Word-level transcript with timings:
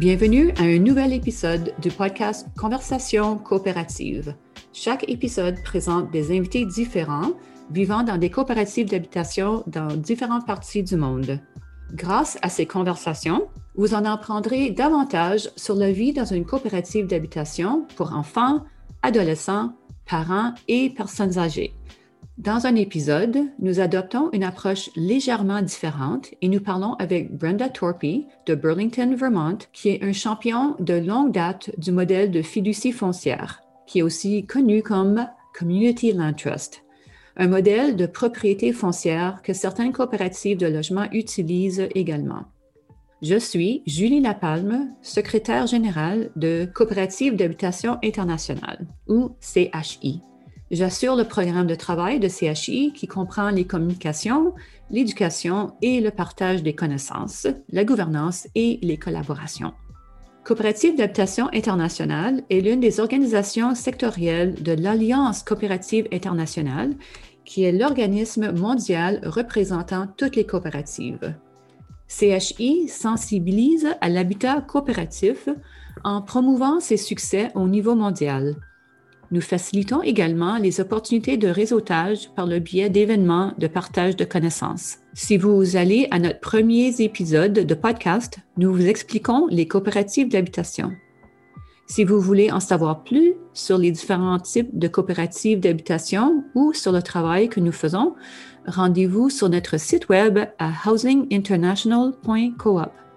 Bienvenue 0.00 0.50
à 0.52 0.62
un 0.62 0.78
nouvel 0.78 1.12
épisode 1.12 1.74
du 1.78 1.90
podcast 1.90 2.46
Conversation 2.56 3.36
coopérative. 3.36 4.34
Chaque 4.72 5.06
épisode 5.10 5.62
présente 5.62 6.10
des 6.10 6.34
invités 6.34 6.64
différents 6.64 7.32
vivant 7.70 8.02
dans 8.02 8.16
des 8.16 8.30
coopératives 8.30 8.88
d'habitation 8.88 9.62
dans 9.66 9.94
différentes 9.94 10.46
parties 10.46 10.82
du 10.82 10.96
monde. 10.96 11.38
Grâce 11.92 12.38
à 12.40 12.48
ces 12.48 12.64
conversations, 12.64 13.48
vous 13.74 13.92
en 13.92 14.06
apprendrez 14.06 14.70
davantage 14.70 15.50
sur 15.54 15.74
la 15.74 15.92
vie 15.92 16.14
dans 16.14 16.24
une 16.24 16.46
coopérative 16.46 17.06
d'habitation 17.06 17.86
pour 17.96 18.14
enfants, 18.14 18.64
adolescents, 19.02 19.74
parents 20.06 20.54
et 20.66 20.88
personnes 20.88 21.36
âgées. 21.36 21.74
Dans 22.40 22.66
un 22.66 22.74
épisode, 22.74 23.36
nous 23.58 23.80
adoptons 23.80 24.30
une 24.32 24.44
approche 24.44 24.88
légèrement 24.96 25.60
différente 25.60 26.30
et 26.40 26.48
nous 26.48 26.60
parlons 26.60 26.94
avec 26.94 27.36
Brenda 27.36 27.68
Torpy 27.68 28.28
de 28.46 28.54
Burlington, 28.54 29.14
Vermont, 29.14 29.58
qui 29.74 29.90
est 29.90 30.02
un 30.02 30.14
champion 30.14 30.74
de 30.78 30.94
longue 30.94 31.32
date 31.32 31.70
du 31.76 31.92
modèle 31.92 32.30
de 32.30 32.40
fiducie 32.40 32.92
foncière, 32.92 33.60
qui 33.86 33.98
est 33.98 34.02
aussi 34.02 34.46
connu 34.46 34.82
comme 34.82 35.26
Community 35.52 36.14
Land 36.14 36.32
Trust, 36.32 36.82
un 37.36 37.48
modèle 37.48 37.94
de 37.94 38.06
propriété 38.06 38.72
foncière 38.72 39.42
que 39.42 39.52
certaines 39.52 39.92
coopératives 39.92 40.56
de 40.56 40.66
logement 40.66 41.12
utilisent 41.12 41.88
également. 41.94 42.44
Je 43.20 43.38
suis 43.38 43.82
Julie 43.86 44.22
Lapalme, 44.22 44.94
secrétaire 45.02 45.66
générale 45.66 46.30
de 46.36 46.66
Coopérative 46.72 47.36
d'habitation 47.36 47.98
internationale, 48.02 48.86
ou 49.08 49.32
CHI. 49.42 50.22
J'assure 50.70 51.16
le 51.16 51.24
programme 51.24 51.66
de 51.66 51.74
travail 51.74 52.20
de 52.20 52.28
CHI 52.28 52.92
qui 52.92 53.08
comprend 53.08 53.50
les 53.50 53.64
communications, 53.64 54.54
l'éducation 54.88 55.72
et 55.82 56.00
le 56.00 56.12
partage 56.12 56.62
des 56.62 56.76
connaissances, 56.76 57.48
la 57.70 57.84
gouvernance 57.84 58.46
et 58.54 58.78
les 58.80 58.96
collaborations. 58.96 59.72
Coopérative 60.44 60.96
d'habitation 60.96 61.48
internationale 61.52 62.44
est 62.50 62.60
l'une 62.60 62.78
des 62.78 63.00
organisations 63.00 63.74
sectorielles 63.74 64.62
de 64.62 64.70
l'Alliance 64.70 65.42
coopérative 65.42 66.06
internationale, 66.12 66.94
qui 67.44 67.64
est 67.64 67.72
l'organisme 67.72 68.52
mondial 68.52 69.20
représentant 69.24 70.06
toutes 70.16 70.36
les 70.36 70.46
coopératives. 70.46 71.34
CHI 72.06 72.86
sensibilise 72.88 73.88
à 74.00 74.08
l'habitat 74.08 74.60
coopératif 74.60 75.48
en 76.04 76.22
promouvant 76.22 76.78
ses 76.78 76.96
succès 76.96 77.50
au 77.56 77.66
niveau 77.66 77.96
mondial 77.96 78.54
nous 79.30 79.40
facilitons 79.40 80.02
également 80.02 80.58
les 80.58 80.80
opportunités 80.80 81.36
de 81.36 81.48
réseautage 81.48 82.30
par 82.34 82.46
le 82.46 82.58
biais 82.58 82.90
d'événements 82.90 83.52
de 83.58 83.66
partage 83.66 84.16
de 84.16 84.24
connaissances. 84.24 84.98
Si 85.14 85.36
vous 85.36 85.76
allez 85.76 86.08
à 86.10 86.18
notre 86.18 86.40
premier 86.40 87.00
épisode 87.00 87.52
de 87.52 87.74
podcast, 87.74 88.38
nous 88.56 88.72
vous 88.72 88.86
expliquons 88.86 89.46
les 89.48 89.68
coopératives 89.68 90.28
d'habitation. 90.28 90.92
Si 91.86 92.04
vous 92.04 92.20
voulez 92.20 92.52
en 92.52 92.60
savoir 92.60 93.02
plus 93.02 93.34
sur 93.52 93.76
les 93.76 93.90
différents 93.90 94.38
types 94.38 94.78
de 94.78 94.86
coopératives 94.86 95.58
d'habitation 95.58 96.44
ou 96.54 96.72
sur 96.72 96.92
le 96.92 97.02
travail 97.02 97.48
que 97.48 97.58
nous 97.58 97.72
faisons, 97.72 98.14
rendez-vous 98.64 99.28
sur 99.28 99.48
notre 99.48 99.76
site 99.76 100.08
web 100.08 100.38
à 100.60 100.70
housinginternational.coop. 100.86 103.09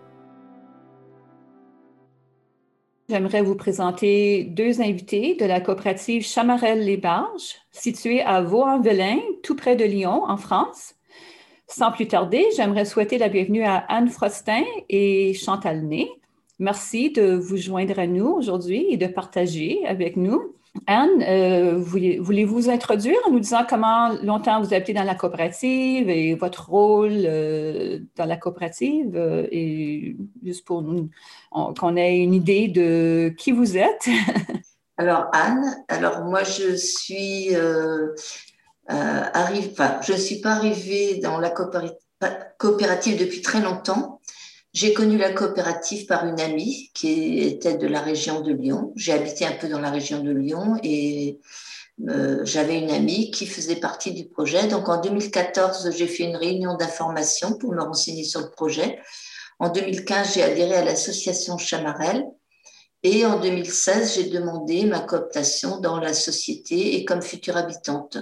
J'aimerais 3.09 3.41
vous 3.41 3.55
présenter 3.55 4.45
deux 4.45 4.79
invités 4.79 5.35
de 5.35 5.45
la 5.45 5.59
coopérative 5.59 6.25
Chamarel-les-Barges, 6.25 7.55
située 7.71 8.21
à 8.21 8.41
Vaux-en-Velin, 8.41 9.19
tout 9.43 9.57
près 9.57 9.75
de 9.75 9.83
Lyon, 9.83 10.23
en 10.25 10.37
France. 10.37 10.95
Sans 11.67 11.91
plus 11.91 12.07
tarder, 12.07 12.45
j'aimerais 12.55 12.85
souhaiter 12.85 13.17
la 13.17 13.27
bienvenue 13.27 13.63
à 13.63 13.75
Anne 13.89 14.07
Frostin 14.07 14.63
et 14.87 15.33
Chantal 15.33 15.83
Ney. 15.85 16.07
Merci 16.59 17.11
de 17.11 17.33
vous 17.33 17.57
joindre 17.57 17.99
à 17.99 18.07
nous 18.07 18.27
aujourd'hui 18.27 18.85
et 18.89 18.95
de 18.95 19.07
partager 19.07 19.85
avec 19.85 20.15
nous. 20.15 20.55
Anne, 20.87 21.21
euh, 21.21 21.77
voulez-vous 21.77 22.55
vous 22.55 22.69
introduire 22.69 23.17
en 23.27 23.31
nous 23.31 23.39
disant 23.39 23.63
comment 23.67 24.09
longtemps 24.23 24.59
vous 24.59 24.73
été 24.73 24.91
dans 24.91 25.03
la 25.03 25.13
coopérative 25.13 26.09
et 26.09 26.33
votre 26.33 26.67
rôle 26.69 27.11
euh, 27.13 27.99
dans 28.15 28.25
la 28.25 28.37
coopérative 28.37 29.15
euh, 29.15 29.47
et 29.51 30.17
juste 30.43 30.65
pour 30.65 30.83
qu'on 31.51 31.95
ait 31.95 32.17
une 32.17 32.33
idée 32.33 32.67
de 32.69 33.33
qui 33.37 33.51
vous 33.51 33.77
êtes? 33.77 34.09
alors 34.97 35.27
Anne, 35.31 35.63
alors 35.89 36.25
moi 36.25 36.43
je 36.43 36.75
suis 36.75 37.55
arrivée, 38.87 39.69
enfin 39.71 39.99
je 40.01 40.13
suis 40.13 40.41
pas 40.41 40.53
arrivée 40.53 41.19
dans 41.19 41.37
la 41.37 41.53
coopérative 42.57 43.19
depuis 43.19 43.41
très 43.41 43.61
longtemps. 43.61 44.21
J'ai 44.73 44.91
connu 44.91 45.19
la 45.19 45.31
coopérative 45.31 46.07
par 46.07 46.25
une 46.25 46.39
amie 46.39 46.89
qui 46.95 47.41
était 47.41 47.77
de 47.77 47.85
la 47.85 48.01
région 48.01 48.41
de 48.41 48.51
Lyon. 48.51 48.91
J'ai 48.95 49.13
habité 49.13 49.45
un 49.45 49.51
peu 49.51 49.69
dans 49.69 49.79
la 49.79 49.91
région 49.91 50.23
de 50.23 50.31
Lyon 50.31 50.79
et 50.81 51.39
euh, 52.09 52.43
j'avais 52.43 52.79
une 52.79 52.89
amie 52.89 53.29
qui 53.29 53.45
faisait 53.45 53.75
partie 53.75 54.13
du 54.13 54.25
projet. 54.25 54.67
Donc 54.67 54.89
en 54.89 54.99
2014, 54.99 55.91
j'ai 55.95 56.07
fait 56.07 56.23
une 56.23 56.35
réunion 56.35 56.75
d'information 56.75 57.53
pour 57.53 57.71
me 57.71 57.83
renseigner 57.83 58.23
sur 58.23 58.41
le 58.41 58.49
projet. 58.49 58.99
En 59.59 59.69
2015, 59.69 60.33
j'ai 60.33 60.41
adhéré 60.41 60.73
à 60.73 60.83
l'association 60.83 61.59
Chamarel. 61.59 62.25
Et 63.03 63.27
en 63.27 63.39
2016, 63.39 64.15
j'ai 64.15 64.29
demandé 64.29 64.85
ma 64.85 65.01
cooptation 65.01 65.81
dans 65.81 65.99
la 65.99 66.15
société 66.15 66.95
et 66.95 67.05
comme 67.05 67.21
future 67.21 67.57
habitante. 67.57 68.17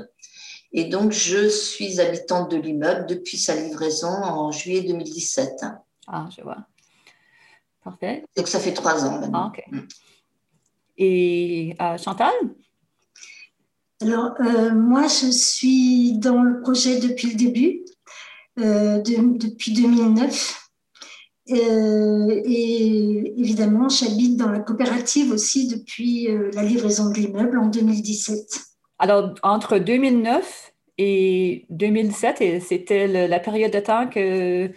Et 0.74 0.86
donc, 0.86 1.14
je 1.14 1.48
suis 1.48 2.02
habitante 2.02 2.52
de 2.52 2.58
l'immeuble 2.58 3.06
depuis 3.06 3.38
sa 3.38 3.56
livraison 3.56 4.10
en 4.10 4.52
juillet 4.52 4.82
2017. 4.82 5.64
Ah, 6.08 6.28
je 6.36 6.42
vois. 6.42 6.66
Parfait. 7.84 8.24
Donc, 8.38 8.48
ça 8.48 8.60
fait 8.60 8.74
trois 8.74 9.04
ans 9.06 9.20
maintenant. 9.20 9.52
Ah, 9.52 9.52
OK. 9.54 9.64
Mm. 9.72 9.88
Et 10.98 11.76
euh, 11.82 11.98
Chantal? 11.98 12.34
Alors, 14.02 14.34
euh, 14.40 14.74
moi, 14.74 15.04
je 15.04 15.32
suis 15.32 16.18
dans 16.18 16.42
le 16.42 16.62
projet 16.62 17.00
depuis 17.00 17.30
le 17.30 17.36
début, 17.36 17.86
euh, 18.60 19.02
depuis 19.02 19.74
2009. 19.74 20.58
et 21.48 23.34
évidemment, 23.38 23.90
j'habite 23.90 24.38
dans 24.38 24.50
la 24.50 24.60
coopérative 24.60 25.32
aussi 25.32 25.68
depuis 25.68 26.28
la 26.54 26.64
livraison 26.64 27.10
de 27.10 27.16
l'immeuble 27.16 27.58
en 27.58 27.68
2017. 27.68 28.62
Alors, 29.00 29.34
entre 29.44 29.80
2009 29.80 30.74
et 30.98 31.66
2007, 31.70 32.62
c'était 32.62 33.28
la 33.28 33.40
période 33.40 33.74
de 33.74 33.80
temps 33.80 34.08
que 34.08 34.72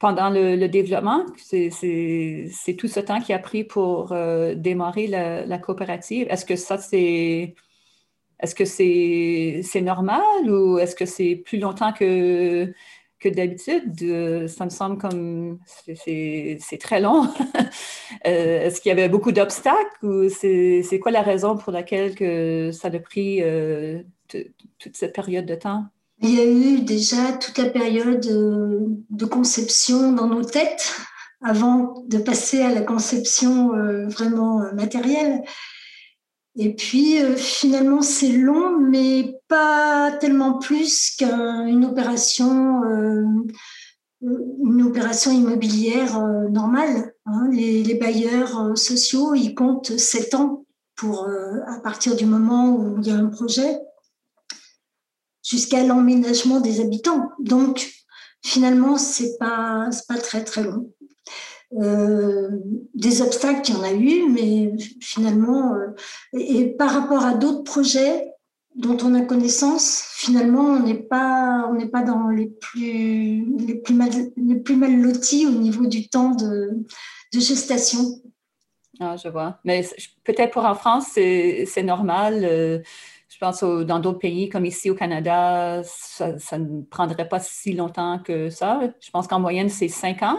pendant 0.00 0.30
le, 0.30 0.66
développement. 0.66 1.26
C'est 1.36 1.70
tout 2.78 2.88
ce 2.88 3.00
temps 3.00 3.20
qui 3.20 3.32
a 3.32 3.38
pris 3.38 3.64
pour 3.64 4.12
euh, 4.12 4.54
démarrer 4.54 5.06
la, 5.06 5.58
coopérative. 5.58 6.26
Est-ce 6.30 6.44
que 6.44 6.56
ça, 6.56 6.78
c'est. 6.78 7.54
Est-ce 8.40 8.54
que 8.54 8.64
c'est 8.64 9.80
normal 9.82 10.50
ou 10.50 10.78
est-ce 10.78 10.96
que 10.96 11.04
c'est 11.04 11.36
plus 11.36 11.58
longtemps 11.58 11.92
que, 11.92 12.72
d'habitude? 13.22 13.92
Euh, 14.02 14.48
ça 14.48 14.64
me 14.64 14.70
semble 14.70 14.96
comme 14.98 15.58
c'est 15.94 16.58
très 16.80 17.00
long. 17.00 17.28
Euh, 18.26 18.66
est-ce 18.66 18.80
qu'il 18.80 18.90
y 18.90 18.92
avait 18.92 19.08
beaucoup 19.08 19.32
d'obstacles 19.32 20.04
ou 20.04 20.28
c'est 20.28 20.98
quoi 21.00 21.12
la 21.12 21.22
raison 21.22 21.56
pour 21.56 21.72
laquelle 21.72 22.14
que 22.14 22.70
ça 22.72 22.88
a 22.88 22.98
pris 22.98 23.40
toute 24.28 24.96
cette 24.96 25.14
période 25.14 25.46
de 25.46 25.54
temps? 25.54 25.84
Il 26.22 26.34
y 26.34 26.40
a 26.40 26.44
eu 26.44 26.80
déjà 26.80 27.32
toute 27.32 27.56
la 27.56 27.70
période 27.70 28.26
euh, 28.26 28.80
de 29.08 29.24
conception 29.24 30.12
dans 30.12 30.26
nos 30.26 30.44
têtes 30.44 30.94
avant 31.42 32.04
de 32.08 32.18
passer 32.18 32.60
à 32.60 32.74
la 32.74 32.82
conception 32.82 33.72
euh, 33.74 34.06
vraiment 34.08 34.60
euh, 34.60 34.72
matérielle. 34.74 35.42
Et 36.56 36.74
puis 36.74 37.16
finalement 37.36 38.02
c'est 38.02 38.32
long, 38.32 38.76
mais 38.76 39.34
pas 39.48 40.10
tellement 40.20 40.58
plus 40.58 41.16
qu'une 41.16 41.84
opération, 41.86 42.82
immobilière 45.30 46.20
normale. 46.50 47.14
Hein. 47.24 47.48
Les, 47.52 47.94
bailleurs 47.94 48.76
sociaux 48.76 49.32
ils 49.34 49.54
comptent 49.54 49.96
sept 49.96 50.34
ans 50.34 50.66
pour 50.96 51.28
à 51.66 51.78
partir 51.80 52.16
du 52.16 52.26
moment 52.26 52.74
où 52.74 52.98
il 53.00 53.06
y 53.06 53.12
a 53.12 53.14
un 53.14 53.28
projet 53.28 53.78
jusqu'à 55.50 55.82
l'emménagement 55.82 56.60
des 56.60 56.80
habitants. 56.80 57.30
Donc, 57.40 57.90
finalement, 58.42 58.96
c'est 58.96 59.36
pas, 59.38 59.90
pas 60.08 60.18
très, 60.18 60.44
très 60.44 60.62
long. 60.62 60.92
Euh, 61.78 62.50
des 62.94 63.20
obstacles, 63.22 63.70
il 63.70 63.74
y 63.74 63.76
en 63.76 63.82
a 63.82 63.92
eu, 63.92 64.28
mais 64.28 64.72
finalement, 65.00 65.74
euh, 65.74 65.88
et, 66.32 66.66
par 66.66 66.92
rapport 66.92 67.24
à 67.24 67.34
d'autres 67.34 67.64
projets 67.64 68.32
dont 68.76 68.96
on 69.02 69.14
a 69.14 69.22
connaissance, 69.22 70.04
finalement, 70.14 70.62
on 70.62 70.80
n'est 70.80 71.02
pas, 71.02 71.66
on 71.68 71.74
n'est 71.74 71.88
pas 71.88 72.02
dans 72.02 72.28
les 72.28 72.46
plus, 72.46 73.44
les 73.58 73.74
plus 73.74 73.94
mal, 73.94 74.10
les 74.36 74.56
plus 74.56 74.76
mal 74.76 75.00
lotis 75.00 75.46
au 75.46 75.50
niveau 75.50 75.86
du 75.86 76.08
temps 76.08 76.30
de, 76.30 76.70
de 77.32 77.40
gestation. 77.40 78.04
Ah, 79.00 79.16
je 79.16 79.28
vois. 79.28 79.58
Mais 79.64 79.84
peut-être 80.24 80.52
pour 80.52 80.64
en 80.64 80.74
France, 80.74 81.06
c'est 81.14 81.82
normal. 81.82 82.44
Euh, 82.44 82.78
je 83.40 83.46
pense 83.46 83.64
dans 83.86 84.00
d'autres 84.00 84.18
pays 84.18 84.50
comme 84.50 84.66
ici 84.66 84.90
au 84.90 84.94
Canada, 84.94 85.80
ça, 85.82 86.58
ne 86.58 86.82
prendrait 86.82 87.26
pas 87.26 87.40
si 87.40 87.72
longtemps 87.72 88.18
que 88.18 88.50
ça. 88.50 88.80
Je 89.00 89.10
pense 89.10 89.28
qu'en 89.28 89.40
moyenne, 89.40 89.70
c'est 89.70 89.88
cinq 89.88 90.22
ans 90.22 90.38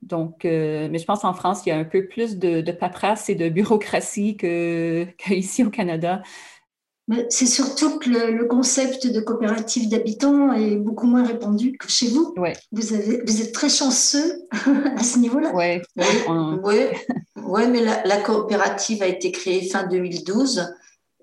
Donc, 0.00 0.44
mais 0.44 0.98
je 0.98 1.04
pense 1.04 1.24
en 1.24 1.34
France, 1.34 1.66
il 1.66 1.68
y 1.68 1.72
a 1.72 1.76
un 1.76 1.84
peu 1.84 2.08
plus 2.08 2.38
de, 2.38 2.62
de 2.62 2.72
paperasse 2.72 3.28
et 3.28 3.34
de 3.34 3.48
bureaucratie 3.50 4.38
qu'ici 4.38 5.62
au 5.62 5.68
Canada. 5.68 6.22
C'est 7.28 7.46
surtout 7.46 7.98
que 7.98 8.08
le, 8.08 8.46
concept 8.46 9.06
de 9.06 9.20
coopérative 9.20 9.90
d'habitants 9.90 10.54
est 10.54 10.76
beaucoup 10.76 11.06
moins 11.06 11.24
répandu 11.24 11.76
que 11.76 11.88
chez 11.88 12.08
vous. 12.08 12.34
Vous, 12.72 12.94
avez, 12.94 13.22
vous 13.26 13.42
êtes 13.42 13.52
très 13.52 13.68
chanceux 13.68 14.40
à 14.96 15.02
ce 15.04 15.18
niveau-là. 15.18 15.52
Oui, 15.54 15.82
ouais, 16.64 16.92
ouais, 17.44 17.68
mais 17.68 17.84
la, 17.84 18.16
coopérative 18.22 19.02
a 19.02 19.06
été 19.06 19.30
créée 19.32 19.68
fin 19.68 19.86
2012 19.86 20.66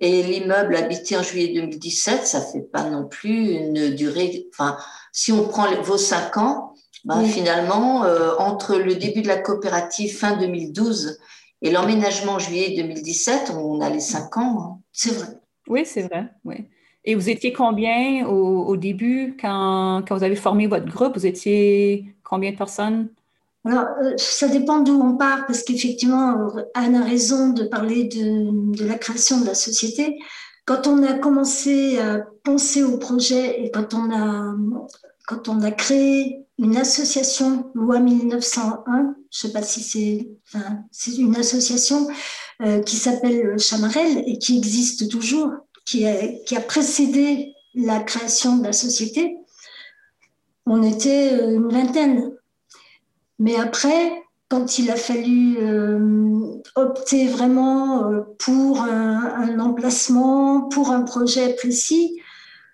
et 0.04 0.22
l'immeuble 0.22 0.76
habité 0.76 1.16
en 1.16 1.24
juillet 1.24 1.54
2017, 1.54 2.28
ça 2.28 2.42
fait 2.42 2.60
pas 2.60 2.90
non 2.90 3.08
plus 3.08 3.52
une 3.52 3.96
durée. 3.96 4.48
Enfin, 4.52 4.78
si 5.14 5.32
on 5.32 5.48
prend 5.48 5.66
vos 5.82 5.98
cinq 5.98 6.36
ans, 6.36 6.74
ben, 7.06 7.24
finalement, 7.24 8.04
euh, 8.04 8.32
entre 8.38 8.76
le 8.76 8.96
début 8.96 9.22
de 9.22 9.30
la 9.30 9.38
coopérative 9.38 10.14
fin 10.14 10.36
2012 10.36 11.20
et 11.62 11.72
l'emménagement 11.72 12.34
en 12.34 12.40
juillet 12.40 12.76
2017, 12.76 13.54
on 13.58 13.80
a 13.80 13.90
les 13.90 14.02
cinq 14.02 14.36
ans. 14.36 14.60
Hein. 14.60 14.80
C'est 14.92 15.14
vrai. 15.14 15.28
Oui, 15.70 15.86
c'est 15.86 16.02
vrai. 16.02 16.26
Oui. 16.44 16.66
Et 17.06 17.16
vous 17.16 17.30
étiez 17.30 17.54
combien 17.54 18.28
au, 18.28 18.76
début, 18.76 19.38
quand, 19.40 20.04
quand, 20.06 20.18
vous 20.18 20.24
avez 20.24 20.36
formé 20.36 20.68
votre 20.68 20.86
groupe? 20.86 21.16
Vous 21.16 21.26
étiez 21.26 22.14
combien 22.26 22.52
de 22.52 22.58
personnes? 22.58 23.08
Alors, 23.65 23.86
euh, 24.04 24.13
ça 24.18 24.48
dépend 24.48 24.80
d'où 24.80 25.00
on 25.01 25.15
part, 25.15 25.45
parce 25.45 25.63
qu'effectivement, 25.63 26.50
Anne 26.74 26.95
a 26.95 27.04
raison 27.04 27.50
de 27.50 27.63
parler 27.63 28.06
de, 28.06 28.86
la 28.86 28.98
création 28.98 29.39
de 29.39 29.45
la 29.45 29.56
société. 29.56 30.19
Quand 30.65 30.88
on 30.88 31.04
a 31.04 31.13
commencé 31.13 32.00
à 32.00 32.25
penser 32.44 32.83
au 32.83 32.98
projet 32.98 33.63
et 33.63 33.71
quand 33.71 33.94
on 33.94 34.12
a, 34.12 34.56
quand 35.27 35.50
on 35.50 35.62
a 35.62 35.71
créé 35.71 36.45
une 36.57 36.77
association, 36.77 37.71
loi 37.74 38.00
1901, 38.00 39.15
je 39.31 39.48
ne 39.48 39.50
sais 39.50 39.51
pas 39.51 39.63
si 39.63 39.81
c'est 40.92 41.15
une 41.18 41.36
association 41.36 42.07
euh, 42.62 42.81
qui 42.81 42.98
s'appelle 42.98 43.57
Chamarel 43.60 44.24
et 44.27 44.38
qui 44.38 44.57
existe 44.57 45.10
toujours, 45.10 45.51
qui 45.86 46.06
a, 46.06 46.62
précédé 46.68 47.54
la 47.74 48.00
création 48.00 48.57
de 48.57 48.65
la 48.65 48.74
société. 48.74 49.38
On 50.65 50.83
était 50.83 51.33
euh, 51.33 51.56
une 51.56 51.69
vingtaine. 51.69 52.31
Mais 53.40 53.56
après, 53.56 54.24
quand 54.50 54.78
il 54.78 54.92
a 54.92 54.96
fallu 54.96 55.58
euh, 55.58 56.62
opter 56.76 57.28
vraiment 57.28 58.12
pour 58.40 58.82
un, 58.82 59.60
emplacement, 59.60 60.70
pour 60.70 60.92
un 60.92 61.02
projet 61.02 61.56
précis, 61.56 62.20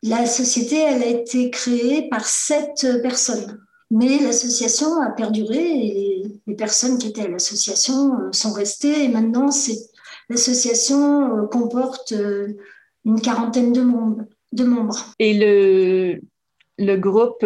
la 0.04 0.26
société, 0.26 0.78
elle 0.78 1.04
a 1.04 1.08
été 1.08 1.50
créée 1.50 2.10
par 2.10 2.26
sept 2.26 2.86
personnes. 3.02 3.60
Mais 3.92 4.20
l'association 4.20 5.02
a 5.02 5.10
perduré 5.10 5.58
et 5.58 6.24
les, 6.46 6.56
personnes 6.56 6.98
qui 6.98 7.08
étaient 7.08 7.24
à 7.24 7.28
l'association 7.28 8.14
euh, 8.14 8.32
sont 8.32 8.54
restées. 8.54 9.06
Et 9.06 9.08
maintenant, 9.08 9.50
l'association 10.30 11.38
euh, 11.38 11.48
comporte 11.48 12.12
euh, 12.12 12.50
une 13.06 13.20
quarantaine 13.20 13.74
de, 13.74 13.82
de 14.54 14.64
membres. 14.64 15.06
Et 15.18 15.34
le, 15.34 16.22
le 16.78 16.96
groupe 16.98 17.44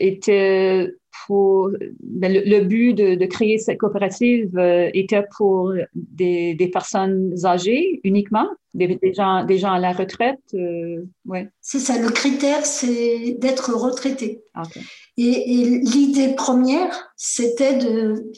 était 0.00 0.94
pour 1.26 1.70
ben, 2.02 2.32
le, 2.32 2.60
but 2.64 2.94
de, 2.94 3.26
créer 3.26 3.58
cette 3.58 3.78
coopérative 3.78 4.58
était 4.94 5.24
pour 5.36 5.72
des, 5.94 6.54
des, 6.54 6.68
personnes 6.68 7.34
âgées 7.44 8.00
uniquement, 8.04 8.48
des, 8.74 8.98
gens, 9.14 9.44
des 9.44 9.58
gens 9.58 9.72
à 9.72 9.78
la 9.78 9.92
retraite. 9.92 10.40
ouais. 11.26 11.48
C'est 11.60 11.78
ça, 11.78 11.98
le 11.98 12.10
critère, 12.10 12.64
c'est 12.64 13.36
d'être 13.38 13.74
retraité. 13.74 14.42
Et, 15.16 15.80
l'idée 15.82 16.34
première, 16.34 17.12
c'était 17.16 17.76
de, 17.76 18.32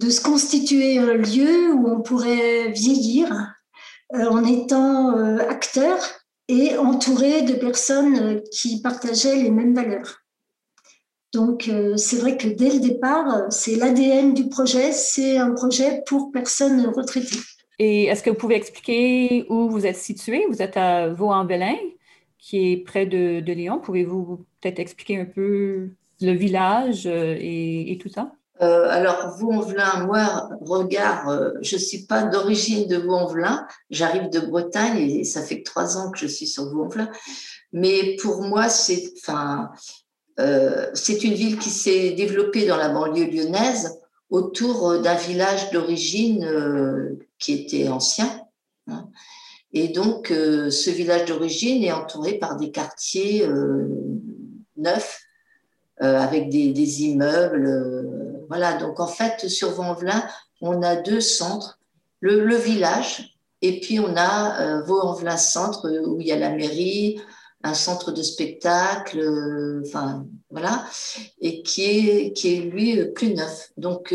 de 0.00 0.10
se 0.10 0.20
constituer 0.20 0.98
un 0.98 1.14
lieu 1.14 1.72
où 1.72 1.88
on 1.88 2.02
pourrait 2.02 2.70
vieillir 2.72 3.54
euh, 4.14 4.28
en 4.28 4.44
étant 4.44 5.16
euh, 5.16 5.38
acteur 5.48 5.96
et 6.48 6.76
entouré 6.76 7.42
de 7.42 7.54
personnes 7.54 8.42
qui 8.52 8.82
partageaient 8.82 9.36
les 9.36 9.50
mêmes 9.50 9.74
valeurs. 9.74 10.23
Donc, 11.34 11.68
euh, 11.68 11.96
c'est 11.96 12.16
vrai 12.16 12.36
que 12.36 12.48
dès 12.48 12.70
le 12.70 12.80
départ, 12.80 13.46
c'est 13.50 13.76
l'ADN 13.76 14.32
du 14.34 14.48
projet, 14.48 14.92
c'est 14.92 15.36
un 15.36 15.50
projet 15.50 16.02
pour 16.06 16.32
personnes 16.32 16.86
retraitées. 16.86 17.40
Et 17.78 18.04
est-ce 18.04 18.22
que 18.22 18.30
vous 18.30 18.36
pouvez 18.36 18.54
expliquer 18.54 19.46
où 19.48 19.68
vous 19.68 19.84
êtes 19.84 19.96
situé? 19.96 20.46
Vous 20.48 20.62
êtes 20.62 20.76
à 20.76 21.08
Vaux-en-Velin 21.08 21.74
qui 22.44 22.72
est 22.72 22.76
près 22.76 23.06
de, 23.06 23.40
Lyon. 23.52 23.80
Pouvez-vous 23.82 24.44
peut-être 24.60 24.78
expliquer 24.78 25.18
un 25.18 25.24
peu 25.24 25.88
le 26.20 26.32
village 26.32 27.06
euh, 27.06 27.36
et, 27.38 27.98
tout 28.00 28.10
ça? 28.10 28.32
Euh, 28.60 28.86
alors, 28.90 29.34
Vaux-en-Velin, 29.38 30.04
moi, 30.04 30.50
regarde, 30.60 31.28
euh, 31.30 31.52
je 31.62 31.76
ne 31.76 31.80
suis 31.80 32.04
pas 32.04 32.24
d'origine 32.24 32.86
de 32.86 32.98
Vaux-en-Velin, 32.98 33.66
j'arrive 33.88 34.28
de 34.28 34.40
Bretagne 34.40 34.98
et 34.98 35.24
ça 35.24 35.42
fait 35.42 35.62
que 35.62 35.70
trois 35.70 35.96
ans 35.96 36.10
que 36.10 36.18
je 36.18 36.26
suis 36.26 36.46
sur 36.46 36.70
Vaux-en-Velin. 36.70 37.10
Mais 37.72 38.14
pour 38.20 38.42
moi, 38.42 38.68
c'est 38.68 39.14
enfin, 39.16 39.70
c'est 40.36 41.24
une 41.24 41.34
ville 41.34 41.58
qui 41.58 41.70
s'est 41.70 42.10
développée 42.10 42.66
dans 42.66 42.76
la 42.76 42.88
banlieue 42.88 43.26
lyonnaise 43.26 44.00
autour 44.30 45.00
d'un 45.00 45.14
village 45.14 45.70
d'origine 45.70 47.16
qui 47.38 47.52
était 47.52 47.88
ancien. 47.88 48.40
Hein. 48.88 49.08
Et 49.74 49.88
donc, 49.88 50.30
euh, 50.30 50.70
ce 50.70 50.88
village 50.88 51.26
d'origine 51.26 51.82
est 51.82 51.92
entouré 51.92 52.34
par 52.34 52.56
des 52.56 52.70
quartiers 52.70 53.44
euh, 53.44 53.88
neufs, 54.76 55.20
euh, 56.00 56.16
avec 56.16 56.48
des, 56.48 57.02
immeubles. 57.02 58.46
voilà, 58.48 58.74
donc 58.74 59.00
en 59.00 59.08
fait, 59.08 59.48
sur 59.48 59.70
Vaux-en-Velin, 59.72 60.24
on 60.60 60.80
a 60.82 60.94
deux 60.94 61.20
centres, 61.20 61.80
le, 62.20 62.56
village, 62.56 63.36
et 63.62 63.80
puis 63.80 63.98
on 63.98 64.16
a 64.16 64.80
Vaux-en-Velin 64.82 65.36
Centre, 65.36 65.90
où 66.06 66.20
il 66.20 66.26
y 66.28 66.32
a 66.32 66.38
la 66.38 66.50
mairie, 66.50 67.20
un 67.64 67.74
centre 67.74 68.12
de 68.12 68.22
spectacle, 68.22 69.82
enfin, 69.84 70.26
voilà, 70.50 70.84
et 71.40 71.62
qui 71.62 71.82
est, 71.82 72.32
qui 72.32 72.54
est 72.54 72.60
lui 72.60 73.04
plus 73.12 73.34
neuf. 73.34 73.72
Donc, 73.76 74.14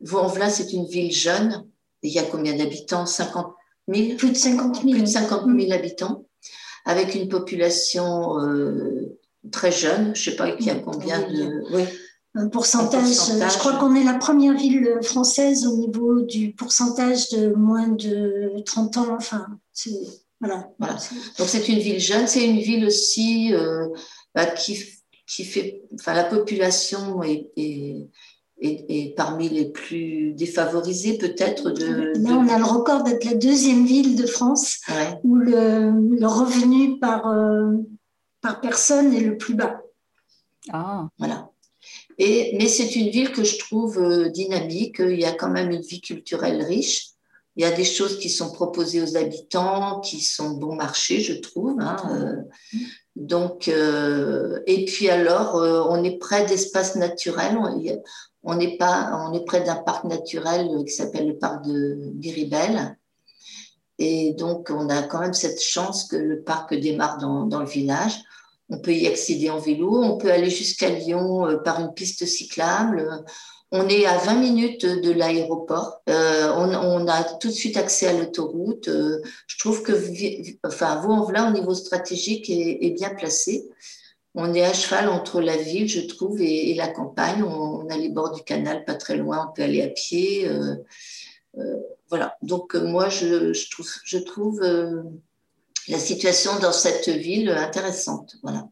Vaux-en-Velin, 0.00 0.48
c'est 0.48 0.72
une 0.72 0.86
ville 0.86 1.12
jeune. 1.12 1.64
Il 2.02 2.10
y 2.10 2.18
a 2.18 2.24
combien 2.24 2.56
d'habitants? 2.56 3.06
50 3.06 3.54
plus 3.90 4.30
de 4.30 4.36
50 4.36 4.82
000. 4.82 4.90
Plus 4.90 5.02
de 5.02 5.06
50 5.06 5.46
000 5.46 5.72
habitants, 5.72 6.24
avec 6.84 7.14
une 7.14 7.28
population 7.28 8.38
euh, 8.38 9.18
très 9.50 9.72
jeune. 9.72 10.14
Je 10.14 10.30
ne 10.30 10.30
sais 10.30 10.36
pas 10.36 10.52
qui 10.52 10.70
a 10.70 10.76
combien 10.76 11.20
de. 11.20 11.74
Oui. 11.74 11.84
Un 12.36 12.48
pourcentage, 12.48 13.08
Je 13.08 13.58
crois 13.58 13.74
qu'on 13.78 13.96
est 13.96 14.04
la 14.04 14.14
première 14.14 14.56
ville 14.56 15.00
française 15.02 15.66
au 15.66 15.76
niveau 15.76 16.20
du 16.20 16.52
pourcentage 16.52 17.28
de 17.30 17.52
moins 17.54 17.88
de 17.88 18.62
30 18.64 18.98
ans. 18.98 19.16
Enfin, 19.16 19.46
voilà. 20.40 20.70
voilà. 20.78 20.96
Donc 21.38 21.48
c'est 21.48 21.68
une 21.68 21.78
ville 21.78 22.00
jeune. 22.00 22.26
C'est 22.26 22.46
une 22.46 22.58
ville 22.58 22.86
aussi 22.86 23.54
euh, 23.54 23.88
bah, 24.34 24.46
qui, 24.46 24.82
qui 25.26 25.44
fait. 25.44 25.82
Enfin, 25.94 26.14
la 26.14 26.24
population 26.24 27.22
est, 27.22 27.50
est 27.56 28.08
et, 28.60 29.14
parmi 29.16 29.48
les 29.48 29.70
plus 29.70 30.32
défavorisés 30.34 31.16
peut-être 31.18 31.70
de, 31.70 32.12
Là, 32.18 32.36
on 32.36 32.48
a 32.48 32.58
le 32.58 32.64
record 32.64 33.02
d'être 33.02 33.24
la 33.24 33.34
deuxième 33.34 33.86
ville 33.86 34.16
de 34.16 34.26
France 34.26 34.80
où 35.24 35.36
le, 35.36 35.92
le, 36.18 36.26
revenu 36.26 36.98
par, 36.98 37.26
euh, 37.28 37.72
par 38.40 38.60
personne 38.60 39.14
est 39.14 39.20
le 39.20 39.36
plus 39.36 39.54
bas. 39.54 39.80
Ah. 40.72 41.08
Voilà. 41.18 41.50
Et, 42.18 42.56
mais 42.58 42.66
c'est 42.66 42.96
une 42.96 43.08
ville 43.08 43.32
que 43.32 43.44
je 43.44 43.58
trouve 43.58 43.98
euh, 43.98 44.28
dynamique. 44.28 44.96
Il 44.98 45.18
y 45.18 45.24
a 45.24 45.32
quand 45.32 45.50
même 45.50 45.70
une 45.70 45.80
vie 45.80 46.02
culturelle 46.02 46.62
riche. 46.62 47.09
Il 47.60 47.64
y 47.64 47.66
a 47.66 47.72
des 47.72 47.84
choses 47.84 48.18
qui 48.18 48.30
sont 48.30 48.52
proposées 48.52 49.02
aux 49.02 49.18
habitants, 49.18 50.00
qui 50.00 50.22
sont 50.22 50.52
bon 50.52 50.76
marché, 50.76 51.20
je 51.20 51.34
trouve. 51.34 51.78
Hein, 51.78 51.96
euh. 52.10 52.36
donc, 53.16 53.68
et 53.68 54.84
puis 54.86 55.10
alors, 55.10 55.56
on 55.90 56.02
est 56.02 56.16
près 56.16 56.46
d'espaces 56.46 56.96
naturels. 56.96 57.58
On, 57.58 57.78
on 58.44 58.58
est, 58.58 58.78
pas, 58.78 59.10
on 59.12 59.34
est 59.34 59.44
près 59.44 59.62
d'un 59.62 59.76
parc 59.76 60.04
naturel 60.04 60.70
qui 60.86 60.92
s'appelle 60.94 61.28
le 61.28 61.36
parc 61.36 61.66
de 61.66 61.98
Biribel. 62.14 62.96
Et 63.98 64.32
donc, 64.38 64.70
on 64.74 64.88
a 64.88 65.02
quand 65.02 65.20
même 65.20 65.34
cette 65.34 65.60
chance 65.60 66.04
que 66.04 66.16
le 66.16 66.42
parc 66.42 66.74
démarre 66.74 67.18
dans, 67.18 67.44
dans 67.44 67.60
le 67.60 67.66
village. 67.66 68.22
On 68.70 68.78
peut 68.78 68.94
y 68.94 69.06
accéder 69.06 69.50
en 69.50 69.58
vélo, 69.58 70.02
on 70.02 70.16
peut 70.16 70.32
aller 70.32 70.48
jusqu'à 70.48 70.88
Lyon 70.88 71.46
euh, 71.46 71.58
par 71.58 71.78
une 71.80 71.92
piste 71.92 72.24
cyclable. 72.24 73.22
On 73.72 73.88
est 73.88 74.04
à 74.04 74.18
20 74.18 74.34
minutes 74.34 74.84
de 74.84 75.12
l'aéroport. 75.12 76.02
Euh, 76.08 76.52
on, 76.56 77.06
a 77.06 77.22
tout 77.22 77.48
de 77.48 77.52
suite 77.52 77.76
accès 77.76 78.08
à 78.08 78.12
l'autoroute. 78.12 78.88
Euh, 78.88 79.22
je 79.46 79.58
trouve 79.58 79.82
que 79.82 79.92
enfin, 80.66 81.00
Vaux-en-Velin, 81.00 81.50
au 81.50 81.52
niveau 81.52 81.74
stratégique, 81.74 82.50
est, 82.50 82.90
bien 82.90 83.10
placé 83.10 83.68
on 84.36 84.54
est 84.54 84.62
à 84.62 84.72
cheval 84.72 85.08
entre 85.08 85.40
la 85.40 85.56
ville, 85.56 85.88
je 85.88 86.02
trouve, 86.02 86.40
et, 86.40 86.72
la 86.74 86.86
campagne. 86.86 87.42
On, 87.42 87.88
a 87.88 87.96
les 87.96 88.10
bords 88.10 88.32
du 88.32 88.44
canal, 88.44 88.84
pas 88.84 88.94
très 88.94 89.16
loin, 89.16 89.48
on 89.48 89.52
peut 89.52 89.62
aller 89.62 89.82
à 89.82 89.88
pied. 89.88 90.48
Euh, 90.48 90.76
voilà. 92.08 92.36
Donc 92.40 92.76
moi, 92.76 93.08
je, 93.08 93.52
trouve, 93.70 93.90
je 94.04 94.18
trouve 94.18 94.60
la 95.88 95.98
situation 95.98 96.60
dans 96.60 96.72
cette 96.72 97.08
ville 97.08 97.50
intéressante. 97.50 98.36
Voilà. 98.44 98.68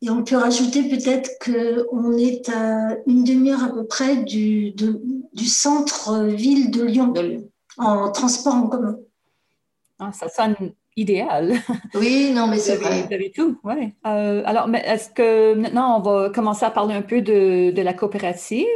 Et 0.00 0.10
on 0.10 0.24
peut 0.24 0.36
rajouter 0.36 0.82
peut-être 0.88 1.30
qu'on 1.44 2.16
est 2.16 2.48
à 2.48 2.96
une 3.06 3.24
demi-heure 3.24 3.62
à 3.62 3.72
peu 3.72 3.84
près 3.86 4.16
du, 4.16 4.72
du 4.72 5.46
centre-ville 5.46 6.70
de 6.70 6.82
Lyon, 6.82 7.12
en 7.78 8.10
transport 8.10 8.54
en 8.54 8.66
commun. 8.66 8.96
Ah, 9.98 10.10
ça 10.12 10.28
sonne 10.28 10.56
idéal. 10.96 11.54
Oui, 11.94 12.32
non, 12.34 12.48
mais 12.48 12.58
c'est 12.58 12.76
vrai. 12.76 13.02
Vous 13.06 13.14
avez 13.14 13.30
tout, 13.30 13.56
oui. 13.62 13.94
Euh, 14.04 14.42
alors, 14.44 14.68
est-ce 14.74 15.08
que 15.10 15.54
maintenant, 15.54 15.98
on 15.98 16.02
va 16.02 16.30
commencer 16.30 16.64
à 16.64 16.70
parler 16.70 16.94
un 16.94 17.02
peu 17.02 17.22
de, 17.22 17.70
de 17.70 17.82
la 17.82 17.94
coopérative? 17.94 18.66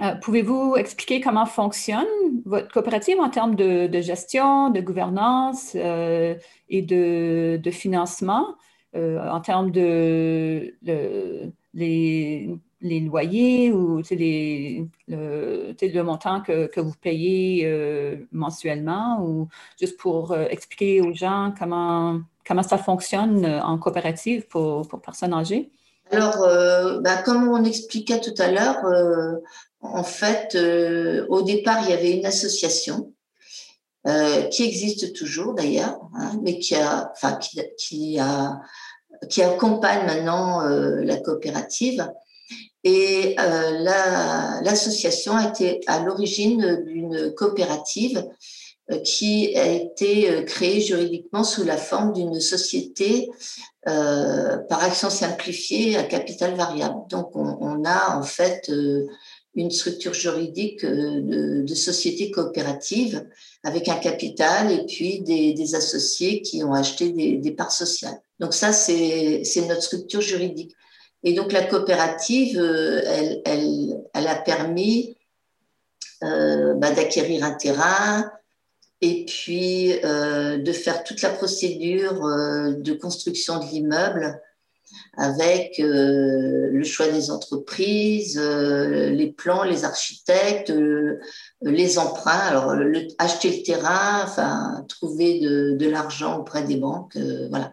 Euh, 0.00 0.14
pouvez-vous 0.22 0.76
expliquer 0.76 1.20
comment 1.20 1.46
fonctionne 1.46 2.06
votre 2.46 2.72
coopérative 2.72 3.18
en 3.18 3.28
termes 3.28 3.56
de, 3.56 3.88
de 3.88 4.00
gestion, 4.00 4.70
de 4.70 4.80
gouvernance 4.80 5.72
euh, 5.74 6.36
et 6.68 6.80
de, 6.80 7.60
de 7.62 7.70
financement, 7.72 8.46
en 8.94 9.40
termes 9.40 9.70
de, 9.70 10.74
les, 11.74 12.58
loyers 12.82 13.72
ou 13.72 14.02
le, 14.10 16.02
montant 16.02 16.40
que, 16.40 16.66
que 16.66 16.80
vous 16.80 16.94
payez 17.00 17.62
euh, 17.64 18.16
mensuellement 18.32 19.22
ou 19.22 19.48
juste 19.78 19.98
pour 19.98 20.32
euh, 20.32 20.46
expliquer 20.50 21.00
aux 21.00 21.12
gens 21.12 21.54
comment, 21.58 22.20
comment 22.46 22.62
ça 22.62 22.78
fonctionne 22.78 23.44
euh, 23.44 23.60
en 23.62 23.78
coopérative 23.78 24.46
pour, 24.48 24.88
pour 24.88 25.00
personnes 25.00 25.34
âgées? 25.34 25.70
Alors, 26.12 26.44
bah, 27.02 27.22
comme 27.22 27.46
on 27.46 27.62
expliquait 27.62 28.20
tout 28.20 28.34
à 28.38 28.50
l'heure, 28.50 28.78
en 29.80 30.02
fait, 30.02 30.58
au 31.28 31.42
départ, 31.42 31.84
il 31.84 31.90
y 31.90 31.92
avait 31.92 32.18
une 32.18 32.26
association 32.26 33.12
qui 34.50 34.64
existe 34.64 35.12
toujours 35.12 35.54
d'ailleurs, 35.54 36.00
hein, 36.14 36.32
mais 36.42 36.58
qui, 36.58 36.74
a, 36.74 37.12
enfin, 37.12 37.38
qui, 37.76 38.18
a, 38.18 38.60
qui 39.28 39.42
accompagne 39.42 40.06
maintenant 40.06 40.62
la 40.62 41.16
coopérative 41.18 42.10
et 42.82 43.36
euh, 43.38 44.62
l'association 44.62 45.36
a 45.36 45.48
été 45.48 45.80
à 45.86 46.02
l'origine 46.02 46.82
d'une 46.86 47.34
coopérative 47.34 48.26
euh, 48.90 48.98
qui 49.00 49.56
a 49.56 49.66
été 49.66 50.30
euh, 50.30 50.42
créée 50.42 50.80
juridiquement 50.80 51.44
sous 51.44 51.64
la 51.64 51.76
forme 51.76 52.14
d'une 52.14 52.40
société 52.40 53.28
euh, 53.88 54.58
par 54.68 54.82
action 54.82 55.10
simplifiée 55.10 55.96
à 55.96 56.04
capital 56.04 56.54
variable. 56.54 57.00
Donc, 57.08 57.34
on, 57.34 57.84
a 57.84 58.16
en 58.16 58.22
fait 58.22 58.68
euh, 58.70 59.06
une 59.54 59.70
structure 59.70 60.14
juridique 60.14 60.84
de, 60.84 61.62
de, 61.62 61.74
société 61.74 62.30
coopérative 62.30 63.26
avec 63.64 63.88
un 63.88 63.96
capital 63.96 64.70
et 64.70 64.86
puis 64.86 65.20
des, 65.20 65.74
associés 65.74 66.40
qui 66.42 66.62
ont 66.62 66.72
acheté 66.72 67.10
des, 67.10 67.50
parts 67.50 67.72
sociales. 67.72 68.20
Donc 68.38 68.54
ça, 68.54 68.72
c'est 68.72 69.42
notre 69.68 69.82
structure 69.82 70.20
juridique. 70.20 70.74
Et 71.24 71.34
donc 71.34 71.52
la 71.52 71.64
coopérative, 71.64 72.58
euh, 72.58 73.02
elle, 73.44 74.02
elle, 74.14 74.26
a 74.26 74.36
permis 74.36 75.16
euh, 76.22 76.74
bah, 76.74 76.92
d'acquérir 76.92 77.44
un 77.44 77.52
terrain 77.52 78.30
et 79.00 79.24
puis 79.24 79.92
euh, 80.04 80.58
de 80.58 80.72
faire 80.72 81.04
toute 81.04 81.22
la 81.22 81.30
procédure 81.30 82.24
euh, 82.24 82.74
de 82.74 82.92
construction 82.92 83.58
de 83.58 83.64
l'immeuble 83.64 84.40
avec 85.20 85.78
euh, 85.78 86.70
le 86.72 86.84
choix 86.84 87.06
des 87.08 87.30
entreprises, 87.30 88.38
euh, 88.42 89.10
les 89.10 89.30
plans, 89.30 89.62
les 89.62 89.84
architectes, 89.84 90.72
les 91.62 91.98
emprunts. 91.98 92.30
Alors 92.30 92.74
acheter 93.18 93.58
le 93.58 93.62
terrain, 93.62 94.22
enfin 94.24 94.84
trouver 94.88 95.40
de, 95.40 95.76
de 95.78 95.88
l'argent 95.88 96.38
auprès 96.38 96.64
des 96.64 96.76
banques, 96.76 97.16
voilà. 97.50 97.72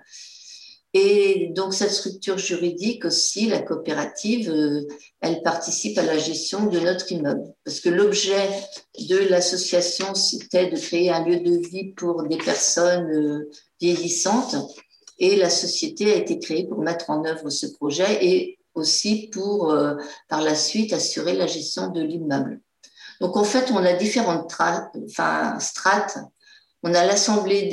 Et 0.99 1.51
donc 1.53 1.75
cette 1.75 1.91
structure 1.91 2.39
juridique 2.39 3.05
aussi, 3.05 3.47
la 3.47 3.61
coopérative, 3.61 4.49
euh, 4.49 4.87
elle 5.21 5.43
participe 5.43 5.97
à 5.99 6.01
la 6.01 6.17
gestion 6.17 6.65
de 6.65 6.79
notre 6.79 7.11
immeuble. 7.11 7.53
Parce 7.63 7.81
que 7.81 7.89
l'objet 7.89 8.49
de 8.97 9.17
l'association, 9.29 10.15
c'était 10.15 10.71
de 10.71 10.77
créer 10.77 11.11
un 11.11 11.23
lieu 11.23 11.39
de 11.39 11.67
vie 11.67 11.93
pour 11.93 12.23
des 12.23 12.37
personnes 12.37 13.11
euh, 13.11 13.49
vieillissantes. 13.79 14.55
Et 15.19 15.35
la 15.35 15.49
société 15.49 16.11
a 16.13 16.15
été 16.15 16.39
créée 16.39 16.67
pour 16.67 16.79
mettre 16.79 17.09
en 17.09 17.25
œuvre 17.25 17.49
ce 17.49 17.65
projet 17.67 18.25
et 18.25 18.59
aussi 18.75 19.29
pour, 19.33 19.71
euh, 19.71 19.95
par 20.29 20.41
la 20.41 20.55
suite, 20.55 20.93
assurer 20.93 21.33
la 21.33 21.47
gestion 21.47 21.87
de 21.87 22.01
l'immeuble. 22.01 22.61
Donc 23.19 23.35
en 23.35 23.43
fait, 23.43 23.71
on 23.71 23.77
a 23.77 23.93
différentes 23.93 24.53
enfin, 25.09 25.59
strates. 25.59 26.19
On 26.83 26.93
a 26.93 27.05
l'assemblée 27.05 27.63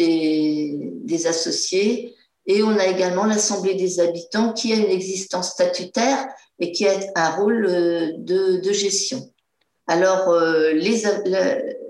des, 1.04 1.26
associés, 1.26 2.14
et 2.46 2.62
on 2.62 2.76
a 2.78 2.86
également 2.86 3.24
l'Assemblée 3.24 3.74
des 3.74 4.00
habitants 4.00 4.52
qui 4.52 4.72
a 4.72 4.76
une 4.76 4.90
existence 4.90 5.50
statutaire 5.50 6.26
et 6.58 6.72
qui 6.72 6.86
a 6.86 6.98
un 7.14 7.30
rôle 7.30 7.66
euh, 7.66 8.12
de, 8.18 8.60
de 8.60 8.72
gestion. 8.72 9.30
Alors, 9.86 10.28
euh, 10.30 10.72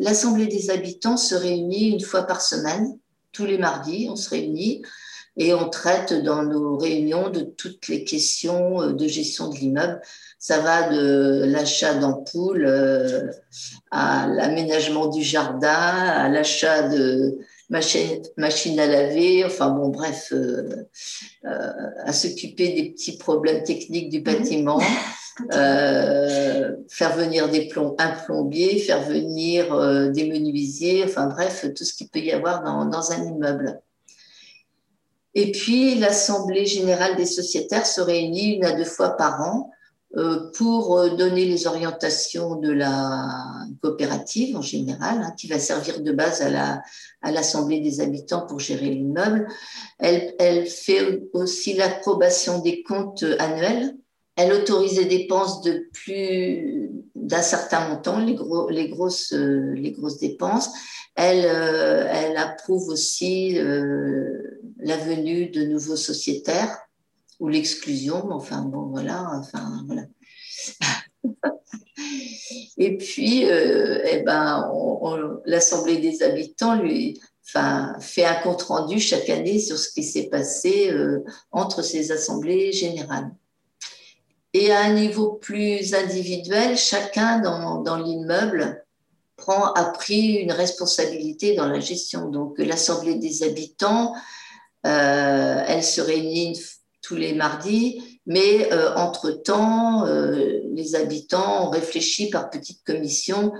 l'Assemblée 0.01 0.47
des 0.47 0.71
habitants 0.71 1.17
se 1.17 1.35
réunit 1.35 1.91
une 1.91 2.01
fois 2.01 2.25
par 2.25 2.41
semaine, 2.41 2.99
tous 3.33 3.47
les 3.47 3.59
mardis, 3.59 4.09
on 4.11 4.17
se 4.17 4.31
réunit 4.31 4.83
et 5.37 5.55
on 5.55 5.69
traite 5.69 6.13
dans 6.13 6.43
nos 6.43 6.77
réunions 6.77 7.31
de 7.31 7.41
toutes 7.41 7.89
les 7.89 8.05
questions 8.05 8.83
euh, 8.83 8.93
de 8.93 9.07
gestion 9.07 9.49
de 9.49 9.57
l'immeuble. 9.57 10.01
Ça 10.39 10.59
va 10.59 10.91
de 10.91 11.45
l'achat 11.47 11.95
d'ampoules 11.95 12.69
à 13.91 14.27
l'aménagement 14.27 15.07
du 15.07 15.23
jardin, 15.23 15.69
à 15.69 16.29
l'achat 16.29 16.89
de, 16.89 17.39
machine, 17.71 18.23
machine 18.37 18.79
à 18.81 18.87
laver, 18.87 19.45
enfin 19.45 19.71
bon, 19.71 19.89
bref, 19.89 20.33
euh, 20.33 20.85
euh, 21.45 21.71
à 22.05 22.13
s'occuper 22.13 22.73
des 22.75 22.91
petits 22.91 23.17
problèmes 23.17 23.63
techniques 23.65 24.11
du 24.11 24.19
mhm. 24.19 24.25
bâtiment, 24.25 24.81
euh, 25.53 26.73
faire 26.89 27.17
venir 27.17 27.49
des 27.49 27.69
plomb, 27.69 27.95
un 27.99 28.11
plombier, 28.11 28.79
faire 28.79 29.03
venir 29.03 29.73
euh, 29.73 30.11
des 30.11 30.31
menuisiers, 30.31 31.05
enfin 31.05 31.27
bref, 31.27 31.67
tout 31.75 31.85
ce 31.85 31.95
qu'il 31.95 32.09
peut 32.09 32.21
y 32.21 32.33
avoir 32.33 32.63
dans, 32.63 32.87
dans 32.87 33.13
un 33.13 33.25
immeuble. 33.25 33.81
Et 35.35 35.51
puis, 35.51 35.97
l'Assemblée 35.97 36.67
générale 36.67 37.17
des 37.17 37.27
sociétaires 37.27 37.87
se 37.87 38.01
réunit 38.01 38.55
une 38.57 38.65
à 38.65 38.73
deux 38.73 38.85
fois 38.85 39.11
par 39.11 39.41
an 39.41 39.71
euh, 40.17 40.49
pour 40.53 40.97
euh, 40.97 41.17
donner 41.17 41.45
les 41.45 41.67
orientations 41.67 42.55
de 42.55 42.71
la 42.71 43.27
coopérative 43.83 44.57
en 44.57 44.63
général, 44.63 45.23
hein, 45.23 45.35
qui 45.37 45.49
va 45.49 45.59
servir 45.59 46.03
de 46.03 46.13
base 46.13 46.41
à 46.41 46.51
la 46.51 46.83
à 47.21 47.33
l'assemblée 47.33 47.81
des 47.81 48.01
habitants 48.01 48.47
pour 48.47 48.61
gérer 48.61 48.91
l'immeuble. 48.91 49.49
Elle, 49.99 50.37
elle 50.39 50.67
fait 50.67 51.23
aussi 51.33 51.73
l'approbation 51.73 52.61
des 52.61 52.85
comptes 52.85 53.25
annuels. 53.41 53.97
Elle 54.37 54.53
autorise 54.53 54.95
des 54.95 55.07
dépenses 55.07 55.63
de 55.63 55.89
plus 55.93 56.91
d'un 57.17 57.43
certain 57.43 57.89
montant, 57.89 58.21
les, 58.21 58.35
gros, 58.35 58.69
les, 58.69 58.89
grosses, 58.89 59.33
euh, 59.33 59.73
les 59.75 59.91
grosses 59.91 60.19
dépenses. 60.19 60.71
Elle, 61.17 61.45
elle 61.45 62.37
approuve 62.37 62.89
aussi 62.89 63.57
la 64.85 64.99
venue 64.99 65.49
de 65.49 65.65
nouveaux 65.65 65.97
sociétaires 65.97 66.79
ou 67.41 67.49
l'exclusion, 67.49 68.31
enfin 68.31 68.63
bon, 68.63 68.87
voilà, 68.87 69.27
enfin 69.35 69.85
voilà. 69.87 70.03
Et 72.77 72.97
puis, 72.97 73.47
euh, 73.47 74.03
eh 74.05 74.21
ben, 74.21 74.71
l'Assemblée 75.47 75.99
des 75.99 76.23
habitants 76.23 76.77
lui 76.77 77.21
fait 78.01 78.25
un 78.25 78.35
compte-rendu 78.43 79.01
chaque 79.01 79.31
année 79.31 79.59
sur 79.59 79.79
ce 79.79 79.91
qui 79.91 80.03
s'est 80.03 80.29
passé 80.29 80.91
euh, 80.91 81.25
entre 81.51 81.83
ces 81.83 82.13
assemblées 82.13 82.73
générales. 82.73 83.31
Et 84.53 84.71
à 84.71 84.81
un 84.81 84.93
niveau 84.93 85.33
plus 85.33 85.95
individuel, 85.95 86.77
chacun 86.77 87.41
dans, 87.41 87.81
dans 87.81 87.97
l'immeuble 87.97 88.85
prend, 89.37 89.73
a 89.73 89.85
pris 89.87 90.35
une 90.35 90.53
responsabilité 90.53 91.55
dans 91.55 91.69
la 91.69 91.81
gestion. 91.81 92.29
Donc, 92.29 92.59
l'Assemblée 92.59 93.17
des 93.17 93.43
habitants, 93.43 94.15
euh, 94.87 95.65
elle 95.67 95.83
se 95.83 96.01
réunit 96.01 96.61
tous 97.01 97.17
les 97.17 97.35
mardis, 97.35 98.21
mais 98.27 98.73
euh, 98.73 98.95
entre-temps, 98.97 100.07
euh, 100.07 100.61
les 100.73 100.95
habitants 100.95 101.67
ont 101.67 101.71
réfléchi 101.71 102.31
par 102.31 102.51
petites 102.51 102.83
commissions 102.85 103.53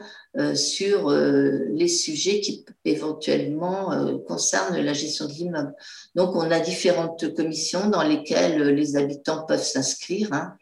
sur 0.57 1.13
les 1.13 1.87
sujets 1.87 2.41
qui 2.41 2.65
éventuellement 2.85 4.19
concernent 4.27 4.81
la 4.81 4.93
gestion 4.93 5.27
de 5.27 5.33
l'immeuble. 5.33 5.73
Donc, 6.17 6.35
on 6.35 6.51
a 6.51 6.59
différentes 6.59 7.33
commissions 7.37 7.89
dans 7.89 8.03
lesquelles 8.03 8.61
les 8.71 8.97
habitants 8.97 9.45
peuvent 9.47 9.63
s'inscrire. 9.63 10.33
Hein, 10.33 10.57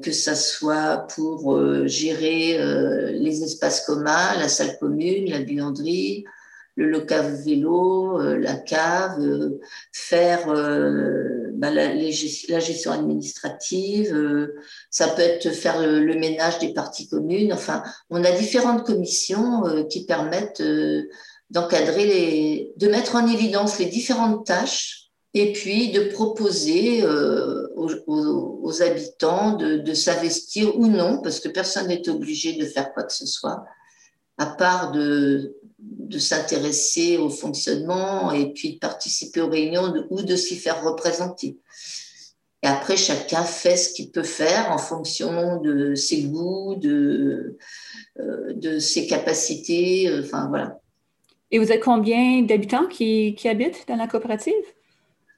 que 0.00 0.12
ça 0.12 0.34
soit 0.34 1.06
pour 1.14 1.60
gérer 1.86 2.56
les 3.12 3.42
espaces 3.42 3.84
communs, 3.84 4.38
la 4.38 4.48
salle 4.48 4.78
commune, 4.78 5.28
la 5.28 5.40
buanderie, 5.40 6.24
le 6.78 6.88
local 6.88 7.34
vélo, 7.44 8.18
la 8.38 8.54
cave, 8.54 9.20
faire 9.92 10.46
bah, 11.58 11.72
la, 11.72 11.92
la, 11.92 12.10
gestion 12.60 12.92
administrative, 12.92 14.14
euh, 14.14 14.54
ça 14.90 15.08
peut 15.08 15.22
être 15.22 15.50
faire 15.50 15.80
le, 15.82 16.14
ménage 16.14 16.60
des 16.60 16.72
parties 16.72 17.08
communes. 17.08 17.52
Enfin, 17.52 17.82
on 18.10 18.22
a 18.22 18.30
différentes 18.30 18.86
commissions 18.86 19.66
euh, 19.66 19.82
qui 19.82 20.06
permettent 20.06 20.60
euh, 20.60 21.08
d'encadrer 21.50 22.06
les, 22.06 22.72
de 22.76 22.86
mettre 22.86 23.16
en 23.16 23.26
évidence 23.26 23.80
les 23.80 23.86
différentes 23.86 24.46
tâches 24.46 25.10
et 25.34 25.52
puis 25.52 25.90
de 25.90 26.04
proposer 26.04 27.02
euh, 27.02 27.66
aux, 27.76 28.82
habitants 28.82 29.56
de, 29.56 29.94
s'investir 29.94 30.78
ou 30.78 30.86
non, 30.86 31.20
parce 31.22 31.40
que 31.40 31.48
personne 31.48 31.88
n'est 31.88 32.08
obligé 32.08 32.52
de 32.52 32.66
faire 32.66 32.92
quoi 32.92 33.02
que 33.02 33.12
ce 33.12 33.26
soit, 33.26 33.64
à 34.36 34.46
part 34.46 34.92
de, 34.92 35.56
de 35.78 36.18
s'intéresser 36.18 37.18
au 37.18 37.30
fonctionnement 37.30 38.32
et 38.32 38.52
puis 38.52 38.74
de 38.74 38.78
participer 38.78 39.40
aux 39.40 39.48
réunions 39.48 40.06
ou 40.10 40.22
de 40.22 40.36
s'y 40.36 40.56
faire 40.56 40.82
représenter. 40.82 41.56
Et 42.62 42.66
après, 42.66 42.96
chacun 42.96 43.44
fait 43.44 43.76
ce 43.76 43.92
qu'il 43.92 44.10
peut 44.10 44.24
faire 44.24 44.72
en 44.72 44.78
fonction 44.78 45.60
de 45.60 45.94
ses 45.94 46.24
goûts, 46.24 46.74
de, 46.74 47.56
euh, 48.18 48.52
de 48.54 48.80
ses 48.80 49.06
capacités, 49.06 50.08
euh, 50.08 50.22
enfin 50.24 50.48
voilà. 50.48 50.80
Et 51.50 51.58
vous 51.58 51.70
êtes 51.70 51.82
combien 51.82 52.42
d'habitants 52.42 52.86
qui, 52.86 53.34
qui 53.36 53.48
habitent 53.48 53.86
dans 53.86 53.96
la 53.96 54.08
coopérative? 54.08 54.52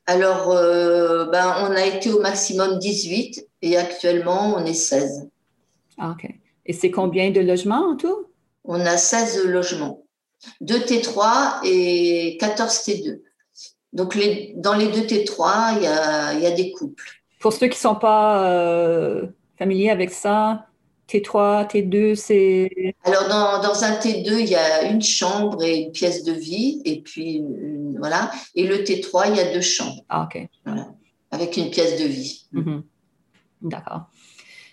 Alors, 0.07 0.51
euh, 0.51 1.27
ben, 1.27 1.69
on 1.69 1.73
a 1.73 1.85
été 1.85 2.11
au 2.11 2.21
maximum 2.21 2.79
18 2.79 3.47
et 3.63 3.77
actuellement, 3.77 4.55
on 4.57 4.65
est 4.65 4.73
16. 4.73 5.29
Ah, 5.99 6.13
OK. 6.13 6.29
Et 6.67 6.73
c'est 6.73 6.91
combien 6.91 7.31
de 7.31 7.41
logements 7.41 7.91
en 7.91 7.97
tout? 7.97 8.27
On 8.65 8.81
a 8.81 8.97
16 8.97 9.45
logements. 9.45 10.03
2 10.61 10.79
T3 10.79 11.61
et 11.65 12.37
14 12.39 12.75
T2. 12.87 13.21
Donc, 13.93 14.15
les, 14.15 14.55
dans 14.57 14.75
les 14.75 14.89
2 14.89 15.01
T3, 15.01 15.77
il 15.77 15.83
y 15.83 15.87
a, 15.87 16.35
y 16.35 16.47
a, 16.47 16.51
des 16.53 16.71
couples. 16.73 17.11
Pour 17.41 17.53
ceux 17.53 17.67
qui 17.67 17.77
ne 17.77 17.81
sont 17.81 17.95
pas 17.97 18.47
euh, 18.49 19.27
familiers 19.59 19.91
avec 19.91 20.11
ça, 20.11 20.67
T3, 21.09 21.69
T2, 21.69 22.15
c'est... 22.15 22.95
Alors, 23.03 23.29
dans, 23.29 23.61
dans, 23.61 23.83
un 23.83 23.93
T2, 23.99 24.39
il 24.39 24.49
y 24.49 24.55
a 24.55 24.85
une 24.85 25.03
chambre 25.03 25.65
et 25.65 25.79
une 25.79 25.93
pièce 25.93 26.23
de 26.23 26.33
vie, 26.33 26.81
et 26.85 27.01
puis, 27.01 27.43
voilà. 27.99 28.31
Et 28.55 28.67
le 28.67 28.77
T3, 28.77 29.31
il 29.31 29.37
y 29.37 29.41
a 29.41 29.53
deux 29.53 29.61
chambres. 29.61 30.05
Ah, 30.09 30.25
OK. 30.25 30.49
Voilà. 30.65 30.89
Avec 31.33 31.57
une 31.57 31.71
pièce 31.71 32.01
de 32.01 32.07
vie. 32.07 32.47
Mm-hmm. 32.55 32.83
D'accord. 33.63 34.03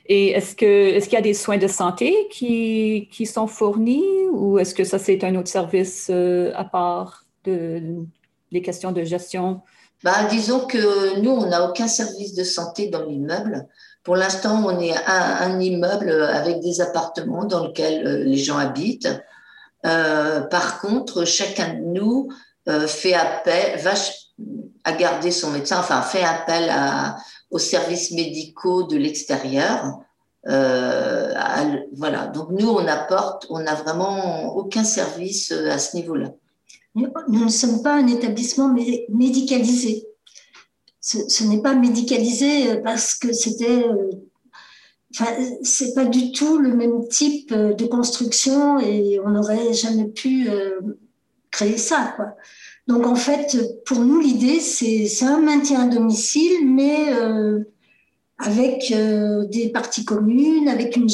Et 0.09 0.29
est-ce 0.29 0.55
que 0.55 0.65
est-ce 0.65 1.05
qu'il 1.05 1.15
y 1.15 1.19
a 1.19 1.21
des 1.21 1.33
soins 1.33 1.57
de 1.57 1.67
santé 1.67 2.27
qui, 2.31 3.09
qui 3.11 3.25
sont 3.25 3.47
fournis 3.47 4.03
ou 4.31 4.57
est-ce 4.57 4.73
que 4.73 4.83
ça 4.83 4.99
c'est 4.99 5.23
un 5.23 5.35
autre 5.35 5.49
service 5.49 6.07
euh, 6.09 6.51
à 6.55 6.63
part 6.63 7.25
de 7.43 7.81
les 8.51 8.61
questions 8.61 8.93
de 8.93 9.03
gestion? 9.03 9.61
Bah, 10.03 10.25
disons 10.29 10.65
que 10.65 11.19
nous, 11.19 11.31
on 11.31 11.49
n'a 11.49 11.69
aucun 11.69 11.87
service 11.87 12.35
de 12.35 12.43
santé 12.43 12.87
dans 12.87 13.03
l'immeuble. 13.03 13.67
Pour 14.03 14.15
l'instant, 14.15 14.63
on 14.65 14.79
est 14.79 14.93
un, 15.07 15.59
immeuble 15.59 16.11
avec 16.11 16.61
des 16.61 16.79
appartements 16.79 17.43
dans 17.43 17.67
lesquels 17.67 18.07
euh, 18.07 18.23
les 18.23 18.37
gens 18.37 18.57
habitent. 18.57 19.09
Euh, 19.85 20.41
par 20.41 20.79
contre, 20.79 21.25
chacun 21.25 21.73
de 21.73 21.81
nous 21.81 22.29
fait 22.87 23.13
appel, 23.13 23.79
va 23.79 23.93
à 24.83 24.91
garder 24.91 25.31
son 25.31 25.51
médecin, 25.51 25.79
enfin 25.79 26.01
fait 26.01 26.23
appel 26.23 26.69
à, 26.69 27.15
aux 27.51 27.59
services 27.59 28.11
médicaux 28.11 28.83
de 28.83 28.97
l'extérieur. 28.97 29.99
Euh, 30.47 31.33
voilà. 31.95 32.27
Donc 32.27 32.49
nous, 32.51 32.69
on 32.69 32.87
apporte, 32.87 33.47
on 33.49 33.59
n'a 33.59 33.75
vraiment 33.75 34.55
aucun 34.55 34.83
service 34.83 35.51
euh, 35.51 35.69
à 35.69 35.77
ce 35.77 35.95
niveau-là. 35.95 36.31
Nous 36.95 37.43
ne 37.45 37.49
sommes 37.49 37.83
pas 37.83 37.93
un 37.93 38.07
établissement 38.07 38.73
médicalisé 39.09 40.07
ce, 41.07 41.43
n'est 41.45 41.61
pas 41.61 41.73
médicalisé 41.73 42.71
euh, 42.71 42.81
parce 42.83 43.15
que 43.15 43.31
c'était. 43.31 43.87
Euh, 43.87 44.09
enfin, 45.13 45.31
c'est 45.63 45.93
pas 45.93 46.05
du 46.05 46.31
tout 46.31 46.57
le 46.57 46.75
même 46.75 47.07
type 47.07 47.53
de 47.53 47.85
construction 47.85 48.79
et 48.79 49.19
on 49.23 49.29
n'aurait 49.29 49.73
jamais 49.73 50.07
pu 50.07 50.49
créer 51.51 51.77
ça, 51.77 52.13
quoi. 52.15 52.35
Donc 52.87 53.05
en 53.05 53.15
fait, 53.15 53.57
pour 53.85 53.99
nous, 53.99 54.19
l'idée, 54.19 54.59
c'est 54.59 55.23
un 55.23 55.39
maintien 55.39 55.81
à 55.81 55.87
domicile, 55.93 56.65
mais 56.65 57.07
avec 58.37 58.93
des 59.51 59.69
parties 59.69 60.05
communes, 60.05 60.69
avec 60.69 60.95
une, 60.95 61.09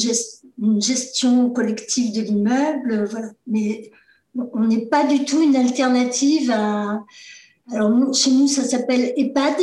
gestion 0.80 1.50
collective 1.50 2.14
de 2.14 2.22
l'immeuble, 2.22 3.06
voilà. 3.10 3.32
Mais 3.48 3.92
on 4.36 4.66
n'est 4.66 4.86
pas 4.86 5.06
du 5.06 5.26
tout 5.26 5.42
une 5.42 5.56
alternative 5.56 6.52
à, 6.52 7.04
alors, 7.72 8.14
chez 8.14 8.32
nous, 8.32 8.48
ça 8.48 8.64
s'appelle 8.64 9.14
EHPAD. 9.16 9.56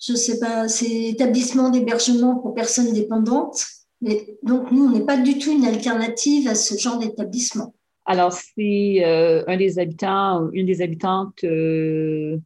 Je 0.00 0.14
sais 0.14 0.38
pas, 0.38 0.68
c'est 0.68 1.04
établissement 1.04 1.70
d'hébergement 1.70 2.36
pour 2.36 2.54
personnes 2.54 2.92
dépendantes. 2.92 3.64
Mais, 4.00 4.36
donc, 4.42 4.70
nous, 4.70 4.84
on 4.84 4.90
n'est 4.90 5.04
pas 5.04 5.16
du 5.16 5.38
tout 5.38 5.52
une 5.52 5.64
alternative 5.64 6.48
à 6.48 6.54
ce 6.54 6.76
genre 6.76 6.98
d'établissement. 6.98 7.74
Alors, 8.06 8.32
si 8.32 9.02
euh, 9.02 9.42
un 9.46 9.56
des 9.56 9.78
habitants 9.78 10.50
une 10.52 10.66
des 10.66 10.82
habitantes 10.82 11.42
euh, 11.44 12.36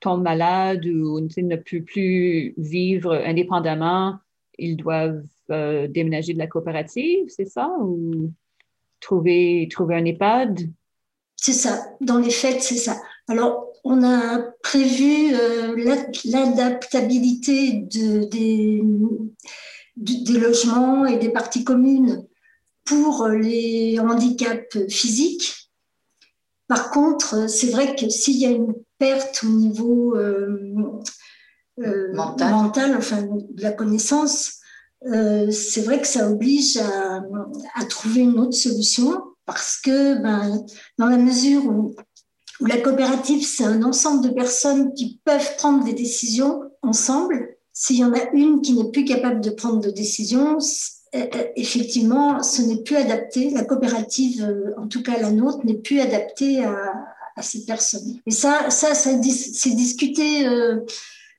tombe 0.00 0.22
malade 0.22 0.84
ou 0.86 1.20
ne 1.20 1.56
peut 1.56 1.82
plus 1.82 2.54
vivre 2.56 3.12
indépendamment, 3.12 4.18
ils 4.58 4.76
doivent 4.76 5.22
euh, 5.50 5.86
déménager 5.86 6.32
de 6.32 6.38
la 6.38 6.48
coopérative, 6.48 7.26
c'est 7.28 7.48
ça? 7.48 7.70
Ou 7.80 8.32
trouver, 8.98 9.68
trouver 9.70 9.94
un 9.96 10.04
EHPAD? 10.04 10.68
C'est 11.36 11.52
ça. 11.52 11.86
Dans 12.00 12.18
les 12.18 12.30
faits, 12.30 12.60
c'est 12.60 12.76
ça. 12.76 12.96
Alors, 13.28 13.68
on 13.84 14.02
a 14.02 14.38
prévu 14.62 15.32
l'adaptabilité 16.26 17.72
de, 17.72 18.24
des, 18.28 18.82
des, 19.96 20.38
logements 20.38 21.06
et 21.06 21.18
des 21.18 21.30
parties 21.30 21.64
communes 21.64 22.26
pour 22.90 23.28
les 23.28 23.98
handicaps 24.00 24.78
physiques. 24.88 25.70
Par 26.68 26.90
contre, 26.90 27.48
c'est 27.48 27.70
vrai 27.70 27.94
que 27.96 28.08
s'il 28.08 28.36
y 28.36 28.46
a 28.46 28.50
une 28.50 28.74
perte 28.98 29.42
au 29.44 29.48
niveau 29.48 30.16
euh, 30.16 30.74
euh, 31.80 32.12
mental. 32.12 32.96
enfin 32.96 33.22
de 33.22 33.62
la 33.62 33.72
connaissance, 33.72 34.56
c'est 35.02 35.80
vrai 35.82 36.00
que 36.00 36.06
ça 36.06 36.28
oblige 36.28 36.76
à, 36.76 37.22
à, 37.74 37.84
trouver 37.86 38.20
une 38.20 38.38
autre 38.38 38.56
solution 38.56 39.22
parce 39.46 39.80
que 39.80 40.20
ben, 40.22 40.62
dans 40.98 41.06
la 41.06 41.16
mesure 41.16 41.64
où 41.64 41.94
où 42.60 42.66
la 42.66 42.76
coopérative, 42.78 43.44
c'est 43.44 43.64
un 43.64 43.82
ensemble 43.82 44.28
de 44.28 44.34
personnes 44.34 44.92
qui 44.94 45.20
peuvent 45.24 45.56
prendre 45.56 45.84
des 45.84 45.94
décisions 45.94 46.62
ensemble. 46.82 47.56
S'il 47.72 47.96
y 47.96 48.04
en 48.04 48.12
a 48.12 48.30
une 48.34 48.60
qui 48.60 48.74
n'est 48.74 48.90
plus 48.90 49.04
capable 49.04 49.40
de 49.40 49.50
prendre 49.50 49.80
de 49.80 49.90
décisions, 49.90 50.58
euh, 50.58 50.58
euh, 50.58 50.99
effectivement, 51.12 52.42
ce 52.42 52.62
n'est 52.62 52.82
plus 52.82 52.96
adapté. 52.96 53.50
La 53.50 53.64
coopérative, 53.64 54.44
euh, 54.44 54.72
en 54.78 54.86
tout 54.86 55.02
cas 55.02 55.18
la 55.18 55.30
nôtre, 55.30 55.64
n'est 55.64 55.78
plus 55.78 56.00
adaptée 56.00 56.64
à, 56.64 56.76
à, 57.36 57.42
ces 57.42 57.64
personnes. 57.64 58.18
Et 58.26 58.30
ça, 58.30 58.70
ça, 58.70 58.94
c'est 58.94 59.18
discuté, 59.18 60.46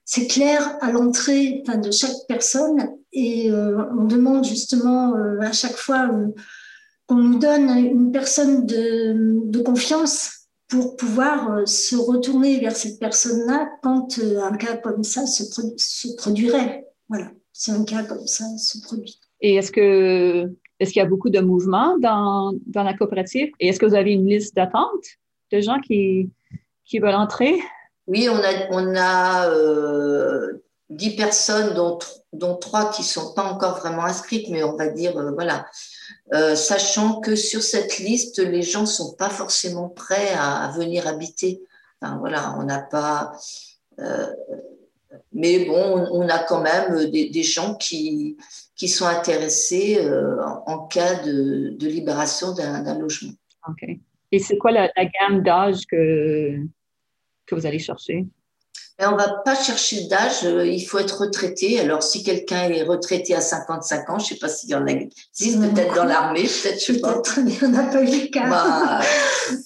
c'est 0.04 0.28
clair 0.28 0.78
à 0.82 0.92
l'entrée 0.92 1.64
de 1.68 1.92
chaque 1.92 2.16
personne. 2.28 2.96
Et 3.14 3.52
on 3.52 4.06
demande 4.06 4.46
justement 4.46 5.14
à 5.42 5.52
chaque 5.52 5.76
fois 5.76 6.10
qu'on 7.12 7.18
nous 7.18 7.40
donne 7.40 7.70
une 7.70 8.12
personne 8.12 8.66
de, 8.66 9.62
confiance 9.64 10.42
pour 10.70 10.96
pouvoir 10.96 11.52
euh, 11.52 11.66
se 11.66 11.96
retourner 11.96 12.60
vers 12.60 12.76
cette 12.76 12.98
personne-là 12.98 13.70
quand 13.84 14.18
euh, 14.20 14.42
un 14.42 14.56
cas 14.56 14.78
comme 14.78 15.04
ça 15.04 15.28
se, 15.28 15.44
se 15.44 16.16
produirait. 16.16 16.88
Voilà, 17.10 17.32
si 17.52 17.72
un 17.72 17.84
cas 17.84 18.04
comme 18.04 18.26
ça 18.26 18.46
se 18.58 18.80
produit. 18.80 19.20
Et 19.42 19.56
est-ce 19.56 19.72
que 19.72 20.50
est-ce 20.80 20.94
qu'il 20.94 21.00
y 21.00 21.06
a 21.06 21.10
beaucoup 21.10 21.30
de 21.30 21.40
mouvements 21.40 21.98
dans, 22.00 22.54
dans 22.66 22.84
la 22.84 22.96
coopérative? 22.96 23.52
Et 23.60 23.68
est-ce 23.68 23.80
que 23.80 23.86
vous 23.86 23.96
avez 23.96 24.14
une 24.14 24.28
liste 24.28 24.56
d'attente 24.56 25.06
de 25.52 25.62
gens 25.62 25.80
qui, 25.80 26.32
qui 26.86 26.98
veulent 26.98 27.14
entrer? 27.14 27.60
Oui, 28.08 28.28
on 28.30 28.38
a, 28.38 28.68
on 28.72 28.96
a 28.96 29.50
euh, 29.50 30.64
10 30.92 31.16
personnes, 31.16 31.74
dont, 31.74 32.00
dont 32.34 32.56
3 32.56 32.92
qui 32.92 33.02
ne 33.02 33.08
sont 33.08 33.34
pas 33.34 33.44
encore 33.44 33.80
vraiment 33.80 34.04
inscrites, 34.04 34.50
mais 34.50 34.64
on 34.64 34.76
va 34.76 34.88
dire, 34.88 35.18
euh, 35.18 35.32
voilà, 35.32 35.66
euh, 36.34 36.56
sachant 36.56 37.22
que 37.22 37.36
sur 37.36 37.64
cette 37.64 38.00
liste, 38.00 38.40
les 38.40 38.62
gens 38.62 38.82
ne 38.82 38.86
sont 38.86 39.14
pas 39.14 39.30
forcément 39.30 39.90
prêts 39.90 40.34
à, 40.38 40.72
venir 40.76 41.08
habiter. 41.08 41.62
Enfin, 42.02 42.18
voilà, 42.18 42.56
on 42.60 42.64
n'a 42.64 42.80
pas. 42.80 43.32
Euh, 44.00 44.28
mais 45.34 45.66
bon, 45.66 46.08
on, 46.12 46.28
a 46.28 46.40
quand 46.40 46.62
même 46.62 47.10
des, 47.10 47.44
gens 47.44 47.76
qui, 47.76 48.38
qui 48.82 48.88
sont 48.88 49.06
intéressés 49.06 50.00
euh, 50.00 50.44
en, 50.66 50.88
cas 50.88 51.22
de, 51.22 51.76
de 51.78 51.88
libération 51.88 52.52
d'un 52.52 52.98
logement. 52.98 53.34
OK. 53.70 53.88
Et 54.32 54.40
c'est 54.40 54.58
quoi 54.58 54.72
la, 54.72 54.90
la 54.98 55.06
gamme 55.06 55.44
d'âge 55.44 55.86
que, 55.86 56.58
que 57.46 57.54
vous 57.54 57.68
allez 57.68 57.78
chercher? 57.78 58.26
on 58.98 59.12
ne 59.12 59.18
va 59.18 59.36
pas 59.46 59.54
chercher 59.54 60.08
d'âge, 60.08 60.46
euh, 60.46 60.66
il 60.66 60.82
faut 60.82 60.98
être 60.98 61.22
retraité. 61.22 61.80
Alors, 61.80 62.02
si 62.02 62.24
quelqu'un 62.24 62.70
est 62.70 62.82
retraité 62.82 63.36
à 63.36 63.42
55 63.42 64.10
ans, 64.10 64.18
je 64.18 64.24
ne 64.24 64.28
sais 64.30 64.36
pas 64.38 64.48
s'il 64.50 64.72
y 64.72 64.76
en 64.76 64.88
a, 64.88 64.94
si 65.32 65.60
peut-être 65.60 65.94
dans 65.94 66.06
l'armée, 66.06 66.44
peut-être, 66.44 66.80
je 66.80 66.94
sais 66.94 67.00
pas. 67.00 67.22
On 67.38 67.68
n'a 67.68 67.84
pas 67.84 68.02
eu 68.02 68.06
le 68.06 68.32
cas. 68.32 68.50
Bah, 68.50 69.02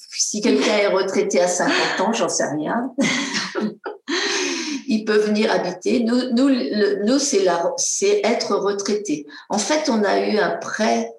si 0.09 0.41
quelqu'un 0.41 0.75
est 0.75 0.87
retraité 0.87 1.39
à 1.39 1.47
50 1.47 2.01
ans, 2.01 2.11
j'en 2.11 2.27
sais 2.27 2.49
rien. 2.49 2.93
il 4.87 5.05
peut 5.05 5.17
venir 5.17 5.51
habiter. 5.51 6.01
Nous, 6.01 6.31
nous, 6.31 6.49
nous 7.05 7.19
c'est 7.19 8.21
être 8.23 8.55
retraité. 8.55 9.25
En 9.49 9.57
fait, 9.57 9.89
on 9.89 10.03
a 10.03 10.19
eu 10.19 10.37
un 10.37 10.51
prêt 10.57 11.11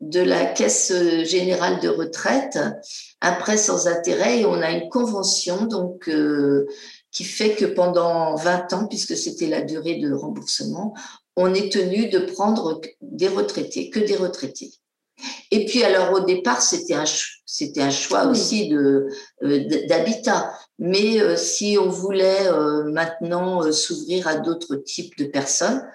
de 0.00 0.20
la 0.20 0.46
Caisse 0.46 0.92
générale 1.24 1.78
de 1.80 1.88
retraite 1.88 2.58
un 3.22 3.32
prêt 3.32 3.56
sans 3.56 3.86
intérêt 3.86 4.40
et 4.40 4.46
on 4.46 4.60
a 4.60 4.72
une 4.72 4.88
convention 4.88 5.64
donc 5.64 6.08
euh, 6.08 6.66
qui 7.12 7.24
fait 7.24 7.54
que 7.54 7.64
pendant 7.64 8.34
20 8.34 8.72
ans, 8.72 8.86
puisque 8.86 9.16
c'était 9.16 9.46
la 9.46 9.62
durée 9.62 9.96
de 9.96 10.12
remboursement, 10.12 10.94
on 11.36 11.54
est 11.54 11.72
tenu 11.72 12.08
de 12.08 12.18
prendre 12.18 12.80
des 13.00 13.28
retraités, 13.28 13.90
que 13.90 14.00
des 14.00 14.16
retraités. 14.16 14.72
Et 15.52 15.66
puis 15.66 15.84
alors 15.84 16.12
au 16.12 16.20
départ, 16.20 16.62
c'était 16.62 16.94
un, 16.94 17.04
c'était 17.46 17.80
un 17.82 17.90
choix 17.90 18.26
aussi 18.26 18.68
de, 18.68 19.06
euh, 19.44 19.86
d'habitat. 19.86 20.52
Mais 20.78 21.20
euh, 21.20 21.36
si 21.36 21.76
on 21.80 21.88
voulait 21.88 22.50
maintenant 22.86 23.70
s'ouvrir 23.72 24.26
à 24.26 24.36
d'autres 24.36 24.76
types 24.76 25.16
de 25.18 25.24
personnes, 25.26 25.86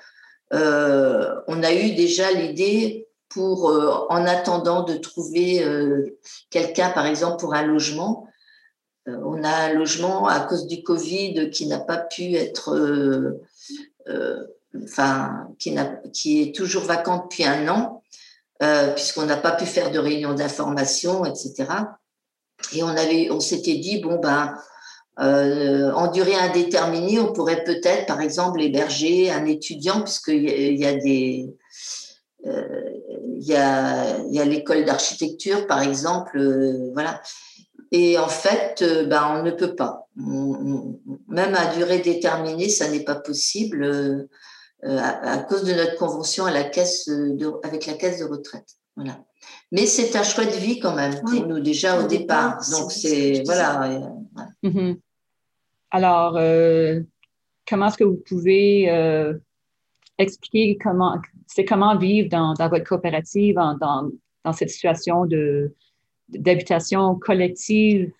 on 0.51 1.63
a 1.63 1.73
eu 1.73 1.95
déjà 1.95 2.31
l'idée 2.31 3.07
pour, 3.29 3.69
euh, 3.69 4.05
en 4.09 4.25
attendant 4.25 4.83
de 4.83 4.95
trouver 4.95 5.63
euh, 5.63 6.17
quelqu'un, 6.49 6.89
par 6.89 7.05
exemple, 7.05 7.37
pour 7.39 7.53
un 7.53 7.63
logement. 7.63 8.27
Euh, 9.07 9.17
on 9.23 9.43
a 9.43 9.49
un 9.49 9.73
logement 9.73 10.27
à 10.27 10.39
cause 10.39 10.67
du 10.67 10.83
Covid 10.83 11.49
qui 11.49 11.67
n'a 11.67 11.79
pas 11.79 11.97
pu 11.97 12.35
être, 12.35 13.37
enfin, 14.83 15.47
qui, 15.59 15.75
qui 16.13 16.41
est 16.41 16.55
toujours 16.55 16.83
vacant 16.83 17.23
depuis 17.23 17.45
un 17.45 17.67
an, 17.67 18.01
puisqu'on 18.95 19.25
n'a 19.25 19.37
pas 19.37 19.51
pu 19.51 19.65
faire 19.65 19.91
de 19.91 19.99
réunion 19.99 20.33
d'information, 20.33 21.25
etc. 21.25 21.65
Et 22.73 22.83
on 22.83 22.95
on 23.31 23.39
s'était 23.39 23.77
dit, 23.77 23.99
bon, 24.01 24.19
ben, 24.19 24.55
en 25.17 26.11
durée 26.11 26.35
indéterminée, 26.35 27.19
on 27.19 27.33
pourrait 27.33 27.63
peut-être, 27.63 28.05
par 28.05 28.21
exemple, 28.21 28.61
héberger 28.61 29.31
un 29.31 29.45
étudiant, 29.45 30.01
puisqu'il 30.01 30.49
y, 30.49 30.79
y, 30.79 30.85
a 30.85 30.93
des, 30.95 31.47
il 33.37 33.45
y 33.47 33.55
a, 33.55 34.19
y 34.29 34.39
a 34.39 34.45
l'école 34.45 34.85
d'architecture, 34.85 35.67
par 35.67 35.81
exemple, 35.81 36.37
euh, 36.37 36.91
voilà. 36.93 37.21
Et 37.91 38.17
en 38.17 38.27
fait, 38.27 38.81
euh, 38.81 39.05
ben, 39.05 39.37
on 39.39 39.43
ne 39.43 39.51
peut 39.51 39.75
pas. 39.75 40.07
même 40.15 41.55
à 41.55 41.73
durée 41.75 41.99
déterminée, 41.99 42.69
ça 42.69 42.89
n'est 42.89 43.03
pas 43.03 43.15
possible 43.15 43.83
euh, 43.83 44.27
à, 44.83 45.37
cause 45.39 45.63
de 45.63 45.73
notre 45.73 45.95
convention 45.95 46.45
à 46.45 46.51
la 46.51 46.63
caisse 46.63 47.07
de, 47.07 47.51
avec 47.63 47.85
la 47.85 47.93
caisse 47.93 48.19
de 48.19 48.25
retraite. 48.25 48.76
Voilà. 48.97 49.23
Mais 49.71 49.85
c'est 49.85 50.15
un 50.17 50.23
choix 50.23 50.45
de 50.45 50.57
vie 50.57 50.79
quand 50.79 50.95
même 50.95 51.21
pour 51.21 51.47
nous 51.47 51.59
déjà 51.59 52.03
au, 52.03 52.07
départ. 52.07 52.57
Donc 52.71 52.91
c'est 52.91 53.43
voilà. 53.45 53.87
Mm-hmm. 54.63 54.99
Alors, 55.91 56.33
comment 57.67 57.87
est-ce 57.87 57.97
que 57.97 58.03
vous 58.03 58.21
pouvez 58.27 58.89
expliquer 60.17 60.77
comment 60.81 61.19
c'est 61.45 61.63
comment 61.63 61.95
vivre 61.95 62.27
dans, 62.29 62.53
dans 62.55 62.69
votre 62.69 62.85
coopérative 62.85 63.55
dans, 63.55 64.09
dans, 64.43 64.53
cette 64.53 64.69
situation 64.69 65.25
de, 65.25 65.75
d'habitation 66.29 67.15
collective? 67.15 68.11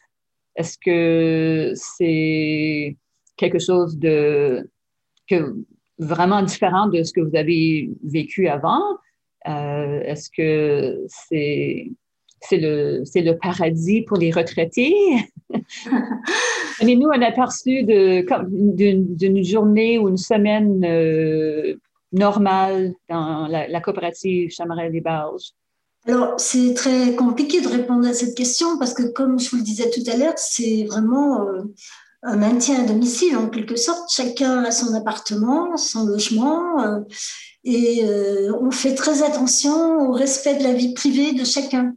Est-ce 0.55 0.77
que 0.77 1.71
c'est 1.75 2.97
quelque 3.35 3.59
chose 3.59 3.97
de 3.97 4.69
que, 5.27 5.55
vraiment 5.97 6.43
différent 6.43 6.87
de 6.87 7.01
ce 7.01 7.13
que 7.13 7.21
vous 7.21 7.35
avez 7.35 7.89
vécu 8.03 8.47
avant? 8.47 8.81
Euh, 9.47 10.01
est-ce 10.01 10.29
que 10.29 11.05
c'est 11.07 11.91
c'est 12.41 12.57
le, 12.57 13.03
le 13.15 13.31
paradis 13.33 14.01
pour 14.01 14.17
les 14.17 14.31
retraités? 14.31 14.93
Donnez-nous 16.79 17.09
un 17.09 17.21
aperçu 17.21 17.83
d'une, 17.83 19.43
journée 19.43 19.97
ou 19.97 20.09
une 20.09 20.17
semaine 20.17 20.83
euh, 20.85 21.75
normal 22.11 22.93
dans 23.09 23.47
la, 23.47 23.81
coopérative 23.81 24.51
Chamarel 24.51 24.91
des 24.91 25.01
Barges? 25.01 25.53
Alors, 26.05 26.39
c'est 26.39 26.73
très 26.73 27.15
compliqué 27.15 27.59
de 27.59 27.67
répondre 27.67 28.07
à 28.07 28.13
cette 28.13 28.35
question 28.35 28.77
parce 28.77 28.93
que, 28.93 29.11
comme 29.11 29.39
je 29.39 29.49
vous 29.49 29.57
le 29.57 29.63
disais 29.63 29.89
tout 29.89 30.09
à 30.09 30.15
l'heure, 30.15 30.37
c'est 30.37 30.85
vraiment 30.85 31.41
euh, 31.47 31.63
un 32.23 32.35
maintien 32.35 32.83
à 32.83 32.87
domicile 32.87 33.37
en 33.37 33.47
quelque 33.47 33.75
sorte. 33.75 34.09
Chacun 34.11 34.63
a 34.63 34.71
son 34.71 34.93
appartement, 34.93 35.77
son 35.77 36.05
logement, 36.05 36.81
euh, 36.81 36.99
et 37.63 38.03
euh, 38.03 38.53
on 38.61 38.71
fait 38.71 38.95
très 38.95 39.23
attention 39.23 39.99
au 39.99 40.11
respect 40.11 40.55
de 40.55 40.63
la 40.63 40.73
vie 40.73 40.93
privée 40.93 41.33
de 41.33 41.43
chacun. 41.43 41.93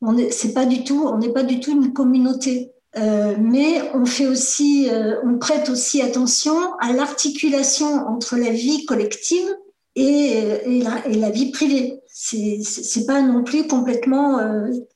On 0.00 0.12
n'est 0.12 0.30
pas 0.54 0.66
du 0.66 0.84
tout, 0.84 1.06
on 1.06 1.18
n'est 1.18 1.32
pas 1.32 1.42
du 1.42 1.60
tout 1.60 1.72
une 1.72 1.92
communauté. 1.92 2.72
Euh, 2.96 3.36
mais 3.38 3.82
on 3.94 4.06
fait 4.06 4.26
aussi, 4.26 4.88
euh, 4.88 5.16
on 5.22 5.38
prête 5.38 5.68
aussi 5.68 6.00
attention 6.00 6.56
à 6.80 6.92
l'articulation 6.92 8.06
entre 8.06 8.36
la 8.36 8.50
vie 8.50 8.86
collective 8.86 9.54
et, 9.96 10.42
euh, 10.42 10.58
et, 11.06 11.14
la, 11.14 11.30
vie 11.30 11.50
privée. 11.50 12.00
C'est, 12.08 13.06
pas 13.06 13.20
non 13.20 13.42
plus 13.42 13.66
complètement, 13.66 14.40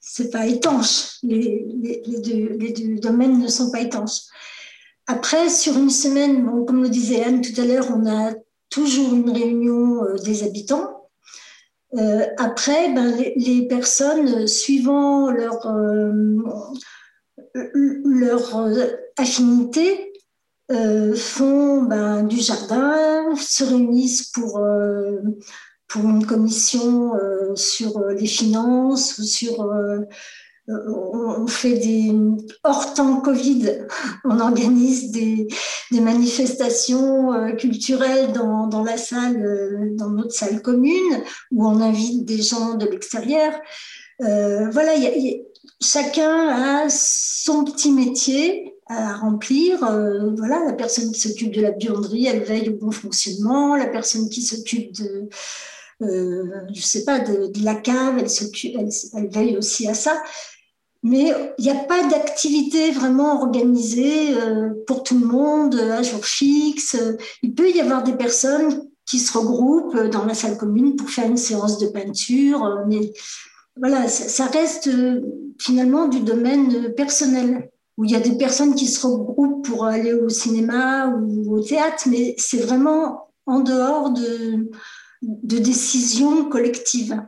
c'est 0.01 0.31
pas 0.31 0.47
étanche. 0.47 1.19
Les, 1.23 1.67
deux, 2.25 2.99
domaines 3.01 3.39
ne 3.39 3.49
sont 3.49 3.71
pas 3.71 3.81
étanches. 3.81 4.23
Après, 5.07 5.49
sur 5.49 5.77
une 5.77 5.91
semaine, 5.91 6.47
comme 6.67 6.83
le 6.83 6.89
disait 6.89 7.25
Anne 7.25 7.43
tout 7.43 7.61
à 7.61 7.65
l'heure, 7.65 7.89
on 7.95 8.07
a 8.07 8.33
toujours 8.71 9.13
une 9.13 9.31
réunion 9.31 10.03
des 10.25 10.45
habitants. 10.45 11.01
Euh, 11.99 12.27
après, 12.39 12.93
ben, 12.93 13.15
les, 13.37 13.67
personnes, 13.67 14.47
suivant 14.47 15.31
leur, 15.31 15.67
leur 17.55 18.57
euh, 18.57 18.87
affinité 19.17 20.10
euh, 20.70 21.14
font 21.14 21.83
ben, 21.83 22.22
du 22.22 22.38
jardin, 22.40 23.35
se 23.37 23.64
réunissent 23.64 24.30
pour, 24.30 24.59
euh, 24.59 25.18
pour 25.88 26.04
une 26.04 26.24
commission 26.24 27.12
sur 27.54 28.00
les 28.11 28.26
finances 28.26 29.18
ou 29.18 29.24
sur 29.24 29.68
on 30.68 31.48
fait 31.48 31.78
des 31.78 32.14
hors 32.62 32.94
temps 32.94 33.20
Covid, 33.20 33.87
on 34.24 34.38
organise 34.38 35.11
des, 35.11 35.48
manifestations 35.90 37.56
culturelles 37.56 38.33
dans, 38.33 38.68
dans, 38.68 38.85
la 38.85 38.96
salle, 38.96 39.96
dans 39.96 40.11
notre 40.11 40.33
salle 40.33 40.62
commune, 40.62 41.24
où 41.50 41.66
on 41.66 41.80
invite 41.80 42.24
des 42.24 42.40
gens 42.40 42.74
de 42.74 42.87
l'extérieur. 42.87 43.52
voilà, 44.20 44.92
chacun 45.80 46.48
a 46.48 46.88
son 46.88 47.64
petit 47.64 47.90
métier 47.90 48.69
à 48.90 49.14
remplir. 49.14 49.85
Euh, 49.85 50.31
voilà, 50.37 50.64
la 50.64 50.72
personne 50.72 51.12
qui 51.12 51.20
s'occupe 51.20 51.53
de 51.55 51.61
la 51.61 51.70
buanderie, 51.70 52.26
elle 52.26 52.42
veille 52.42 52.68
au 52.70 52.76
bon 52.76 52.90
fonctionnement. 52.90 53.76
La 53.76 53.87
personne 53.87 54.29
qui 54.29 54.42
s'occupe 54.42 54.92
de, 54.92 55.29
euh, 56.03 56.44
je 56.72 56.83
sais 56.83 57.05
pas, 57.05 57.20
de, 57.20 57.64
la 57.64 57.74
cave, 57.74 58.18
elle, 58.18 58.88
elle, 59.14 59.29
veille 59.31 59.57
aussi 59.57 59.88
à 59.88 59.94
ça. 59.94 60.22
Mais 61.03 61.33
il 61.59 61.64
n'y 61.64 61.70
a 61.70 61.85
pas 61.85 62.07
d'activité 62.09 62.90
vraiment 62.90 63.40
organisée 63.40 64.35
euh, 64.35 64.70
pour 64.87 65.03
tout 65.03 65.18
le 65.18 65.26
monde 65.26 65.74
à 65.76 66.03
jour 66.03 66.24
fixe. 66.24 66.96
Il 67.42 67.55
peut 67.55 67.70
y 67.70 67.81
avoir 67.81 68.03
des 68.03 68.12
personnes 68.12 68.87
qui 69.07 69.18
se 69.18 69.37
regroupent 69.37 69.98
dans 70.11 70.24
la 70.24 70.35
salle 70.35 70.59
commune 70.59 70.96
pour 70.96 71.09
faire 71.09 71.26
une 71.26 71.37
séance 71.37 71.79
de 71.79 71.87
peinture, 71.87 72.85
mais 72.87 73.12
voilà, 73.76 74.09
ça, 74.09 74.46
reste 74.46 74.88
euh, 74.88 75.20
finalement 75.59 76.09
du 76.09 76.20
domaine 76.20 76.92
personnel, 76.94 77.70
où 78.01 78.05
il 78.07 78.13
y 78.13 78.17
a 78.17 78.21
des 78.21 78.39
personnes 78.39 78.75
qui 78.75 78.87
se 78.87 79.07
regroupent 79.07 79.63
pour 79.67 79.85
aller 79.85 80.15
au 80.15 80.31
cinéma 80.31 81.09
ou 81.09 81.55
au 81.55 81.61
théâtre, 81.63 82.05
mais 82.07 82.35
c'est 82.39 82.63
vraiment 82.63 83.31
en 83.45 83.61
dehors 83.61 84.11
de, 84.11 84.71
de 85.21 85.59
décisions 85.59 86.49
collectives. 86.49 87.21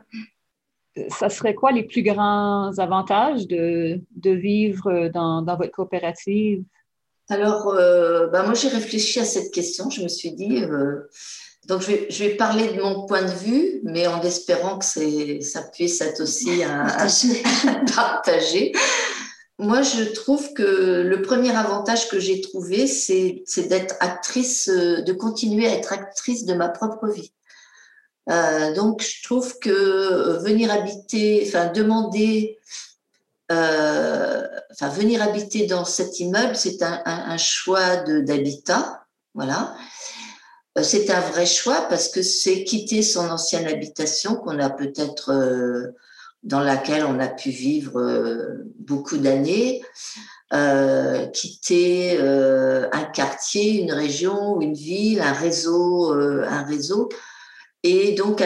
Ça 1.09 1.29
serait 1.29 1.53
quoi 1.53 1.71
les 1.71 1.83
plus 1.83 2.01
grands 2.01 2.71
avantages 2.79 3.45
de, 3.45 4.01
de 4.15 4.31
vivre 4.31 5.09
dans, 5.13 5.43
dans, 5.43 5.57
votre 5.57 5.71
coopérative? 5.71 6.63
Alors, 7.29 7.67
euh, 7.67 8.25
bah 8.27 8.41
moi, 8.41 8.55
j'ai 8.55 8.69
réfléchi 8.69 9.19
à 9.19 9.25
cette 9.25 9.53
question. 9.53 9.91
Je 9.91 10.01
me 10.01 10.07
suis 10.07 10.31
dit, 10.31 10.63
euh, 10.63 11.07
donc, 11.67 11.81
je 11.81 11.87
vais, 11.87 12.07
je 12.09 12.23
vais, 12.23 12.31
parler 12.31 12.73
de 12.73 12.81
mon 12.81 13.05
point 13.05 13.21
de 13.21 13.31
vue, 13.31 13.79
mais 13.83 14.07
en 14.07 14.23
espérant 14.23 14.79
que 14.79 14.85
ça 14.85 15.61
puisse 15.71 16.01
être 16.01 16.21
aussi 16.21 16.63
à, 16.63 17.07
partager. 17.95 18.71
Moi, 19.63 19.81
je 19.81 20.03
trouve 20.03 20.53
que 20.53 21.01
le 21.01 21.21
premier 21.21 21.55
avantage 21.55 22.09
que 22.09 22.19
j'ai 22.19 22.41
trouvé, 22.41 22.85
c'est 22.85 23.43
d'être 23.69 23.95
actrice, 24.01 24.67
de 24.67 25.13
continuer 25.13 25.67
à 25.67 25.73
être 25.73 25.93
actrice 25.93 26.43
de 26.43 26.53
ma 26.53 26.67
propre 26.67 27.07
vie. 27.07 27.31
Euh, 28.29 28.73
donc, 28.73 29.01
je 29.01 29.23
trouve 29.23 29.57
que 29.59 30.37
venir 30.43 30.69
habiter, 30.69 31.45
enfin, 31.47 31.67
demander, 31.67 32.59
euh, 33.53 34.45
enfin, 34.71 34.89
venir 34.89 35.21
habiter 35.21 35.65
dans 35.65 35.85
cet 35.85 36.19
immeuble, 36.19 36.57
c'est 36.57 36.83
un, 36.83 37.37
choix 37.37 37.97
d'habitat, 37.97 39.05
voilà. 39.33 39.75
Euh, 40.77 40.83
c'est 40.83 41.09
un 41.09 41.21
vrai 41.21 41.45
choix 41.45 41.87
parce 41.89 42.09
que 42.09 42.21
c'est 42.21 42.65
quitter 42.65 43.01
son 43.01 43.29
ancienne 43.29 43.67
habitation 43.67 44.35
qu'on 44.35 44.59
a 44.59 44.69
peut-être 44.69 45.31
euh, 45.31 45.95
dans 46.43 46.59
laquelle 46.59 47.05
on 47.05 47.19
a 47.19 47.27
pu 47.27 47.49
vivre 47.49 47.99
euh, 47.99 48.63
beaucoup 48.79 49.17
d'années, 49.17 49.81
quitter 51.33 52.19
un 52.19 53.03
quartier, 53.05 53.81
une 53.81 53.91
région, 53.91 54.61
une 54.61 54.75
ville, 54.75 55.19
un 55.19 55.33
réseau, 55.33 56.13
un 56.13 56.63
réseau. 56.63 57.09
et 57.81 58.11
donc 58.11 58.43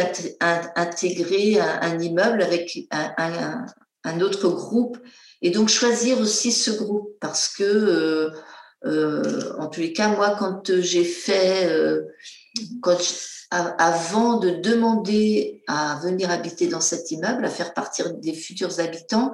intégrer 0.75 1.59
un, 1.59 1.99
immeuble 1.99 2.41
avec 2.41 2.87
un, 2.91 4.21
autre 4.21 4.47
groupe 4.47 4.97
et 5.41 5.51
donc 5.51 5.69
choisir 5.69 6.19
aussi 6.19 6.51
ce 6.51 6.71
groupe 6.71 7.15
parce 7.19 7.49
que 7.49 7.63
euh, 7.63 8.31
euh, 8.85 9.53
en 9.59 9.67
tous 9.67 9.81
les 9.81 9.93
cas 9.93 10.09
moi 10.09 10.35
quand 10.37 10.79
j'ai 10.79 11.03
fait 11.03 11.67
euh, 11.71 12.03
quand 12.81 12.97
avant 13.49 14.37
de 14.37 14.49
demander 14.49 15.63
à 15.67 15.99
venir 16.03 16.29
habiter 16.29 16.67
dans 16.67 16.81
cet 16.81 17.11
immeuble 17.11 17.45
à 17.45 17.49
faire 17.49 17.73
partir 17.73 18.13
des 18.13 18.33
futurs 18.33 18.79
habitants 18.79 19.33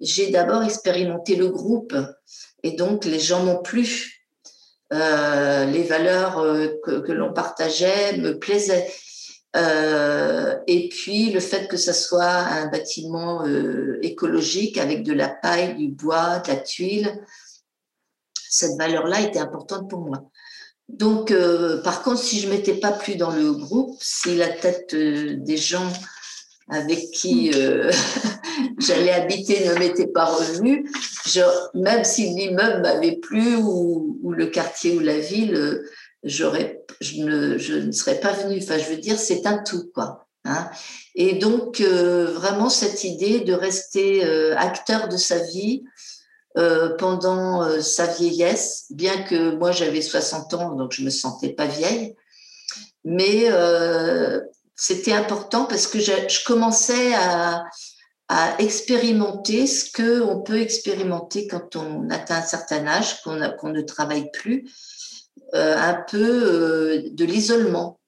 j'ai 0.00 0.30
d'abord 0.30 0.62
expérimenté 0.62 1.36
le 1.36 1.48
groupe 1.48 1.94
et 2.62 2.72
donc 2.72 3.04
les 3.04 3.20
gens 3.20 3.44
m'ont 3.44 3.62
plu 3.62 4.16
euh, 4.92 5.64
les 5.64 5.82
valeurs 5.82 6.38
euh, 6.38 6.68
que, 6.84 7.12
l'on 7.12 7.32
partageait 7.32 8.18
me 8.18 8.38
plaisaient. 8.38 8.88
Euh, 9.56 10.58
et 10.66 10.88
puis 10.88 11.32
le 11.32 11.40
fait 11.40 11.66
que 11.66 11.76
ça 11.76 11.92
soit 11.92 12.24
un 12.24 12.66
bâtiment 12.66 13.44
écologique 14.02 14.78
avec 14.78 15.02
de 15.02 15.12
la 15.12 15.28
paille, 15.28 15.76
du 15.76 15.88
bois, 15.88 16.40
de 16.40 16.48
la 16.48 16.56
tuile, 16.56 17.24
cette 18.48 18.76
valeur-là 18.78 19.22
était 19.22 19.38
importante 19.38 19.88
pour 19.88 20.00
moi. 20.00 20.30
Donc, 20.88 21.34
par 21.82 22.02
contre, 22.02 22.20
si 22.20 22.40
je 22.40 22.48
m'étais 22.48 22.74
pas 22.74 22.92
plus 22.92 23.16
dans 23.16 23.32
le 23.32 23.52
groupe, 23.52 23.96
si 24.00 24.36
la 24.36 24.48
tête 24.48 24.94
des 24.94 25.56
gens 25.56 25.90
avec 26.68 27.10
qui 27.12 27.52
euh, 27.54 27.90
j'allais 28.78 29.12
habiter 29.12 29.68
ne 29.68 29.74
m'était 29.74 30.08
pas 30.08 30.24
revenu, 30.24 30.90
même 31.74 32.04
si 32.04 32.30
l'immeuble 32.30 32.82
m'avait 32.82 33.16
plu 33.16 33.56
ou, 33.56 34.18
ou, 34.22 34.32
le 34.32 34.46
quartier 34.46 34.96
ou 34.96 35.00
la 35.00 35.18
ville, 35.18 35.82
j'aurais, 36.24 36.84
je, 37.00 37.22
ne, 37.22 37.58
je 37.58 37.74
ne 37.74 37.92
serais 37.92 38.20
pas 38.20 38.32
venue. 38.32 38.60
Enfin, 38.62 38.78
je 38.78 38.90
veux 38.90 39.00
dire, 39.00 39.18
c'est 39.18 39.46
un 39.46 39.62
tout, 39.62 39.90
quoi. 39.94 40.28
Hein. 40.44 40.68
Et 41.14 41.34
donc, 41.34 41.80
euh, 41.80 42.26
vraiment, 42.26 42.68
cette 42.68 43.04
idée 43.04 43.40
de 43.40 43.52
rester 43.52 44.24
euh, 44.24 44.56
acteur 44.56 45.08
de 45.08 45.16
sa 45.16 45.38
vie 45.38 45.84
pendant 46.98 47.80
sa 47.82 48.06
vieillesse, 48.06 48.86
bien 48.90 49.22
que 49.22 49.54
moi 49.56 49.72
j'avais 49.72 50.00
60 50.00 50.54
ans, 50.54 50.74
donc 50.74 50.92
je 50.92 51.02
me 51.02 51.10
sentais 51.10 51.50
pas 51.50 51.66
vieille, 51.66 52.16
mais 53.04 53.50
c'était 54.76 55.14
important 55.14 55.64
parce 55.64 55.86
que 55.86 55.98
je, 55.98 56.44
commençais 56.44 57.14
à, 57.14 57.64
expérimenter 58.58 59.68
ce 59.68 59.90
que 59.90 60.20
on 60.20 60.42
peut 60.42 60.60
expérimenter 60.60 61.46
quand 61.46 61.76
on 61.76 62.10
atteint 62.10 62.38
un 62.38 62.42
certain 62.42 62.84
âge, 62.86 63.22
qu'on 63.22 63.68
ne 63.68 63.80
travaille 63.82 64.30
plus, 64.32 64.68
euh, 65.54 65.76
un 65.76 65.94
peu 66.10 66.18
euh, 66.18 67.02
de 67.12 67.24
l'isolement. 67.24 68.00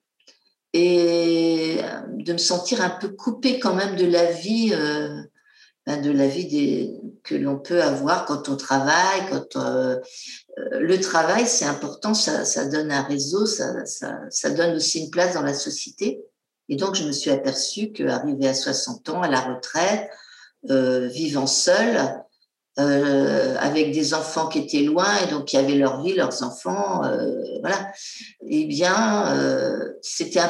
Et 0.75 1.79
de 2.11 2.33
me 2.33 2.39
sentir 2.39 2.83
un 2.83 2.91
peu 2.91 3.09
coupée 3.09 3.59
quand 3.59 3.75
même 3.75 3.97
de 3.97 4.05
la 4.05 4.31
vie, 4.31 4.71
euh, 4.75 5.23
ben, 5.87 6.03
de 6.03 6.11
la 6.11 6.27
vie 6.27 7.01
que 7.29 7.35
l'on 7.35 7.59
peut 7.59 7.83
avoir 7.83 8.25
quand 8.25 8.49
on 8.49 8.57
travaille. 8.57 9.29
Quand 9.31 9.57
le 10.57 11.01
travail, 11.01 11.47
c'est 11.47 11.67
important, 11.67 12.15
ça, 12.15 12.65
donne 12.67 12.91
un 12.91 13.03
réseau, 13.03 13.47
ça, 13.47 13.85
ça 14.31 14.51
donne 14.51 14.77
aussi 14.77 15.05
une 15.05 15.11
place 15.11 15.35
dans 15.35 15.43
la 15.43 15.55
société. 15.55 16.23
Et 16.69 16.77
donc, 16.77 16.95
je 16.95 17.05
me 17.05 17.13
suis 17.13 17.31
aperçue 17.31 17.93
qu'arrivée 17.93 18.49
à 18.49 18.55
60 18.55 19.09
ans, 19.09 19.23
à 19.23 19.29
la 19.29 19.41
retraite, 19.41 20.09
euh, 20.71 21.07
vivant 21.07 21.47
seule, 21.47 21.99
euh, 22.79 23.57
avec 23.59 23.93
des 23.93 24.15
enfants 24.15 24.49
qui 24.49 24.61
étaient 24.61 24.83
loin 24.83 25.17
et 25.19 25.31
donc 25.31 25.47
qui 25.47 25.57
avaient 25.57 25.75
leur 25.75 26.03
vie, 26.03 26.15
leurs 26.15 26.43
enfants, 26.43 27.05
euh, 27.05 27.43
voilà. 27.61 27.91
Eh 28.47 28.67
bien, 28.67 29.37
euh, 29.37 29.95
c'était 30.03 30.41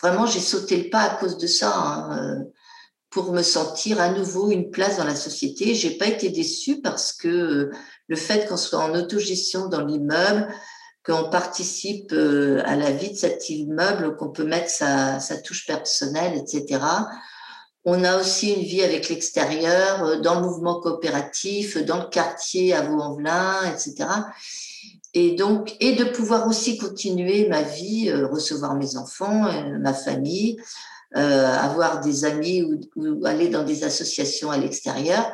vraiment, 0.00 0.26
j'ai 0.26 0.40
sauté 0.40 0.76
le 0.76 0.90
pas 0.90 1.00
à 1.00 1.10
cause 1.16 1.38
de 1.38 1.46
ça, 1.46 1.72
hein, 1.74 2.44
pour 3.16 3.32
me 3.32 3.42
sentir 3.42 3.98
à 3.98 4.10
nouveau 4.10 4.50
une 4.50 4.70
place 4.70 4.98
dans 4.98 5.04
la 5.04 5.16
société. 5.16 5.74
J'ai 5.74 5.96
pas 5.96 6.04
été 6.04 6.28
déçue 6.28 6.82
parce 6.82 7.14
que 7.14 7.70
le 8.08 8.16
fait 8.16 8.46
qu'on 8.46 8.58
soit 8.58 8.80
en 8.80 8.94
autogestion 8.94 9.68
dans 9.68 9.80
l'immeuble, 9.80 10.46
qu'on 11.02 11.30
participe 11.30 12.12
euh, 12.12 12.60
à 12.66 12.76
la 12.76 12.90
vie 12.90 13.12
de 13.12 13.16
cet 13.16 13.48
immeuble, 13.48 14.16
qu'on 14.16 14.28
peut 14.28 14.44
mettre 14.44 14.68
sa, 14.68 15.18
touche 15.42 15.64
personnelle, 15.66 16.36
etc. 16.36 16.78
On 17.86 18.04
a 18.04 18.20
aussi 18.20 18.52
une 18.52 18.64
vie 18.64 18.82
avec 18.82 19.08
l'extérieur, 19.08 20.04
euh, 20.04 20.20
dans 20.20 20.38
le 20.38 20.46
mouvement 20.46 20.78
coopératif, 20.82 21.78
dans 21.78 22.02
le 22.02 22.10
quartier 22.10 22.74
à 22.74 22.82
Vaux-en-Velin, 22.82 23.72
etc. 23.72 24.10
Et 25.14 25.36
donc, 25.36 25.74
et 25.80 25.94
de 25.94 26.04
pouvoir 26.04 26.46
aussi 26.46 26.76
continuer 26.76 27.48
ma 27.48 27.62
vie, 27.62 28.10
euh, 28.10 28.26
recevoir 28.26 28.74
mes 28.74 28.98
enfants, 28.98 29.50
ma 29.80 29.94
famille, 29.94 30.58
avoir 31.14 32.00
des 32.00 32.24
amis 32.24 32.62
ou, 32.62 33.24
aller 33.24 33.48
dans 33.48 33.64
des 33.64 33.84
associations 33.84 34.50
à 34.50 34.58
l'extérieur 34.58 35.32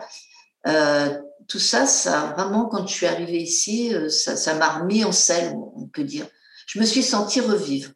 tout 1.49 1.59
ça, 1.59 1.87
ça 1.87 2.35
vraiment, 2.37 2.67
quand 2.67 2.87
je 2.87 2.95
suis 2.95 3.07
arrivée 3.07 3.43
ici, 3.43 3.95
euh, 3.95 4.09
ça, 4.09 4.55
m'a 4.55 4.79
remis 4.79 5.05
en 5.05 5.13
selle, 5.13 5.55
on 5.77 5.87
peut 5.87 6.05
dire. 6.05 6.27
Je 6.67 6.79
me 6.79 6.85
suis 6.85 7.03
sentie 7.03 7.41
revivre. 7.41 7.91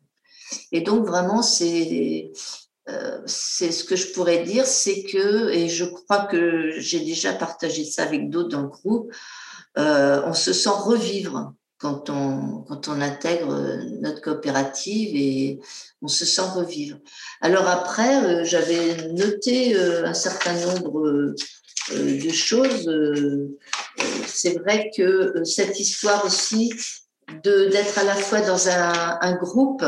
Et 0.72 0.80
donc, 0.80 1.06
vraiment, 1.06 1.42
c'est 1.42 2.30
euh, 2.88 3.20
c'est 3.26 3.72
ce 3.72 3.82
que 3.82 3.96
je 3.96 4.12
pourrais 4.12 4.44
dire, 4.44 4.64
c'est 4.64 5.02
que, 5.02 5.48
et 5.50 5.68
je 5.68 5.84
crois 5.84 6.26
que 6.26 6.78
j'ai 6.78 7.00
déjà 7.00 7.32
partagé 7.32 7.84
ça 7.84 8.04
avec 8.04 8.30
d'autres 8.30 8.50
dans 8.50 8.62
le 8.62 8.68
groupe, 8.68 9.12
euh, 9.76 10.22
on 10.24 10.34
se 10.34 10.52
sent 10.52 10.68
revivre 10.70 11.52
quand 11.78 12.10
on, 12.10 12.62
quand 12.68 12.88
on 12.88 13.00
intègre 13.00 13.78
notre 14.00 14.20
coopérative 14.22 15.14
et 15.14 15.60
on 16.02 16.08
se 16.08 16.24
sent 16.24 16.48
revivre. 16.54 16.98
Alors 17.40 17.68
après, 17.68 18.44
j'avais 18.44 19.08
noté 19.12 19.76
un 19.76 20.14
certain 20.14 20.54
nombre 20.54 21.34
euh, 21.92 22.20
de 22.20 22.30
choses. 22.30 22.88
Euh, 22.88 23.56
euh, 24.00 24.04
c'est 24.26 24.58
vrai 24.58 24.90
que 24.96 25.44
cette 25.44 25.78
histoire 25.78 26.24
aussi 26.24 26.72
d'être 27.44 27.98
à 27.98 28.04
la 28.04 28.14
fois 28.14 28.40
dans 28.40 28.68
un, 28.68 29.36
groupe 29.36 29.84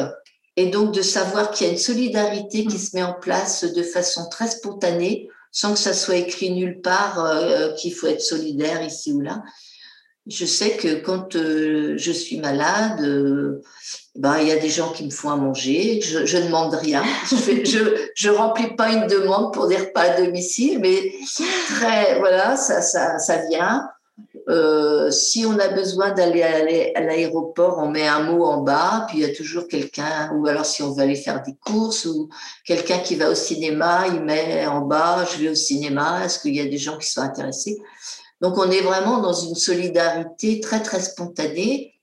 et 0.57 0.67
donc 0.67 0.93
de 0.93 1.03
savoir 1.03 1.51
qu'il 1.51 1.67
y 1.67 1.71
a 1.71 1.73
une 1.73 1.79
solidarité 1.79 2.67
qui 2.67 2.79
se 2.79 2.97
met 2.97 3.03
en 3.03 3.15
place 3.15 3.65
de 3.65 3.83
façon 3.83 4.29
très 4.29 4.49
spontanée, 4.49 5.29
sans 5.53 5.73
que 5.73 5.79
ça 5.79 5.93
soit 5.93 6.17
écrit 6.17 6.51
nulle 6.51 6.81
part 6.81 7.77
qu'il 7.77 7.95
faut 7.95 8.09
être 8.09 8.23
solidaire 8.23 8.83
ici 8.83 9.13
ou 9.13 9.21
là. 9.21 9.43
Je 10.29 10.45
sais 10.45 10.77
que 10.77 10.97
quand 10.97 11.33
je 11.33 12.13
suis 12.13 12.39
malade, 12.39 13.01
ben, 14.19 14.39
il 14.41 14.49
y 14.49 14.53
a 14.53 14.57
des 14.57 14.69
gens 14.69 14.91
qui 14.91 15.05
me 15.05 15.11
font 15.11 15.31
à 15.31 15.37
manger, 15.37 16.01
je, 16.01 16.27
je 16.27 16.39
ne 16.39 16.47
demande 16.47 16.75
rien, 16.75 17.05
je, 17.31 18.29
ne 18.29 18.33
remplis 18.37 18.75
pas 18.75 18.91
une 18.91 19.07
demande 19.07 19.55
pour 19.55 19.69
des 19.69 19.77
repas 19.77 20.01
à 20.01 20.21
domicile, 20.21 20.81
mais 20.81 21.13
très, 21.69 22.19
voilà, 22.19 22.57
ça, 22.57 22.83
ça, 22.83 23.19
ça 23.19 23.43
vient. 23.49 23.89
Euh, 24.49 25.11
si 25.11 25.45
on 25.47 25.59
a 25.59 25.69
besoin 25.69 26.11
d'aller 26.13 26.43
à 26.43 27.01
l'aéroport, 27.01 27.79
on 27.79 27.91
met 27.91 28.09
un 28.09 28.25
mot 28.25 28.45
en 28.45 28.63
bas, 28.63 29.07
puis 29.09 29.19
il 29.19 29.21
y 29.21 29.31
a 29.31 29.35
toujours 29.35 29.69
quelqu'un, 29.69 30.33
ou 30.35 30.47
alors 30.49 30.67
si 30.67 30.83
on 30.83 30.93
veut 30.93 31.03
aller 31.03 31.15
faire 31.15 31.43
des 31.43 31.55
courses, 31.55 32.07
ou 32.07 32.29
quelqu'un 32.65 32.99
qui 32.99 33.15
va 33.15 33.31
au 33.31 33.35
cinéma, 33.35 34.07
il 34.09 34.23
met 34.23 34.67
en 34.67 34.81
bas, 34.81 35.25
je 35.31 35.43
vais 35.43 35.51
au 35.51 35.55
cinéma, 35.55 36.25
est-ce 36.25 36.41
qu'il 36.41 36.57
y 36.57 36.61
a 36.61 36.67
des 36.67 36.79
gens 36.79 36.99
qui 36.99 37.09
sont 37.09 37.21
intéressés? 37.21 37.79
Donc 38.41 38.57
on 38.57 38.71
est 38.71 38.83
vraiment 38.83 39.19
dans 39.19 39.33
une 39.33 39.55
solidarité 39.55 40.61
très 40.61 40.83
très 40.83 41.01
spontanée 41.01 41.99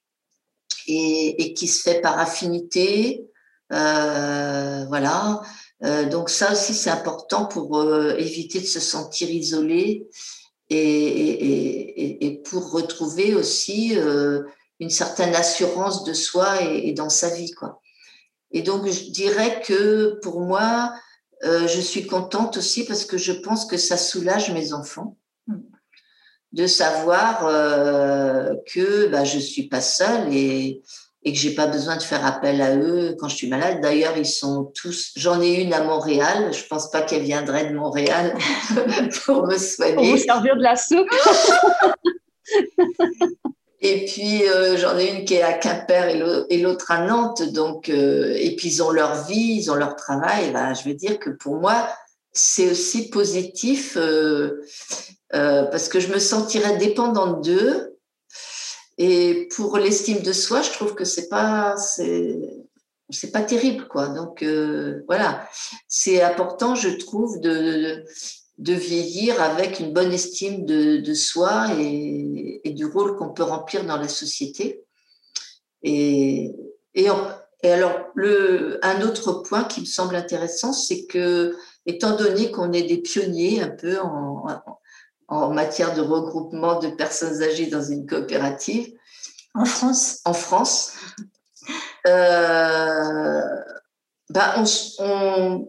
et, 0.88 1.54
qui 1.54 1.68
se 1.68 1.82
fait 1.82 2.02
par 2.02 2.20
affinité. 2.20 3.26
Euh, 3.72 4.86
voilà. 4.88 5.42
Euh, 5.84 6.06
donc 6.06 6.30
ça 6.30 6.52
aussi, 6.52 6.74
c'est 6.74 6.90
important 6.90 7.46
pour 7.46 7.78
euh, 7.80 8.16
éviter 8.18 8.60
de 8.60 8.66
se 8.66 8.80
sentir 8.80 9.30
isolé 9.30 10.08
et, 10.70 10.78
et, 10.78 12.26
et 12.26 12.38
pour 12.40 12.72
retrouver 12.72 13.36
aussi 13.36 13.96
une 14.80 14.90
certaine 14.90 15.36
assurance 15.36 16.04
de 16.04 16.14
soi 16.14 16.62
et, 16.64 16.92
dans 16.92 17.10
sa 17.10 17.30
vie. 17.30 17.52
Quoi. 17.52 17.82
Et 18.52 18.62
donc, 18.62 18.88
je 18.88 19.12
dirais 19.12 19.62
que 19.66 20.20
pour 20.22 20.42
moi, 20.42 20.94
je 21.44 21.80
suis 21.80 22.08
contente 22.08 22.58
aussi 22.58 22.84
parce 22.84 23.06
que 23.06 23.18
je 23.18 23.32
pense 23.32 23.66
que 23.66 23.78
ça 23.78 23.96
soulage 23.96 24.52
mes 24.52 24.74
enfants 24.74 25.18
de 26.56 26.68
savoir 26.68 27.46
euh, 27.46 28.54
que 28.74 29.08
bah, 29.08 29.26
je 29.26 29.38
suis 29.38 29.68
pas 29.68 29.82
seule 29.82 30.34
et, 30.34 30.82
et 31.24 31.34
que 31.34 31.38
j'ai 31.38 31.54
pas 31.54 31.68
besoin 31.68 31.98
de 31.98 32.02
faire 32.02 32.26
appel 32.26 32.62
à 32.62 32.78
eux 32.78 33.18
quand 33.20 33.28
je 33.28 33.36
suis 33.36 33.50
malade. 33.50 33.82
D'ailleurs, 33.82 34.14
ils 34.16 34.26
sont 34.26 34.72
tous. 34.74 35.12
J'en 35.18 35.42
ai 35.42 35.62
une 35.62 35.74
à 35.74 35.84
Montréal. 35.84 36.54
Je 36.54 36.66
pense 36.68 36.90
pas 36.90 37.02
qu'elle 37.02 37.24
viendrait 37.24 37.70
de 37.70 37.76
Montréal 37.76 38.38
pour 39.26 39.46
me 39.46 39.58
soigner. 39.58 39.96
Pour 39.96 40.06
vous 40.06 40.18
servir 40.18 40.56
de 40.56 40.64
la 40.64 40.78
soupe. 40.78 41.10
et 43.82 44.06
puis 44.06 44.48
euh, 44.48 44.78
j'en 44.78 44.98
ai 44.98 45.10
une 45.10 45.26
qui 45.26 45.34
est 45.34 45.42
à 45.42 45.54
Quimper 45.54 46.46
et 46.50 46.58
l'autre 46.60 46.90
à 46.90 47.06
Nantes. 47.06 47.44
Donc 47.52 47.90
euh, 47.90 48.34
et 48.38 48.56
puis 48.56 48.70
ils 48.70 48.82
ont 48.82 48.92
leur 48.92 49.26
vie, 49.26 49.58
ils 49.60 49.70
ont 49.70 49.76
leur 49.76 49.98
travail. 49.98 50.52
Bah, 50.54 50.74
je 50.74 50.88
veux 50.88 50.96
dire 50.96 51.20
que 51.20 51.32
pour 51.32 51.58
moi 51.58 51.90
c'est 52.32 52.70
aussi 52.70 53.10
positif. 53.10 53.98
Euh, 53.98 54.62
parce 55.36 55.90
que 55.90 56.00
je 56.00 56.12
me 56.12 56.20
sentirais 56.20 56.78
dépendante 56.78 57.44
d'eux. 57.44 57.98
Et 58.98 59.50
pour 59.56 59.78
l'estime 59.78 60.22
de 60.22 60.32
soi, 60.32 60.62
je 60.62 60.72
trouve 60.72 60.96
que 60.96 61.04
c'est 61.04 61.28
pas, 61.28 61.76
c'est 61.78 63.32
pas 63.32 63.42
terrible, 63.42 63.88
quoi. 63.88 64.08
Donc 64.08 64.44
voilà, 65.08 65.48
c'est 65.88 66.22
important, 66.22 66.76
je 66.76 66.90
trouve, 66.90 67.40
de, 67.42 68.06
de, 68.58 68.74
vieillir 68.74 69.42
avec 69.42 69.82
une 69.82 69.92
bonne 69.92 70.14
estime 70.14 70.66
de, 70.66 71.14
soi 71.14 71.68
et, 71.78 72.62
du 72.66 72.86
rôle 72.86 73.18
qu'on 73.18 73.34
peut 73.34 73.44
remplir 73.44 73.86
dans 73.86 73.98
la 73.98 74.08
société. 74.08 74.84
Et, 75.84 76.56
et, 76.94 77.10
alors, 77.10 78.06
le, 78.16 78.80
un 78.82 79.02
autre 79.02 79.34
point 79.34 79.66
qui 79.66 79.82
me 79.82 79.86
semble 79.86 80.16
intéressant, 80.16 80.72
c'est 80.72 81.06
que, 81.06 81.58
étant 81.86 82.16
donné 82.16 82.50
qu'on 82.50 82.72
est 82.72 82.84
des 82.84 83.00
pionniers 83.00 83.62
un 83.62 83.70
peu 83.70 84.00
en 84.00 84.48
matière 85.30 85.94
de 85.96 86.02
regroupement 86.02 86.80
de 86.80 86.90
personnes 86.90 87.42
âgées 87.42 87.68
dans 87.68 87.84
une 87.84 88.06
coopérative. 88.06 88.94
En 89.54 89.66
France 89.66 90.20
En 90.26 90.34
France. 90.34 90.94
Euh, 92.08 93.42
ben 94.30 94.54
on, 94.58 95.68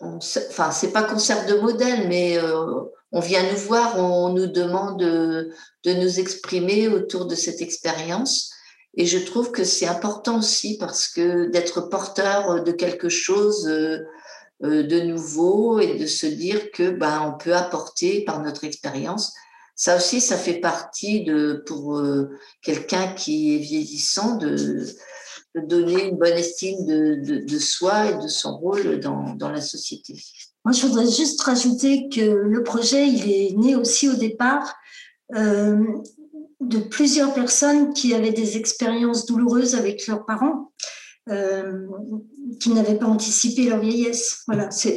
on, 0.00 0.18
enfin, 0.50 0.70
c'est 0.70 0.92
pas 0.92 1.02
qu'on 1.02 1.18
sert 1.18 1.46
de 1.46 1.54
modèle, 1.54 2.08
mais 2.08 2.38
euh, 2.38 2.82
on 3.12 3.20
vient 3.20 3.42
nous 3.50 3.58
voir, 3.58 3.98
on 3.98 4.30
nous 4.30 4.46
demande 4.46 4.98
de, 4.98 5.50
de 5.84 5.92
nous 5.92 6.20
exprimer 6.20 6.88
autour 6.88 7.26
de 7.26 7.34
cette 7.34 7.60
expérience. 7.60 8.50
Et 8.94 9.06
je 9.06 9.18
trouve 9.18 9.52
que 9.52 9.64
c'est 9.64 9.86
important 9.86 10.38
aussi 10.38 10.78
parce 10.78 11.08
que 11.08 11.50
d'être 11.50 11.82
porteur 11.82 12.64
de 12.64 12.72
quelque 12.72 13.08
chose 13.08 13.68
euh, 13.68 13.98
de 14.60 15.00
nouveau 15.00 15.80
et 15.80 15.98
de 15.98 16.06
se 16.06 16.26
dire 16.26 16.70
que 16.70 16.90
ben 16.90 17.22
on 17.22 17.36
peut 17.38 17.54
apporter 17.54 18.24
par 18.24 18.42
notre 18.42 18.64
expérience. 18.64 19.34
Ça 19.74 19.96
aussi, 19.96 20.22
ça 20.22 20.38
fait 20.38 20.60
partie 20.60 21.24
de 21.24 21.62
pour 21.66 21.98
euh, 21.98 22.30
quelqu'un 22.62 23.12
qui 23.12 23.54
est 23.54 23.58
vieillissant 23.58 24.36
de, 24.36 24.86
donner 25.54 26.08
une 26.08 26.16
bonne 26.16 26.34
estime 26.34 26.84
de, 26.86 27.14
de, 27.22 27.38
de, 27.44 27.58
soi 27.58 28.10
et 28.10 28.22
de 28.22 28.28
son 28.28 28.58
rôle 28.58 29.00
dans, 29.00 29.34
dans 29.34 29.50
la 29.50 29.62
société. 29.62 30.14
Moi, 30.66 30.72
je 30.72 30.86
voudrais 30.86 31.10
juste 31.10 31.40
rajouter 31.42 32.08
que 32.08 32.20
le 32.20 32.62
projet, 32.62 33.06
il 33.06 33.30
est 33.30 33.56
né 33.56 33.76
aussi 33.76 34.08
au 34.08 34.14
départ 34.14 34.74
euh, 35.34 35.82
de 36.60 36.78
plusieurs 36.78 37.32
personnes 37.32 37.92
qui 37.92 38.14
avaient 38.14 38.32
des 38.32 38.56
expériences 38.56 39.26
douloureuses 39.26 39.74
avec 39.74 40.06
leurs 40.06 40.24
parents. 40.26 40.72
Euh, 41.28 41.88
qui 42.60 42.70
n'avaient 42.70 42.98
pas 42.98 43.06
anticipé 43.06 43.68
leur 43.68 43.80
vieillesse. 43.80 44.44
Voilà, 44.46 44.70
c'est 44.70 44.96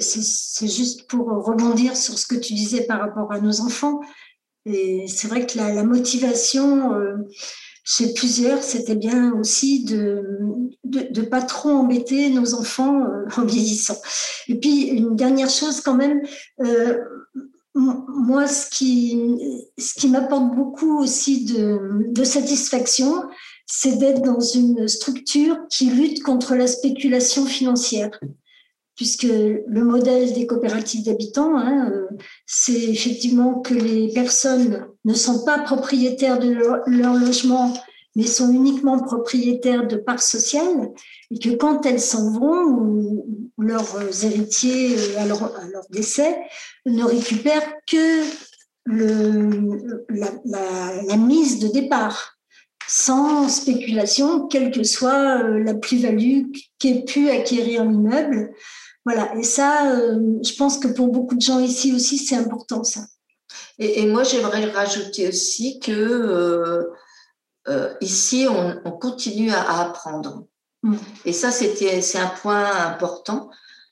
juste 0.67 1.07
pour 1.07 1.25
rebondir 1.25 1.97
sur 1.97 2.19
ce 2.19 2.27
que 2.27 2.35
tu 2.35 2.53
disais 2.53 2.83
par 2.83 2.99
rapport 2.99 3.31
à 3.31 3.39
nos 3.39 3.61
enfants. 3.61 3.99
Et 4.67 5.07
c'est 5.07 5.27
vrai 5.27 5.47
que 5.47 5.57
la, 5.57 5.83
motivation 5.83 6.93
euh, 6.93 7.15
chez 7.83 8.13
plusieurs, 8.13 8.61
c'était 8.61 8.95
bien 8.95 9.33
aussi 9.33 9.83
de 9.85 10.21
de, 10.83 11.21
pas 11.23 11.41
trop 11.41 11.69
embêter 11.69 12.29
nos 12.29 12.53
enfants 12.53 13.01
euh, 13.01 13.25
en 13.35 13.45
vieillissant. 13.45 13.97
Et 14.47 14.59
puis 14.59 14.83
une 14.83 15.15
dernière 15.15 15.49
chose 15.49 15.81
quand 15.81 15.95
même. 15.95 16.21
moi, 17.73 18.45
ce 18.45 18.69
qui, 18.69 19.19
ce 19.79 19.95
qui 19.95 20.09
m'apporte 20.09 20.55
beaucoup 20.55 20.99
aussi 20.99 21.45
de, 21.45 22.05
de 22.11 22.23
satisfaction, 22.23 23.23
c'est 23.71 23.99
d'être 23.99 24.23
dans 24.23 24.39
une 24.39 24.87
structure 24.87 25.55
qui 25.69 25.91
lutte 25.91 26.23
contre 26.23 26.55
la 26.55 26.65
spéculation 26.65 27.45
financière. 27.45 28.09
Puisque 28.95 29.27
le 29.29 29.83
modèle 29.83 30.33
des 30.33 30.47
coopératives 30.47 31.05
d'habitants, 31.05 31.55
hein, 31.55 31.91
euh, 31.91 32.07
c'est 32.47 32.73
effectivement 32.73 33.61
que 33.61 33.75
les 33.75 34.11
personnes 34.11 34.87
ne 35.05 35.13
sont 35.13 35.45
pas 35.45 35.59
propriétaires 35.59 36.39
de 36.39 36.49
leur, 36.49 37.13
logement, 37.13 37.71
mais 38.15 38.25
sont 38.25 38.51
uniquement 38.51 38.99
propriétaires 38.99 39.87
de 39.87 39.97
parts 39.97 40.23
sociales, 40.23 40.89
et 41.29 41.37
que 41.37 41.51
quand 41.51 41.85
elles 41.85 42.01
s'en 42.01 42.31
vont, 42.31 42.65
ou, 42.65 43.45
leurs 43.59 44.25
héritiers, 44.25 44.97
euh, 44.97 45.19
à 45.19 45.25
leur, 45.27 45.85
décès, 45.91 46.39
ne 46.87 47.03
récupèrent 47.03 47.71
que 47.85 48.23
la 50.07 51.17
mise 51.17 51.59
de 51.59 51.67
départ 51.67 52.38
sans 52.89 53.47
spéculation, 53.49 54.47
quelle 54.47 54.71
que 54.71 54.83
soit 54.83 55.43
euh, 55.43 55.63
la 55.63 55.75
plus-value 55.75 56.47
qu'ait 56.79 57.03
pu 57.03 57.29
acquérir 57.29 57.85
l'immeuble. 57.85 58.51
Voilà, 59.05 59.31
et 59.35 59.43
ça, 59.43 59.91
euh, 59.91 60.39
je 60.43 60.55
pense 60.55 60.79
que 60.79 60.87
pour 60.87 61.09
beaucoup 61.09 61.35
de 61.35 61.41
gens 61.41 61.59
ici 61.59 61.93
aussi, 61.93 62.17
c'est 62.17 62.35
important 62.35 62.83
ça. 62.83 63.01
Et, 63.77 64.07
moi, 64.07 64.23
j'aimerais 64.23 64.65
rajouter 64.65 65.27
aussi 65.27 65.79
que 65.79 66.89
euh, 67.67 67.93
ici, 68.01 68.47
on, 68.49 68.91
continue 68.91 69.51
à, 69.51 69.81
apprendre. 69.81 70.47
Mm. 70.81 70.97
Et 71.25 71.33
ça, 71.33 71.51
c'était, 71.51 72.01
c'est 72.01 72.17
un 72.17 72.27
point 72.41 72.71
important. 72.87 73.51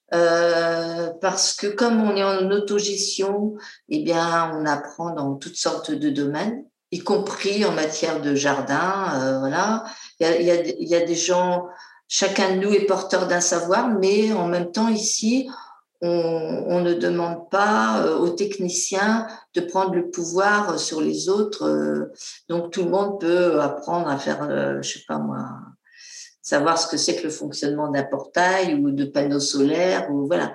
parce 0.10 1.53
que 1.55 1.67
comme 1.67 2.01
on 2.01 2.15
est 2.15 2.23
en 2.23 2.49
autogestion, 2.49 3.55
eh 3.89 4.03
bien, 4.03 4.51
on 4.55 4.65
apprend 4.65 5.13
dans 5.13 5.36
toutes 5.36 5.57
sortes 5.57 5.91
de 5.91 6.10
domaines 6.10 6.65
y 6.91 7.00
compris 7.00 7.65
en 7.65 7.71
matière 7.71 8.21
de 8.21 8.36
jardin. 8.36 9.12
Euh, 9.15 9.39
voilà, 9.39 9.84
il 10.19 10.28
y 10.28 10.30
a, 10.30 10.41
y, 10.41 10.52
a, 10.52 10.63
y 10.65 10.95
a, 10.95 11.06
des 11.06 11.15
gens, 11.15 11.67
chacun 12.08 12.56
de 12.56 12.60
nous 12.60 12.73
est 12.73 12.86
porteur 12.86 13.28
d'un 13.28 13.41
savoir, 13.41 13.89
mais 13.89 14.32
en 14.32 14.47
même 14.47 14.71
temps 14.71 14.88
ici, 14.88 15.50
on, 16.02 16.08
on 16.67 16.82
ne 16.82 16.93
demande 16.93 17.50
pas 17.50 18.04
euh, 18.04 18.17
aux 18.17 18.30
techniciens 18.30 19.28
de 19.56 19.62
prendre 19.62 19.95
le 19.95 20.10
pouvoir 20.10 20.80
sur 20.80 21.02
les 21.02 21.28
autres. 21.28 21.65
Euh, 21.65 22.13
donc 22.47 22.71
tout 22.71 22.84
le 22.84 22.91
monde 22.91 23.19
peut 23.19 23.60
apprendre 23.60 24.08
à 24.08 24.17
faire, 24.17 24.82
je 24.82 24.89
sais 24.89 25.04
pas 25.08 25.17
moi, 25.17 25.45
savoir 26.41 26.78
ce 26.78 26.88
que 26.88 26.97
c'est 26.97 27.17
que 27.17 27.23
le 27.23 27.30
fonctionnement 27.30 27.89
d'un 27.89 28.04
portail 28.04 28.76
ou 28.76 28.91
de 28.91 29.06
panneaux 29.06 29.39
solaires 29.39 30.10
ou 30.12 30.28
voilà. 30.28 30.54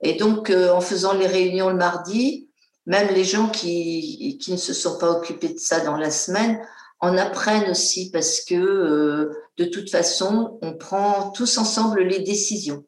Et 0.00 0.14
donc 0.14 0.50
en 0.50 0.80
faisant 0.80 1.12
les 1.12 1.26
réunions 1.26 1.70
le 1.70 1.76
mardi, 1.76 2.43
même 2.86 3.14
les 3.14 3.24
gens 3.24 3.48
qui, 3.48 4.38
ne 4.48 4.56
se 4.56 4.74
sont 4.74 4.98
pas 4.98 5.10
occupés 5.10 5.54
de 5.54 5.58
ça 5.58 5.80
dans 5.80 5.96
la 5.96 6.10
semaine 6.10 6.60
en 7.00 7.16
apprennent 7.16 7.70
aussi 7.70 8.10
parce 8.10 8.40
que 8.40 8.54
euh, 8.54 9.30
de 9.58 9.64
toute 9.66 9.90
façon, 9.90 10.58
on 10.62 10.74
prend 10.74 11.30
tous 11.30 11.58
ensemble 11.58 12.02
les 12.02 12.20
décisions. 12.20 12.84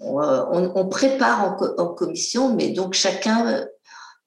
On, 0.00 0.20
euh, 0.20 0.84
prépare 0.84 1.56
en, 1.78 1.86
commission, 1.88 2.54
mais 2.54 2.70
donc 2.70 2.94
chacun, 2.94 3.66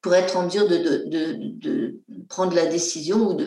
pour 0.02 0.16
être 0.16 0.38
en 0.38 0.44
mesure 0.44 0.68
de, 0.68 2.00
prendre 2.30 2.56
la 2.56 2.66
décision 2.66 3.38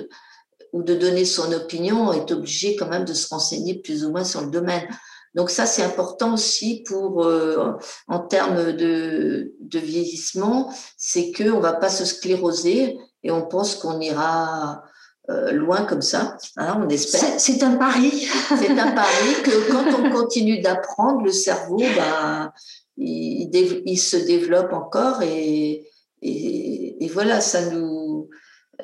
ou 0.72 0.82
de 0.82 0.94
donner 0.94 1.24
son 1.24 1.52
opinion, 1.52 2.12
est 2.12 2.30
obligé 2.30 2.76
quand 2.76 2.88
même 2.88 3.04
de 3.04 3.14
se 3.14 3.28
renseigner 3.28 3.80
plus 3.80 4.04
ou 4.04 4.10
moins 4.10 4.24
sur 4.24 4.42
le 4.42 4.50
domaine. 4.50 4.86
Donc 5.34 5.50
ça, 5.50 5.66
c'est 5.66 5.82
important 5.82 6.34
aussi 6.34 6.82
pour, 6.86 7.24
euh, 7.24 7.76
en 8.08 8.18
termes 8.20 8.72
de, 8.72 9.54
de 9.60 9.78
vieillissement, 9.78 10.72
c'est 10.96 11.32
qu'on 11.32 11.56
ne 11.56 11.60
va 11.60 11.74
pas 11.74 11.88
se 11.88 12.04
scléroser 12.04 12.98
et 13.22 13.30
on 13.30 13.46
pense 13.46 13.76
qu'on 13.76 14.00
ira 14.00 14.82
euh, 15.28 15.52
loin 15.52 15.84
comme 15.84 16.02
ça, 16.02 16.36
hein, 16.56 16.80
on 16.84 16.88
espère. 16.88 17.38
C'est 17.38 17.62
un 17.62 17.76
pari. 17.76 18.26
c'est 18.58 18.78
un 18.78 18.92
pari 18.92 19.34
que 19.44 19.70
quand 19.70 19.84
on 20.00 20.10
continue 20.10 20.60
d'apprendre, 20.60 21.22
le 21.22 21.30
cerveau, 21.30 21.78
ben, 21.78 22.52
il, 22.96 23.50
il, 23.86 23.98
se 23.98 24.16
développe 24.16 24.72
encore 24.72 25.22
et, 25.22 25.86
et, 26.22 27.04
et 27.04 27.08
voilà, 27.08 27.40
ça 27.40 27.70
nous, 27.70 28.28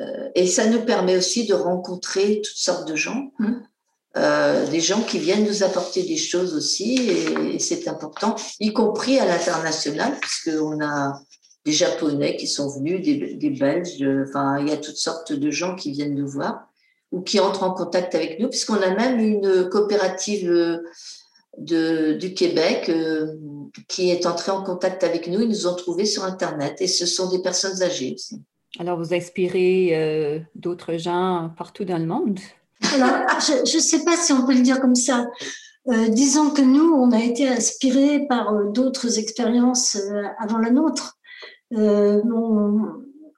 euh, 0.01 0.29
et 0.35 0.47
ça 0.47 0.67
nous 0.67 0.85
permet 0.85 1.17
aussi 1.17 1.47
de 1.47 1.55
rencontrer 1.55 2.41
toutes 2.45 2.57
sortes 2.57 2.89
de 2.89 2.97
gens. 2.97 3.33
Mmh. 3.39 3.53
Euh, 4.17 4.67
des 4.69 4.81
gens 4.81 5.03
qui 5.03 5.19
viennent 5.19 5.45
nous 5.45 5.63
apporter 5.63 6.03
des 6.03 6.17
choses 6.17 6.55
aussi, 6.55 7.11
et, 7.53 7.59
c'est 7.59 7.87
important, 7.87 8.35
y 8.61 8.73
compris 8.73 9.19
à 9.19 9.27
l'international, 9.27 10.17
puisqu'on 10.21 10.83
a 10.83 11.21
des 11.67 11.73
Japonais 11.73 12.37
qui 12.37 12.47
sont 12.47 12.69
venus, 12.69 13.03
des, 13.03 13.51
Belges, 13.51 14.03
enfin, 14.27 14.59
il 14.61 14.69
y 14.69 14.73
a 14.73 14.79
toutes 14.79 14.97
sortes 14.97 15.33
de 15.33 15.51
gens 15.51 15.75
qui 15.75 15.91
viennent 15.91 16.15
nous 16.15 16.29
voir 16.29 16.69
ou 17.13 17.21
qui 17.21 17.41
entrent 17.41 17.63
en 17.63 17.73
contact 17.73 18.15
avec 18.15 18.41
nous, 18.41 18.49
puisqu'on 18.49 18.81
a 18.81 18.95
même 18.95 19.21
une 19.21 19.69
coopérative 19.69 20.51
euh, 20.51 20.79
de, 21.59 22.15
du 22.15 22.33
Québec 22.33 22.89
euh, 22.89 23.35
qui 23.87 24.11
est 24.11 24.25
entrée 24.25 24.51
en 24.51 24.63
contact 24.63 25.05
avec 25.05 25.27
nous. 25.27 25.43
Ils 25.43 25.49
nous 25.49 25.67
ont 25.67 25.75
trouvés 25.75 26.07
sur 26.07 26.25
Internet 26.25 26.81
et 26.81 26.87
ce 26.87 27.05
sont 27.05 27.31
des 27.31 27.43
personnes 27.43 27.83
âgées 27.83 28.15
aussi. 28.15 28.43
Alors, 28.79 28.99
vous 28.99 29.15
inspirez 29.15 30.45
d'autres 30.55 30.97
gens 30.99 31.51
partout 31.57 31.85
dans 31.85 31.99
le 31.99 32.05
monde? 32.05 32.41
Alors, 32.95 33.41
je 33.41 33.77
ne 33.77 33.83
sais 33.83 34.05
pas 34.05 34.17
si 34.17 34.33
on 34.33 34.47
peut 34.47 34.55
le 34.55 34.61
dire 34.61 34.81
comme 34.81 34.95
ça. 34.95 35.27
Euh, 35.89 36.09
disons 36.09 36.51
que 36.51 36.63
nous, 36.63 36.95
on 36.95 37.13
a 37.13 37.23
été 37.23 37.49
inspirés 37.49 38.27
par 38.27 38.53
euh, 38.53 38.71
d'autres 38.73 39.19
expériences 39.21 39.97
euh, 39.97 40.23
avant 40.39 40.59
la 40.59 40.71
nôtre. 40.71 41.17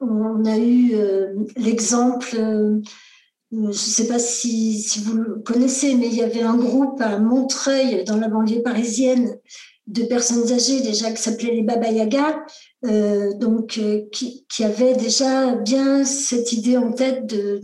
On, 0.00 0.44
a 0.44 0.58
eu 0.58 0.92
l'exemple, 1.56 2.28
je 2.30 2.80
ne 3.50 3.72
sais 3.72 4.06
pas 4.06 4.18
si, 4.18 4.80
si, 4.80 5.00
vous 5.00 5.16
le 5.16 5.40
connaissez, 5.40 5.94
mais 5.94 6.06
il 6.06 6.14
y 6.14 6.22
avait 6.22 6.42
un 6.42 6.56
groupe 6.56 7.00
à 7.00 7.18
Montreuil, 7.18 8.04
dans 8.04 8.16
la 8.16 8.28
banlieue 8.28 8.62
parisienne, 8.62 9.36
de 9.88 10.02
personnes 10.04 10.52
âgées 10.52 10.80
déjà 10.80 11.10
qui 11.10 11.22
s'appelaient 11.22 11.54
les 11.54 11.62
Baba 11.62 11.90
Yaga, 11.90 12.44
euh, 12.84 13.32
donc 13.34 13.78
euh, 13.78 14.02
qui, 14.12 14.44
avait 14.62 14.94
déjà 14.94 15.54
bien 15.54 16.04
cette 16.04 16.52
idée 16.52 16.76
en 16.76 16.92
tête 16.92 17.26
de, 17.26 17.60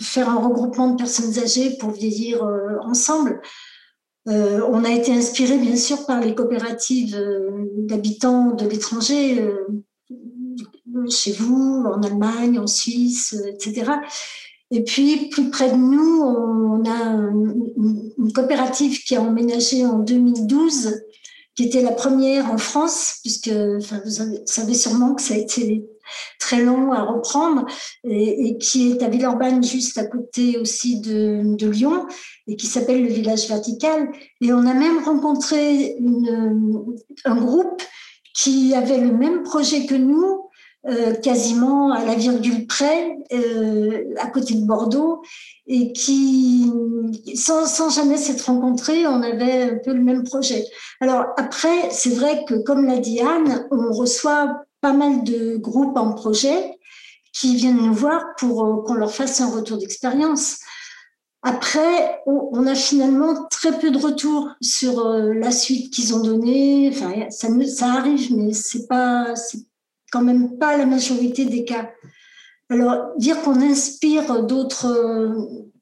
faire 0.00 0.28
un 0.30 0.36
regroupement 0.36 0.92
de 0.92 0.96
personnes 0.96 1.38
âgées 1.38 1.76
pour 1.78 1.90
vieillir 1.90 2.44
euh, 2.44 2.78
ensemble. 2.82 3.40
on 4.26 4.84
a 4.84 4.90
été 4.90 5.12
inspiré 5.12 5.58
bien 5.58 5.76
sûr 5.76 6.06
par 6.06 6.20
les 6.20 6.34
coopératives 6.34 7.16
d'habitants 7.78 8.52
de 8.52 8.66
l'étranger, 8.66 9.44
chez 11.10 11.32
vous, 11.32 11.84
en 11.86 12.02
Allemagne, 12.02 12.58
en 12.58 12.66
Suisse, 12.66 13.36
etc. 13.48 13.92
Et 14.70 14.82
puis, 14.82 15.28
plus 15.28 15.50
près 15.50 15.70
de 15.70 15.76
nous, 15.76 16.22
on 16.22 16.84
a 16.84 17.02
une 18.18 18.32
coopérative 18.34 18.98
qui 19.04 19.14
a 19.14 19.22
emménagé 19.22 19.86
en 19.86 19.98
2012, 20.00 21.02
qui 21.56 21.64
était 21.64 21.82
la 21.82 21.92
première 21.92 22.52
en 22.52 22.58
France, 22.58 23.16
puisque 23.22 23.50
enfin, 23.78 24.00
vous 24.04 24.36
savez 24.44 24.74
sûrement 24.74 25.14
que 25.14 25.22
ça 25.22 25.34
a 25.34 25.38
été 25.38 25.84
très 26.38 26.62
long 26.62 26.92
à 26.92 27.02
reprendre, 27.02 27.64
et, 28.04 28.58
qui 28.58 28.92
est 28.92 29.02
à 29.02 29.08
Villeurbanne, 29.08 29.64
juste 29.64 29.98
à 29.98 30.04
côté 30.04 30.58
aussi 30.58 31.00
de, 31.00 31.56
de 31.56 31.68
Lyon, 31.68 32.06
et 32.46 32.56
qui 32.56 32.66
s'appelle 32.66 33.02
le 33.02 33.08
village 33.08 33.48
vertical. 33.48 34.12
Et 34.40 34.52
on 34.52 34.66
a 34.66 34.74
même 34.74 35.02
rencontré 35.02 35.96
une, 35.98 36.94
un 37.24 37.36
groupe 37.36 37.82
qui 38.34 38.74
avait 38.74 38.98
le 38.98 39.12
même 39.12 39.42
projet 39.42 39.86
que 39.86 39.94
nous, 39.94 40.45
euh, 40.88 41.14
quasiment 41.14 41.90
à 41.90 42.04
la 42.04 42.14
virgule 42.14 42.64
près, 42.68 43.18
euh, 43.32 44.14
à 44.18 44.28
côté 44.28 44.54
de 44.54 44.64
Bordeaux, 44.64 45.20
et 45.66 45.92
qui, 45.92 46.70
sans, 47.34 47.90
jamais 47.90 48.16
s'être 48.16 48.42
rencontrés, 48.42 49.04
on 49.04 49.20
avait 49.20 49.62
un 49.62 49.78
peu 49.84 49.92
le 49.92 50.02
même 50.02 50.22
projet. 50.22 50.64
Alors 51.00 51.24
après, 51.38 51.90
c'est 51.90 52.14
vrai 52.14 52.44
que, 52.46 52.54
comme 52.54 52.86
l'a 52.86 52.98
dit 52.98 53.20
Anne, 53.20 53.66
on 53.72 53.90
reçoit 53.92 54.62
pas 54.80 54.92
mal 54.92 55.24
de 55.24 55.56
groupes 55.56 55.96
en 55.96 56.12
projet 56.12 56.78
qui 57.32 57.56
viennent 57.56 57.84
nous 57.84 57.94
voir 57.94 58.22
pour 58.38 58.64
euh, 58.64 58.82
qu'on 58.84 58.94
leur 58.94 59.10
fasse 59.10 59.40
un 59.40 59.50
retour 59.50 59.78
d'expérience. 59.78 60.60
Après, 61.42 62.22
on, 62.26 62.64
a 62.66 62.76
finalement 62.76 63.46
très 63.50 63.76
peu 63.78 63.90
de 63.90 63.98
retours 63.98 64.50
sur 64.60 65.08
la 65.08 65.52
suite 65.52 65.92
qu'ils 65.92 66.12
ont 66.14 66.20
donnée. 66.20 66.90
Enfin, 66.92 67.12
ça, 67.30 67.48
ça 67.68 67.86
arrive, 67.92 68.36
mais 68.36 68.52
c'est 68.52 68.88
pas, 68.88 69.32
quand 70.10 70.22
même 70.22 70.58
pas 70.58 70.76
la 70.76 70.86
majorité 70.86 71.44
des 71.44 71.64
cas. 71.64 71.90
Alors, 72.68 73.12
dire 73.16 73.42
qu'on 73.42 73.60
inspire 73.60 74.44
d'autres, 74.44 74.86
euh, 74.86 75.34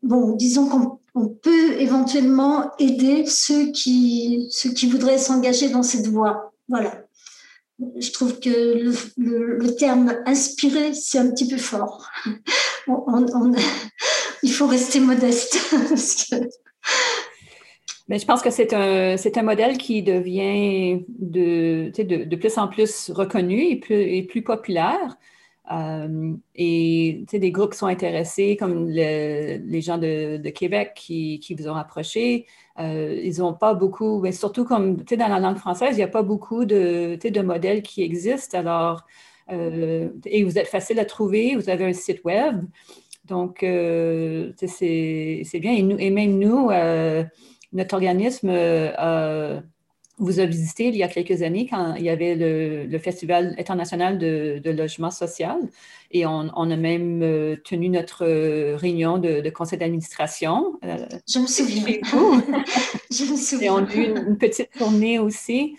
bon, 0.02 0.32
disons 0.32 0.68
qu'on 0.68 1.28
peut 1.28 1.72
éventuellement 1.78 2.72
aider 2.78 3.24
ceux 3.26 3.70
qui, 3.70 4.46
ceux 4.50 4.70
qui 4.70 4.88
voudraient 4.88 5.18
s'engager 5.18 5.70
dans 5.70 5.82
cette 5.82 6.06
voie. 6.06 6.52
Voilà. 6.68 7.04
Je 7.96 8.10
trouve 8.12 8.38
que 8.38 8.92
le, 9.16 9.76
terme 9.76 10.14
inspirer, 10.26 10.94
c'est 10.94 11.18
un 11.18 11.30
petit 11.30 11.48
peu 11.48 11.56
fort. 11.56 12.08
il 14.42 14.52
faut 14.52 14.66
rester 14.66 15.00
modeste. 15.00 15.58
Mais 18.09 18.18
je 18.18 18.26
pense 18.26 18.42
que 18.42 18.50
c'est 18.50 18.74
un, 18.74 19.16
c'est 19.16 19.38
un 19.38 19.42
modèle 19.42 19.78
qui 19.78 20.02
devient 20.02 21.05
de, 21.09 21.90
de, 21.96 22.36
plus 22.36 22.59
en 22.59 22.68
plus 22.68 23.11
reconnu 23.11 23.62
et 23.62 23.76
plus, 23.76 23.94
et 23.94 24.22
plus 24.22 24.42
populaire. 24.42 25.16
Euh, 25.72 26.34
et 26.55 27.24
des 27.32 27.50
groupes 27.50 27.72
sont 27.72 27.86
intéressés, 27.86 28.57
comme 28.59 28.88
les 28.88 29.80
gens 29.80 29.96
de, 29.96 30.36
de 30.36 30.50
Québec 30.50 30.92
qui, 30.94 31.40
qui, 31.40 31.55
vous 31.55 31.68
ont 31.68 31.74
approché, 31.74 32.46
euh, 32.78 33.18
ils 33.22 33.38
n'ont 33.38 33.55
pas 33.55 33.72
beaucoup, 33.72 34.20
mais 34.20 34.32
surtout 34.32 34.64
comme 34.64 34.96
dans 34.96 35.28
la 35.28 35.40
langue 35.40 35.57
française, 35.57 35.90
il 35.92 35.96
n'y 35.96 36.02
a 36.02 36.09
pas 36.09 36.22
beaucoup 36.22 36.66
de, 36.66 37.16
de 37.22 37.40
modèles 37.40 37.82
qui 37.82 38.02
existent. 38.02 38.59
Alors, 38.59 39.05
euh, 39.50 40.11
et 40.26 40.44
vous 40.44 40.59
êtes 40.59 40.68
facile 40.68 40.98
à 40.98 41.07
trouver, 41.07 41.57
vous 41.57 41.70
avez 41.70 41.86
un 41.86 41.92
site 41.94 42.22
web. 42.24 42.64
Donc, 43.24 43.62
euh, 43.62 44.52
c'est, 44.59 45.44
bien. 45.55 45.72
Et, 45.72 45.82
nous, 45.82 45.98
et 45.98 46.11
même 46.11 46.38
nous, 46.38 46.68
notre 47.74 47.94
organisme 47.94 48.50
euh, 48.50 49.60
vous 50.18 50.38
a 50.38 50.46
visité 50.46 50.86
il 50.86 50.96
y 50.96 51.02
a 51.02 51.08
quelques 51.08 51.42
années 51.42 51.66
quand 51.68 51.94
il 51.96 52.04
y 52.04 52.08
avait 52.08 52.36
le, 52.36 52.98
Festival 52.98 53.54
international 53.58 54.16
de, 54.18 54.70
logement 54.70 55.10
social 55.10 55.58
et 56.12 56.24
on, 56.24 56.48
a 56.48 56.76
même 56.76 57.22
euh, 57.22 57.56
tenu 57.64 57.88
notre 57.88 58.24
réunion 58.76 59.18
de, 59.18 59.50
conseil 59.50 59.78
d'administration. 59.78 60.78
Euh, 60.84 61.04
Je 61.28 61.40
me 61.40 61.46
souviens. 61.46 61.98
Je 63.10 63.24
me 63.24 63.36
souviens. 63.36 63.66
Et 63.66 63.70
on 63.70 63.86
a 63.86 63.94
eu 63.94 64.28
une, 64.28 64.38
petite 64.38 64.70
tournée 64.78 65.18
aussi. 65.18 65.76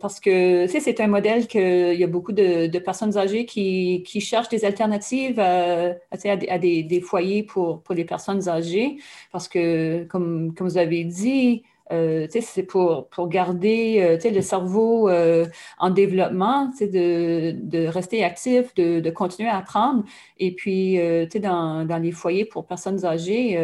Parce 0.00 0.20
que 0.20 0.66
c'est 0.66 1.00
un 1.00 1.06
modèle 1.06 1.46
qu'il 1.46 1.94
y 1.94 2.04
a 2.04 2.06
beaucoup 2.06 2.32
de, 2.32 2.78
personnes 2.78 3.16
âgées 3.16 3.46
qui, 3.46 4.04
cherchent 4.20 4.48
des 4.48 4.64
alternatives 4.64 5.38
à, 5.40 5.94
à, 6.12 6.58
des, 6.58 7.00
foyers 7.00 7.42
pour, 7.42 7.82
les 7.90 8.04
personnes 8.04 8.48
âgées. 8.48 8.98
Parce 9.32 9.48
que, 9.48 10.04
comme, 10.04 10.54
vous 10.58 10.78
avez 10.78 11.04
dit, 11.04 11.62
euh, 11.92 12.26
c'est 12.30 12.62
pour, 12.62 13.08
garder 13.28 14.18
euh, 14.24 14.30
le 14.30 14.40
cerveau 14.42 15.08
euh, 15.08 15.46
en 15.78 15.90
développement, 15.90 16.70
de, 16.80 17.86
rester 17.88 18.24
actif, 18.24 18.74
de, 18.74 19.00
de, 19.00 19.10
continuer 19.10 19.48
à 19.48 19.58
apprendre. 19.58 20.04
Et 20.38 20.54
puis, 20.54 20.98
dans, 21.40 21.84
dans 21.84 21.98
les 21.98 22.12
foyers 22.12 22.44
pour 22.44 22.66
personnes 22.66 23.04
âgées, 23.04 23.58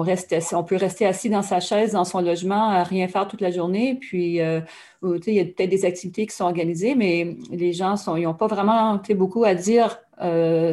on, 0.00 0.64
peut 0.64 0.76
rester 0.76 1.06
assis 1.06 1.30
dans 1.30 1.42
sa 1.42 1.60
chaise, 1.60 1.92
dans 1.92 2.04
son 2.04 2.20
logement, 2.20 2.70
à 2.70 2.82
rien 2.82 3.08
faire 3.08 3.28
toute 3.28 3.40
la 3.40 3.50
journée. 3.50 3.98
Puis, 4.00 4.36
il 4.36 5.34
y 5.34 5.40
a 5.40 5.44
peut-être 5.44 5.70
des 5.70 5.84
activités 5.84 6.26
qui 6.26 6.34
sont 6.34 6.44
organisées, 6.44 6.94
mais 6.94 7.36
les 7.50 7.72
gens 7.72 7.94
n'ont 8.06 8.34
pas 8.34 8.46
vraiment 8.46 9.00
beaucoup 9.14 9.44
à 9.44 9.54
dire 9.54 9.98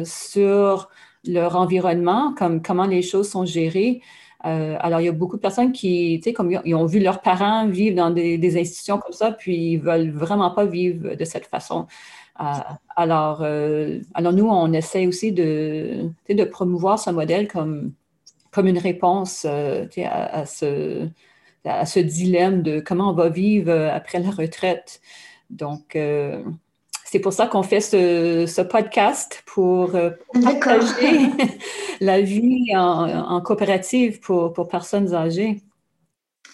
sur 0.04 0.88
leur 1.24 1.56
environnement, 1.56 2.34
comme 2.36 2.62
comment 2.62 2.86
les 2.86 3.02
choses 3.02 3.28
sont 3.28 3.44
gérées. 3.44 4.00
Euh, 4.46 4.76
alors, 4.80 5.00
il 5.00 5.04
y 5.04 5.08
a 5.08 5.12
beaucoup 5.12 5.36
de 5.36 5.42
personnes 5.42 5.72
qui, 5.72 6.18
tu 6.22 6.30
sais, 6.30 6.32
comme 6.32 6.50
ils 6.64 6.74
ont 6.74 6.86
vu 6.86 7.00
leurs 7.00 7.20
parents 7.20 7.66
vivre 7.68 7.96
dans 7.96 8.10
des, 8.10 8.58
institutions 8.58 8.98
comme 8.98 9.12
ça, 9.12 9.32
puis 9.32 9.72
ils 9.72 9.76
veulent 9.78 10.10
vraiment 10.10 10.50
pas 10.50 10.64
vivre 10.64 11.14
de 11.14 11.24
cette 11.24 11.46
façon. 11.46 11.86
Euh, 12.40 12.44
alors, 12.96 13.40
euh, 13.42 14.00
alors, 14.14 14.32
nous, 14.32 14.48
on 14.48 14.72
essaie 14.72 15.06
aussi 15.06 15.32
de, 15.32 16.10
de 16.28 16.44
promouvoir 16.44 16.98
ce 16.98 17.10
modèle 17.10 17.48
comme, 17.48 17.92
comme 18.50 18.66
une 18.66 18.78
réponse 18.78 19.44
à, 19.44 19.86
à, 20.04 20.46
ce, 20.46 21.08
à 21.64 21.86
ce 21.86 22.00
dilemme 22.00 22.62
de 22.62 22.80
comment 22.80 23.10
on 23.10 23.14
va 23.14 23.28
vivre 23.28 23.72
après 23.72 24.18
la 24.18 24.30
retraite. 24.30 25.00
Donc, 25.50 25.96
c'est 27.10 27.18
pour 27.18 27.32
ça 27.32 27.48
qu'on 27.48 27.64
fait 27.64 27.80
ce, 27.80 28.62
podcast 28.62 29.42
pour 29.44 29.96
euh, 29.96 30.10
partager 30.44 31.32
la 32.00 32.20
vie 32.20 32.68
en, 32.76 33.40
coopérative 33.40 34.20
pour, 34.20 34.52
personnes 34.68 35.12
âgées. 35.12 35.60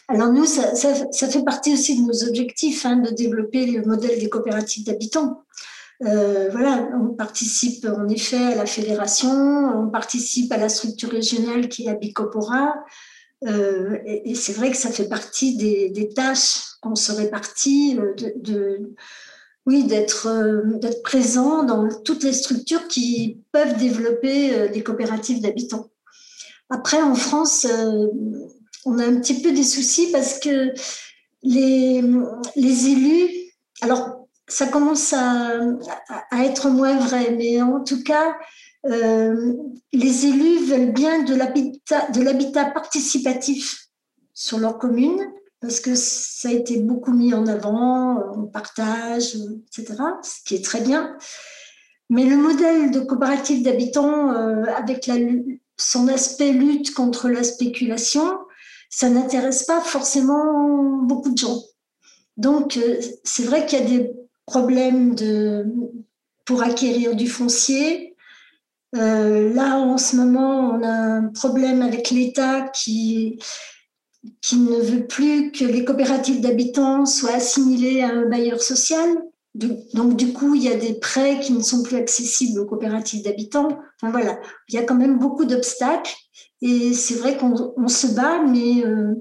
Alors 0.08 0.32
nous, 0.32 0.46
ça, 0.46 0.72
fait 1.28 1.44
partie 1.44 1.74
aussi 1.74 2.00
de 2.00 2.06
nos 2.06 2.26
objectifs 2.26 2.86
hein, 2.86 2.96
de 2.96 3.10
développer 3.10 3.66
le 3.66 3.84
modèle 3.84 4.18
des 4.18 4.30
coopératives 4.30 4.86
d'habitants. 4.86 5.42
Euh, 6.04 6.50
voilà, 6.50 6.90
on 7.00 7.14
participe 7.14 7.86
en 7.86 8.08
effet 8.08 8.52
à 8.52 8.54
la 8.54 8.66
fédération, 8.66 9.30
on 9.30 9.88
participe 9.88 10.52
à 10.52 10.58
la 10.58 10.68
structure 10.68 11.10
régionale 11.10 11.68
qui 11.68 11.86
est 11.86 11.90
Abicopora. 11.90 12.74
Euh, 13.46 13.98
et, 14.04 14.34
c'est 14.34 14.52
vrai 14.52 14.70
que 14.70 14.76
ça 14.76 14.90
fait 14.90 15.08
partie 15.08 15.56
des, 15.56 16.08
tâches 16.14 16.58
qu'on 16.80 16.94
se 16.94 17.12
répartit 17.12 17.98
de 18.36 18.94
oui, 19.66 19.84
d'être 19.84 20.28
euh, 20.28 20.78
présent 21.02 21.64
dans 21.64 21.88
toutes 22.04 22.22
les 22.22 22.32
structures 22.32 22.86
qui 22.86 23.42
peuvent 23.50 23.76
développer 23.76 24.54
euh, 24.54 24.68
des 24.68 24.82
coopératives 24.82 25.42
d'habitants. 25.42 25.90
Après, 26.70 27.02
en 27.02 27.16
France, 27.16 27.66
euh, 27.68 28.06
on 28.84 28.98
a 28.98 29.04
un 29.04 29.20
petit 29.20 29.42
peu 29.42 29.52
des 29.52 29.64
soucis 29.64 30.12
parce 30.12 30.38
que 30.38 30.72
les, 31.42 32.02
les 32.54 32.86
élus, 32.86 33.28
alors 33.80 34.25
ça 34.48 34.66
commence 34.66 35.12
à, 35.12 35.58
être 36.44 36.70
moins 36.70 36.96
vrai, 36.98 37.32
mais 37.32 37.60
en 37.60 37.82
tout 37.82 38.02
cas, 38.02 38.36
les 38.84 40.26
élus 40.26 40.64
veulent 40.66 40.92
bien 40.92 41.22
de 41.24 41.34
l'habitat 42.22 42.64
participatif 42.66 43.88
sur 44.34 44.58
leur 44.58 44.78
commune 44.78 45.20
parce 45.60 45.80
que 45.80 45.94
ça 45.94 46.48
a 46.48 46.52
été 46.52 46.78
beaucoup 46.78 47.12
mis 47.12 47.34
en 47.34 47.46
avant, 47.46 48.22
on 48.36 48.46
partage, 48.46 49.36
etc., 49.68 50.02
ce 50.22 50.44
qui 50.44 50.54
est 50.54 50.64
très 50.64 50.80
bien. 50.80 51.16
Mais 52.10 52.24
le 52.24 52.36
modèle 52.36 52.90
de 52.90 53.00
coopérative 53.00 53.64
d'habitants, 53.64 54.30
euh, 54.30 54.64
avec 54.76 55.10
son 55.76 56.08
aspect 56.08 56.52
lutte 56.52 56.94
contre 56.94 57.28
la 57.28 57.42
spéculation, 57.42 58.38
ça 58.90 59.08
n'intéresse 59.08 59.64
pas 59.64 59.80
forcément 59.80 61.02
beaucoup 61.02 61.32
de 61.32 61.38
gens. 61.38 61.60
Donc, 62.36 62.76
euh, 62.76 63.00
c'est 63.24 63.44
vrai 63.44 63.66
qu'il 63.66 63.80
y 63.80 63.82
a 63.82 63.86
des 63.86 64.12
problèmes 64.46 65.14
de, 65.14 65.66
pour 66.44 66.62
acquérir 66.62 67.14
du 67.14 67.28
foncier. 67.28 68.16
Euh, 68.94 69.52
là, 69.52 69.78
en 69.78 69.98
ce 69.98 70.16
moment, 70.16 70.70
on 70.70 70.82
a 70.82 70.88
un 70.88 71.28
problème 71.28 71.82
avec 71.82 72.10
l'État 72.10 72.62
qui 72.68 73.38
qui 74.42 74.56
ne 74.56 74.80
veut 74.80 75.06
plus 75.06 75.52
que 75.52 75.64
les 75.64 75.84
coopératives 75.84 76.40
d'habitants 76.40 77.06
soient 77.06 77.34
assimilées 77.34 78.02
à 78.02 78.08
un 78.08 78.28
bailleur 78.28 78.60
social. 78.60 79.08
donc, 79.54 80.16
du 80.16 80.32
coup, 80.32 80.54
il 80.54 80.64
y 80.64 80.68
a 80.68 80.76
des 80.76 80.94
prêts 80.94 81.40
qui 81.40 81.52
ne 81.52 81.62
sont 81.62 81.82
plus 81.82 81.96
accessibles 81.96 82.60
aux 82.60 82.66
coopératives 82.66 83.22
d'habitants. 83.22 83.68
Enfin, 84.00 84.10
voilà, 84.10 84.38
il 84.68 84.74
y 84.74 84.78
a 84.78 84.82
quand 84.82 84.94
même 84.94 85.18
beaucoup 85.18 85.44
d'obstacles. 85.44 86.14
Et 86.60 86.92
c'est 86.92 87.14
vrai 87.14 87.36
qu'on 87.36 87.88
se 87.88 88.08
bat, 88.08 88.42
mais 88.42 88.84
euh, 88.84 89.14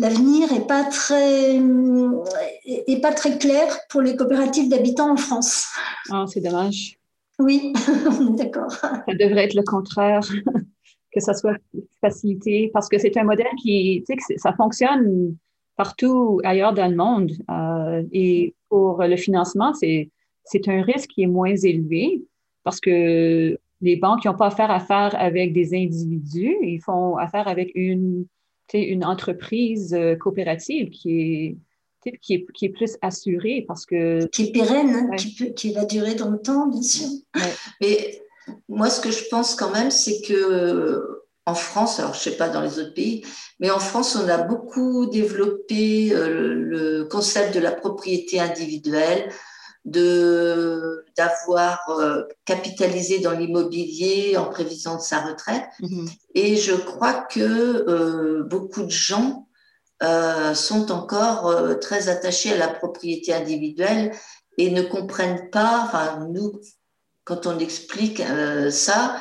l'avenir 0.00 0.52
n'est 0.52 0.66
pas, 0.66 0.84
très, 0.84 1.56
est 1.56 3.00
pas 3.00 3.12
très 3.12 3.38
clair 3.38 3.66
pour 3.90 4.00
les 4.00 4.16
coopératives 4.16 4.68
d'habitants 4.68 5.12
en 5.12 5.16
France. 5.16 5.66
Ah, 6.10 6.24
c'est 6.26 6.40
dommage. 6.40 6.98
Oui, 7.38 7.72
d'accord. 8.36 8.70
Ça 8.70 9.14
devrait 9.18 9.44
être 9.44 9.54
le 9.54 9.62
contraire, 9.62 10.20
que 11.12 11.20
ça 11.20 11.34
soit 11.34 11.56
facilité, 12.00 12.70
parce 12.72 12.88
que 12.88 12.98
c'est 12.98 13.16
un 13.16 13.24
modèle 13.24 13.46
qui, 13.62 14.04
tu 14.08 14.16
sais, 14.18 14.36
ça 14.38 14.52
fonctionne 14.54 15.36
partout 15.76 16.40
ailleurs 16.44 16.74
dans 16.74 16.88
le 16.88 16.96
monde. 16.96 17.32
Euh, 17.50 18.02
et 18.12 18.54
pour 18.68 19.02
le 19.02 19.16
financement, 19.16 19.72
c'est, 19.74 20.10
c'est 20.44 20.68
un 20.68 20.82
risque 20.82 21.10
qui 21.10 21.22
est 21.22 21.26
moins 21.26 21.54
élevé 21.54 22.22
parce 22.64 22.80
que 22.80 23.58
les 23.80 23.96
banques 23.96 24.24
n'ont 24.24 24.36
pas 24.36 24.48
affaire 24.48 24.70
à 24.70 24.80
faire 24.80 25.14
avec 25.18 25.52
des 25.52 25.74
individus, 25.74 26.56
ils 26.62 26.80
font 26.80 27.16
affaire 27.16 27.48
avec 27.48 27.72
une, 27.74 28.26
une 28.78 29.04
entreprise 29.04 29.94
euh, 29.94 30.16
coopérative 30.16 30.90
qui 30.90 31.20
est, 31.20 31.56
qui 32.20 32.34
est, 32.34 32.46
qui 32.54 32.64
est 32.64 32.70
plus 32.70 32.96
assurée 33.02 33.64
parce 33.66 33.86
que... 33.86 34.26
Qui 34.26 34.44
est 34.44 34.52
pérenne, 34.52 35.08
hein, 35.12 35.16
qui, 35.16 35.54
qui, 35.54 35.72
va 35.72 35.84
durer 35.84 36.14
dans 36.14 36.30
le 36.30 36.38
temps, 36.38 36.66
bien 36.68 36.82
sûr. 36.82 37.08
Mais 37.80 38.22
moi, 38.68 38.88
ce 38.90 39.00
que 39.00 39.10
je 39.10 39.24
pense 39.30 39.54
quand 39.54 39.70
même, 39.72 39.90
c'est 39.90 40.22
que 40.22 41.20
en 41.46 41.54
France, 41.54 41.98
alors 41.98 42.14
je 42.14 42.18
ne 42.18 42.22
sais 42.22 42.36
pas 42.36 42.48
dans 42.48 42.60
les 42.60 42.78
autres 42.78 42.94
pays, 42.94 43.24
mais 43.58 43.70
en 43.70 43.78
France, 43.78 44.16
on 44.16 44.28
a 44.28 44.38
beaucoup 44.38 45.06
développé 45.06 46.12
euh, 46.12 46.54
le 46.54 47.04
concept 47.04 47.54
de 47.54 47.60
la 47.60 47.72
propriété 47.72 48.40
individuelle, 48.40 49.30
de 49.84 51.04
d'avoir 51.16 51.88
euh, 51.88 52.22
capitalisé 52.44 53.18
dans 53.20 53.32
l'immobilier 53.32 54.36
en 54.36 54.46
prévision 54.46 54.96
de 54.96 55.00
sa 55.00 55.20
retraite. 55.20 55.64
Mm-hmm. 55.80 56.08
Et 56.34 56.56
je 56.56 56.74
crois 56.74 57.14
que 57.14 57.40
euh, 57.40 58.42
beaucoup 58.44 58.82
de 58.82 58.90
gens 58.90 59.46
sont 60.54 60.90
encore 60.92 61.78
très 61.78 62.08
attachés 62.08 62.54
à 62.54 62.56
la 62.56 62.68
propriété 62.68 63.34
individuelle 63.34 64.12
et 64.56 64.70
ne 64.70 64.80
comprennent 64.80 65.50
pas, 65.50 65.82
enfin 65.84 66.26
nous, 66.32 66.58
quand 67.24 67.46
on 67.46 67.58
explique 67.58 68.22
ça, 68.70 69.20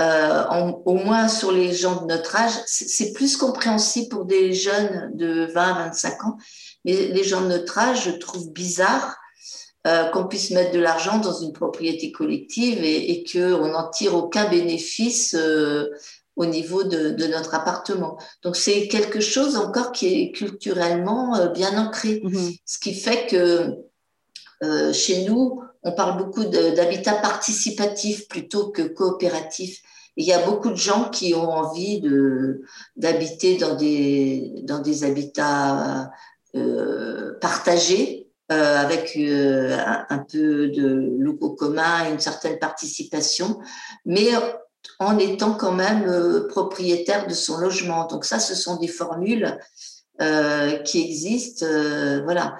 euh, 0.00 0.44
au 0.86 0.94
moins 0.94 1.28
sur 1.28 1.52
les 1.52 1.74
gens 1.74 2.02
de 2.02 2.06
notre 2.06 2.34
âge, 2.34 2.52
c'est 2.66 3.12
plus 3.12 3.36
compréhensible 3.36 4.08
pour 4.08 4.24
des 4.24 4.54
jeunes 4.54 5.10
de 5.14 5.46
20-25 5.52 6.26
ans. 6.26 6.38
Mais 6.86 7.08
les 7.08 7.22
gens 7.22 7.42
de 7.42 7.48
notre 7.48 7.76
âge, 7.78 8.04
je 8.04 8.10
trouve 8.12 8.50
bizarre 8.50 9.18
euh, 9.86 10.04
qu'on 10.10 10.24
puisse 10.24 10.50
mettre 10.50 10.72
de 10.72 10.78
l'argent 10.78 11.18
dans 11.18 11.32
une 11.32 11.52
propriété 11.52 12.12
collective 12.12 12.84
et, 12.84 13.12
et 13.12 13.24
qu'on 13.24 13.68
n'en 13.68 13.88
tire 13.88 14.14
aucun 14.14 14.48
bénéfice 14.48 15.34
euh, 15.34 15.88
au 16.36 16.46
niveau 16.46 16.84
de, 16.84 17.26
notre 17.26 17.54
appartement. 17.54 18.18
Donc 18.42 18.56
c'est 18.56 18.88
quelque 18.88 19.20
chose 19.20 19.56
encore 19.56 19.92
qui 19.92 20.06
est 20.06 20.32
culturellement 20.32 21.52
bien 21.52 21.76
ancré. 21.78 22.20
Mm-hmm. 22.24 22.58
Ce 22.64 22.78
qui 22.78 22.94
fait 22.94 23.26
que 23.26 23.74
chez 24.92 25.24
nous, 25.24 25.62
on 25.82 25.92
parle 25.92 26.18
beaucoup 26.18 26.44
d'habitat 26.44 27.14
participatif 27.14 28.28
plutôt 28.28 28.68
que 28.70 28.82
coopératif. 28.82 29.80
il 30.16 30.26
y 30.26 30.32
a 30.32 30.44
beaucoup 30.44 30.70
de 30.70 30.76
gens 30.76 31.08
qui 31.08 31.34
ont 31.34 31.50
envie 31.50 32.00
de, 32.00 32.62
d'habiter 32.96 33.56
dans 33.56 33.74
des, 33.74 34.52
dans 34.64 34.80
des 34.80 35.04
habitats 35.04 36.10
euh, 36.56 37.38
partagés, 37.40 38.29
euh, 38.50 38.76
avec 38.78 39.16
euh, 39.16 39.76
un, 40.08 40.18
peu 40.18 40.68
de 40.68 41.16
locaux 41.18 41.50
communs, 41.50 42.10
une 42.10 42.20
certaine 42.20 42.58
participation, 42.58 43.60
mais 44.04 44.28
en 44.98 45.18
étant 45.18 45.54
quand 45.54 45.72
même 45.72 46.46
propriétaire 46.48 47.26
de 47.26 47.34
son 47.34 47.58
logement. 47.58 48.06
Donc 48.06 48.24
ça, 48.24 48.38
ce 48.38 48.54
sont 48.54 48.76
des 48.76 48.88
formules 48.88 49.58
qui 50.84 51.00
existent. 51.00 51.66
voilà 52.24 52.56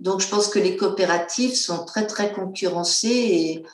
donc, 0.00 0.20
je 0.20 0.28
pense 0.28 0.48
que 0.48 0.58
les 0.58 0.76
coopératives 0.76 1.54
sont 1.56 1.84
très, 1.84 2.06
très 2.06 2.32
concurrencées 2.32 3.64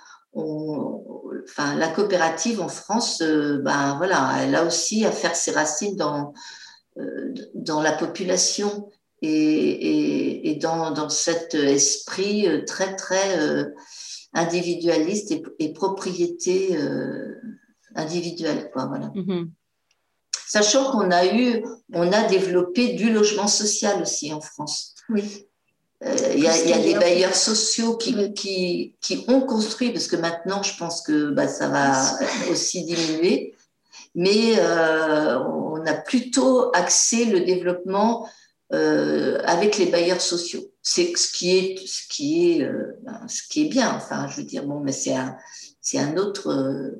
enfin, 1.44 1.74
la 1.76 1.88
coopérative 1.88 2.60
en 2.60 2.68
France, 2.68 3.22
euh, 3.22 3.58
ben 3.58 3.96
voilà, 3.96 4.36
elle 4.40 4.54
a 4.54 4.64
aussi 4.64 5.04
à 5.04 5.12
faire 5.12 5.34
ses 5.34 5.52
racines 5.52 5.96
dans, 5.96 6.32
euh, 6.98 7.34
dans 7.54 7.82
la 7.82 7.92
population 7.92 8.90
et, 9.22 10.50
et, 10.50 10.54
dans, 10.56 10.92
dans, 10.92 11.08
cet 11.08 11.54
esprit 11.54 12.48
euh, 12.48 12.64
très, 12.64 12.96
très 12.96 13.38
individualiste 14.32 15.34
et, 15.58 15.72
propriété 15.72 16.76
individuelle, 17.94 18.70
quoi, 18.72 18.86
voilà. 18.86 19.08
Mm-hmm. 19.08 19.48
Sachant 20.46 20.90
qu'on 20.90 21.10
a 21.10 21.26
eu, 21.26 21.64
on 21.92 22.12
a 22.12 22.24
développé 22.24 22.94
du 22.94 23.12
logement 23.12 23.46
social 23.46 24.02
aussi 24.02 24.32
en 24.32 24.40
France. 24.40 24.94
Oui. 25.08 25.46
Euh, 26.02 26.16
il 26.34 26.42
y, 26.42 26.48
a, 26.48 26.78
des 26.78 26.94
bailleurs 26.94 27.34
sociaux 27.34 27.96
qui, 27.96 28.32
qui, 28.32 28.96
qui, 29.02 29.24
ont 29.28 29.42
construit, 29.42 29.92
parce 29.92 30.06
que 30.06 30.16
maintenant, 30.16 30.62
je 30.62 30.76
pense 30.78 31.02
que 31.02 31.30
bah, 31.30 31.46
ça 31.46 31.68
va 31.68 32.18
aussi 32.50 32.84
diminuer, 32.84 33.54
mais 34.14 34.54
euh, 34.58 35.38
on 35.38 35.84
a 35.86 35.92
plutôt 35.92 36.74
axé 36.74 37.26
le 37.26 37.42
développement 37.42 38.26
euh, 38.72 39.40
avec 39.44 39.78
les 39.78 39.86
bailleurs 39.86 40.20
sociaux. 40.20 40.62
C'est 40.82 41.16
ce 41.16 41.32
qui 41.32 41.56
est, 41.56 41.86
ce 41.86 42.06
qui 42.08 42.52
est, 42.52 42.68
ben, 43.02 43.26
ce 43.28 43.42
qui 43.48 43.66
est 43.66 43.68
bien. 43.68 43.92
Enfin, 43.94 44.28
je 44.28 44.38
veux 44.38 44.46
dire, 44.46 44.64
bon, 44.64 44.80
mais 44.80 44.92
c'est 44.92 45.14
un, 45.14 45.36
c'est 45.80 45.98
un 45.98 46.16
autre, 46.16 46.94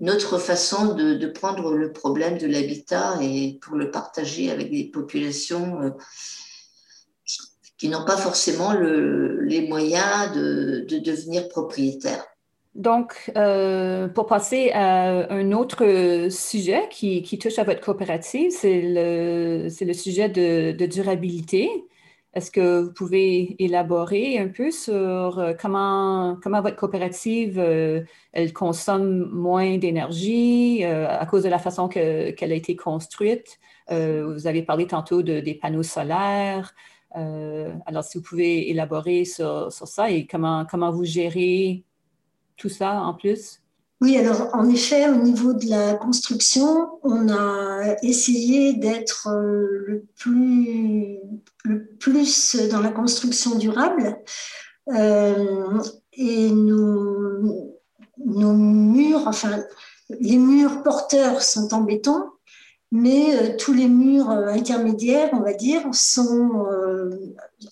une 0.00 0.10
autre 0.10 0.38
façon 0.38 0.94
de, 0.94 1.14
de, 1.14 1.26
prendre 1.26 1.74
le 1.74 1.92
problème 1.92 2.38
de 2.38 2.46
l'habitat 2.46 3.18
et 3.20 3.58
pour 3.62 3.76
le 3.76 3.90
partager 3.90 4.50
avec 4.50 4.70
des 4.70 4.84
populations 4.84 5.92
qui 7.80 7.88
n'ont 7.88 8.04
pas 8.04 8.18
forcément 8.18 8.74
le, 8.74 9.40
les 9.40 9.66
moyens 9.66 10.34
de, 10.34 10.84
de, 10.86 10.98
devenir 10.98 11.48
propriétaires. 11.48 12.26
Donc, 12.74 13.32
euh, 13.36 14.08
pour 14.08 14.26
passer 14.26 14.70
à 14.72 15.32
un 15.32 15.52
autre 15.52 16.28
sujet 16.30 16.88
qui, 16.90 17.38
touche 17.38 17.58
à 17.58 17.64
votre 17.64 17.80
coopérative, 17.80 18.50
c'est 18.52 18.80
le, 18.82 19.68
sujet 19.92 20.28
de, 20.28 20.86
durabilité. 20.86 21.68
Est-ce 22.32 22.52
que 22.52 22.82
vous 22.82 22.92
pouvez 22.92 23.56
élaborer 23.62 24.38
un 24.38 24.48
peu 24.48 24.70
sur 24.70 24.92
euh, 25.40 25.52
comment, 25.60 26.38
votre 26.44 26.76
coopérative, 26.76 27.58
euh, 27.58 28.02
elle 28.32 28.52
consomme 28.52 29.28
moins 29.32 29.76
d'énergie 29.78 30.84
à 30.84 31.26
cause 31.26 31.42
de 31.42 31.48
la 31.48 31.58
façon 31.58 31.88
qu'elle 31.88 32.52
a 32.52 32.54
été 32.54 32.76
construite? 32.76 33.58
vous 33.88 34.46
avez 34.46 34.62
parlé 34.62 34.86
tantôt 34.86 35.22
de, 35.22 35.40
des 35.40 35.54
panneaux 35.54 35.82
solaires. 35.82 36.72
Alors, 37.12 38.04
si 38.04 38.18
vous 38.18 38.24
pouvez 38.24 38.70
élaborer 38.70 39.24
sur, 39.24 39.72
ça 39.72 40.10
et 40.12 40.26
comment 40.26 40.92
vous 40.92 41.04
gérez 41.04 41.84
tout 42.60 42.68
ça 42.68 43.00
en 43.00 43.14
plus? 43.14 43.60
Oui, 44.02 44.16
alors 44.16 44.48
en 44.54 44.68
effet, 44.68 45.10
au 45.10 45.16
niveau 45.16 45.52
de 45.52 45.68
la 45.68 45.94
construction, 45.94 46.88
on 47.02 47.28
a 47.28 47.96
essayé 48.02 48.74
d'être 48.74 49.28
euh, 49.28 49.84
le 49.86 50.04
plus, 50.18 51.18
le 51.64 51.86
plus 51.98 52.56
dans 52.70 52.80
la 52.80 52.92
construction 52.92 53.56
durable. 53.56 54.18
Euh, 54.88 55.82
et 56.14 56.50
nos, 56.50 57.78
nos 58.24 58.52
murs, 58.54 59.26
enfin, 59.26 59.62
les 60.18 60.38
murs 60.38 60.82
porteurs 60.82 61.42
sont 61.42 61.72
en 61.74 61.82
béton 61.82 62.24
mais 62.92 63.36
euh, 63.36 63.56
tous 63.56 63.72
les 63.72 63.86
murs 63.86 64.30
intermédiaires, 64.30 65.30
on 65.32 65.42
va 65.42 65.52
dire, 65.52 65.82
sont 65.92 66.66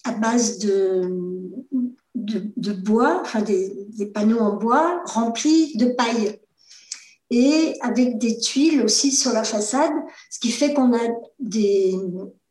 à 0.05 0.12
base 0.12 0.61
de, 0.61 1.11
de, 2.29 2.72
bois, 2.72 3.20
enfin 3.22 3.43
des, 3.43 3.89
panneaux 4.14 4.41
en 4.41 4.57
bois 4.57 5.03
remplis 5.07 5.76
de 5.76 5.87
paille 5.87 6.41
et 7.31 7.74
avec 7.81 8.18
des 8.18 8.39
tuiles 8.39 8.83
aussi 8.83 9.12
sur 9.12 9.33
la 9.33 9.45
façade, 9.45 9.93
ce 10.31 10.39
qui 10.39 10.51
fait 10.51 10.72
qu'on 10.72 10.95
a 10.95 11.01
des, 11.39 11.95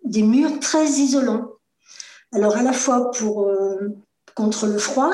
des, 0.03 0.21
murs 0.21 0.59
très 0.59 0.85
isolants. 0.85 1.51
Alors 2.31 2.57
à 2.57 2.61
la 2.61 2.73
fois 2.73 3.09
pour, 3.11 3.49
contre 4.35 4.67
le 4.67 4.77
froid, 4.77 5.13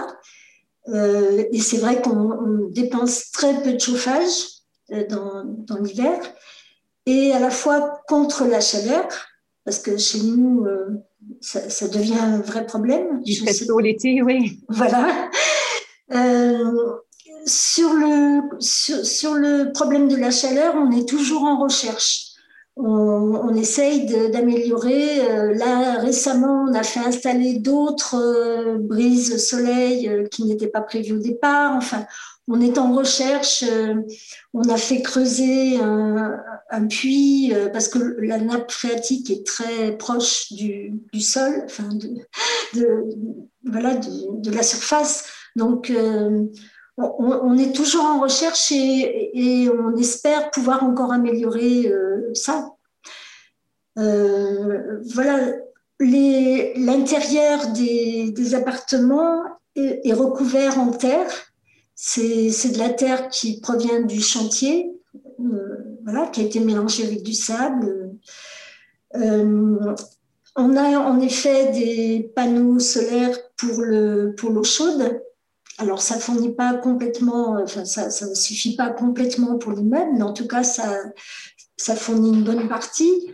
et 0.94 1.60
c'est 1.62 1.78
vrai 1.78 2.02
qu'on 2.02 2.68
dépense 2.72 3.32
très 3.32 3.62
peu 3.64 3.74
de 3.74 3.80
chauffage 3.80 4.48
dans, 5.10 5.46
dans 5.46 5.78
l'hiver, 5.78 6.20
et 7.06 7.32
à 7.32 7.40
la 7.40 7.50
fois 7.50 8.02
contre 8.10 8.44
la 8.46 8.60
chaleur, 8.60 9.08
parce 9.64 9.80
que 9.80 9.98
chez 9.98 10.22
nous, 10.24 10.68
ça, 11.42 11.88
devient 11.88 12.20
un 12.20 12.40
vrai 12.40 12.66
problème. 12.66 13.22
Fait 13.26 13.54
chaud 13.54 13.80
l'été, 13.80 14.22
oui. 14.22 14.60
Voilà. 14.70 15.30
Euh, 16.12 16.92
sur, 17.46 17.94
le, 17.94 18.42
sur, 18.60 19.34
le 19.34 19.72
problème 19.74 20.08
de 20.08 20.16
la 20.16 20.32
chaleur, 20.32 20.76
on 20.76 20.92
est 20.92 21.08
toujours 21.08 21.44
en 21.44 21.58
recherche. 21.60 22.28
on, 22.76 23.54
essaye 23.56 24.06
d'améliorer. 24.32 25.22
Euh, 25.30 25.54
là, 25.54 26.00
récemment, 26.00 26.66
on 26.70 26.74
a 26.74 26.84
fait 26.84 27.00
installer 27.00 27.60
d'autres 27.60 28.16
euh, 28.16 28.78
brises 28.80 29.38
soleil 29.38 30.08
euh, 30.08 30.26
qui 30.26 30.46
n'étaient 30.46 30.68
pas 30.68 30.82
prévues 30.82 31.14
au 31.14 31.20
départ. 31.20 31.76
Enfin, 31.76 32.06
on 32.48 32.60
est 32.62 32.78
en 32.78 32.94
recherche. 32.94 33.64
on 34.54 34.68
a 34.70 34.78
fait 34.78 35.02
creuser 35.02 35.80
un, 35.80 36.88
puits 36.90 37.54
parce 37.72 37.88
que 37.88 38.18
la 38.20 38.38
nappe 38.40 38.72
phréatique 38.72 39.30
est 39.32 39.46
très 39.46 39.98
proche 39.98 40.52
du, 40.52 40.94
sol, 41.22 41.64
enfin 41.66 41.90
de, 42.74 43.06
voilà, 43.64 43.96
de, 43.96 44.52
la 44.52 44.64
surface. 44.64 45.26
Donc, 45.56 45.92
on, 46.98 47.58
est 47.58 47.74
toujours 47.74 48.06
en 48.06 48.20
recherche 48.20 48.72
et, 48.72 49.70
on 49.70 49.96
espère 49.98 50.52
pouvoir 50.52 50.84
encore 50.84 51.12
améliorer 51.12 51.88
euh, 51.88 52.32
ça. 52.34 52.70
Euh, 53.98 55.00
voilà, 55.14 55.54
l'intérieur 56.00 57.68
des, 57.70 58.56
appartements 58.56 59.44
est, 59.76 60.14
recouvert 60.14 60.80
en 60.80 60.92
terre. 60.92 61.32
C'est 61.96 62.72
de 62.74 62.80
la 62.80 62.90
terre 62.90 63.30
qui 63.30 63.60
provient 63.60 64.02
du 64.02 64.22
chantier, 64.22 64.92
euh, 65.40 66.00
voilà, 66.04 66.28
qui 66.28 66.42
a 66.42 66.44
été 66.44 66.60
mélangée 66.60 67.06
avec 67.06 67.24
du 67.24 67.34
sable. 67.34 68.12
on 69.16 70.76
a 70.76 71.00
en 71.00 71.20
effet 71.20 71.72
des 71.72 72.32
panneaux 72.36 72.80
solaires 72.80 73.38
pour 73.58 73.82
l'eau 73.82 74.34
pour 74.34 74.66
chaude 74.66 75.22
alors, 75.80 76.02
ça 76.02 76.20
fournit 76.20 76.54
pas 76.54 76.76
complètement, 76.76 77.58
enfin, 77.62 77.84
ça 77.86 78.28
ne 78.28 78.36
suffit 78.36 78.76
pas 78.76 78.90
complètement 78.92 79.58
pour 79.58 79.72
l'immeuble, 79.72 80.12
mais 80.14 80.22
en 80.22 80.34
tout 80.34 80.48
cas, 80.48 80.64
ça, 80.64 81.00
ça 81.78 81.96
fournit 81.96 82.30
une 82.30 82.44
bonne 82.44 82.68
partie. 82.70 83.32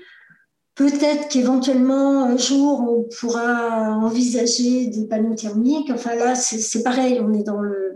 Peut-être 0.76 1.28
qu'éventuellement, 1.28 2.24
un 2.24 2.38
jour, 2.38 2.80
on 2.82 3.04
pourra 3.20 3.98
envisager 3.98 4.88
des 4.88 5.06
panneaux 5.06 5.36
thermiques. 5.36 5.92
Enfin, 5.94 6.16
là, 6.16 6.36
c'est 6.36 6.82
pareil, 6.82 7.20
on 7.22 7.34
est 7.34 7.44
dans, 7.44 7.60
le, 7.60 7.96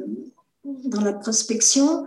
dans 0.63 1.01
la 1.01 1.13
prospection 1.13 2.05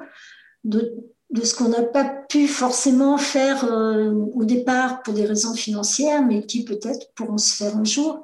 de, 0.64 0.94
ce 1.42 1.54
qu'on 1.54 1.68
n'a 1.68 1.82
pas 1.82 2.04
pu 2.04 2.48
forcément 2.48 3.18
faire 3.18 3.64
euh, 3.64 4.12
au 4.34 4.44
départ 4.44 5.02
pour 5.02 5.14
des 5.14 5.24
raisons 5.24 5.54
financières, 5.54 6.24
mais 6.24 6.44
qui 6.46 6.64
peut-être 6.64 7.12
pourront 7.14 7.38
se 7.38 7.54
faire 7.56 7.76
un 7.76 7.84
jour. 7.84 8.22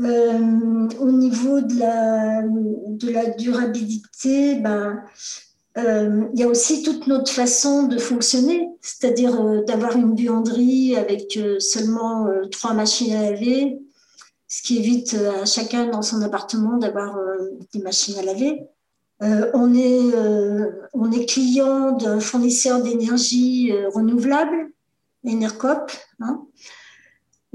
Euh, 0.00 0.88
au 0.98 1.10
niveau 1.10 1.60
de 1.60 1.78
la, 1.78 3.30
durabilité, 3.36 4.56
ben, 4.56 5.02
euh, 5.78 6.24
il 6.32 6.40
y 6.40 6.42
a 6.42 6.48
aussi 6.48 6.82
toute 6.82 7.06
notre 7.06 7.30
façon 7.30 7.84
de 7.84 7.98
fonctionner, 7.98 8.68
c'est-à-dire 8.80 9.64
d'avoir 9.64 9.96
une 9.96 10.14
buanderie 10.14 10.96
avec 10.96 11.38
seulement 11.58 12.26
trois 12.50 12.72
machines 12.72 13.14
à 13.14 13.30
laver, 13.30 13.78
ce 14.48 14.62
qui 14.62 14.78
évite 14.78 15.14
à 15.14 15.44
chacun 15.44 15.86
dans 15.86 16.02
son 16.02 16.22
appartement 16.22 16.78
d'avoir 16.78 17.18
des 17.72 17.80
machines 17.80 18.18
à 18.18 18.22
laver. 18.22 18.62
On, 19.20 19.74
est, 19.74 20.14
on 20.94 21.12
est 21.12 21.26
client 21.26 21.92
d'un 21.92 22.20
fournisseur 22.20 22.82
d'énergie 22.82 23.72
renouvelable, 23.92 24.70
Enercop. 25.26 25.92
Hein. 26.20 26.46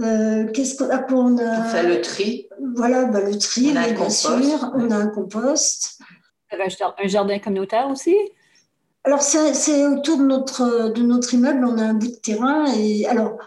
Euh, 0.02 0.52
qu'est-ce 0.52 0.78
qu'on 0.78 0.90
a 0.90 1.00
pour 1.00 1.20
on, 1.20 1.38
fait 1.38 1.84
le 1.84 2.02
tri. 2.02 2.50
Voilà, 2.76 3.06
bah, 3.06 3.22
le 3.22 3.38
tri, 3.38 3.72
bien 3.72 4.10
sûr. 4.10 4.72
On 4.76 4.92
a 4.92 4.96
un 4.96 5.08
compost. 5.08 6.00
Vous 6.52 6.58
avez 6.58 6.66
un 7.04 7.08
jardin 7.08 7.40
communautaire 7.40 7.90
aussi? 7.90 8.16
Alors, 9.04 9.22
c'est 9.22 9.86
autour 9.86 10.18
de 10.18 10.24
notre, 10.24 10.90
de 10.90 11.02
notre 11.02 11.34
immeuble, 11.34 11.64
on 11.64 11.78
a 11.78 11.84
un 11.84 11.94
bout 11.94 12.08
de 12.08 12.16
terrain. 12.16 12.66
Et 12.76 13.06
alors, 13.06 13.34
euh, 13.34 13.44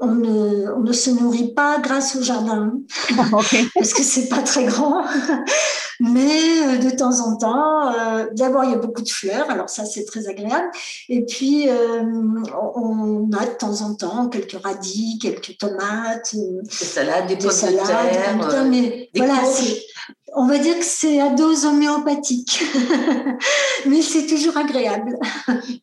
on 0.00 0.14
ne, 0.14 0.72
on 0.72 0.80
ne, 0.80 0.92
se 0.92 1.10
nourrit 1.10 1.54
pas 1.54 1.78
grâce 1.78 2.16
au 2.16 2.22
jardin, 2.22 2.74
parce 3.74 3.94
que 3.94 4.02
c'est 4.02 4.28
pas 4.28 4.42
très 4.42 4.64
grand. 4.64 5.04
Mais 6.00 6.60
euh, 6.64 6.78
de 6.78 6.90
temps 6.90 7.18
en 7.26 7.36
temps, 7.36 7.92
euh, 7.92 8.26
d'abord 8.32 8.62
il 8.62 8.70
y 8.70 8.74
a 8.74 8.78
beaucoup 8.78 9.02
de 9.02 9.08
fleurs, 9.08 9.50
alors 9.50 9.68
ça 9.68 9.84
c'est 9.84 10.04
très 10.04 10.28
agréable. 10.28 10.70
Et 11.08 11.24
puis 11.24 11.68
on 11.68 13.30
a 13.32 13.46
de 13.46 13.56
temps 13.58 13.82
en 13.82 13.94
temps 13.94 14.28
quelques 14.28 14.62
radis, 14.62 15.18
quelques 15.20 15.56
tomates, 15.58 16.34
des 16.34 16.70
salades, 16.70 17.26
des, 17.26 17.36
pommes 17.36 17.48
de 17.48 17.86
terre, 17.86 18.64
mais 18.66 19.10
voilà, 19.16 19.42
on 20.34 20.46
va 20.46 20.58
dire 20.58 20.78
que 20.78 20.84
c'est 20.84 21.20
à 21.20 21.30
dose 21.30 21.64
homéopathique, 21.64 22.62
mais 23.86 24.02
c'est 24.02 24.26
toujours 24.26 24.56
agréable. 24.56 25.18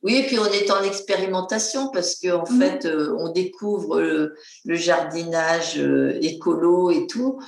Oui, 0.04 0.16
et 0.16 0.24
puis 0.24 0.40
on 0.40 0.46
est 0.46 0.70
en 0.72 0.84
expérimentation 0.84 1.90
parce 1.90 2.16
qu'en 2.16 2.42
en 2.42 2.46
fait, 2.46 2.86
euh, 2.86 3.16
on 3.20 3.32
découvre 3.32 4.02
le, 4.02 4.36
jardinage 4.66 5.78
euh, 5.78 6.18
écolo 6.22 6.92
et 6.92 7.08
tout. 7.08 7.40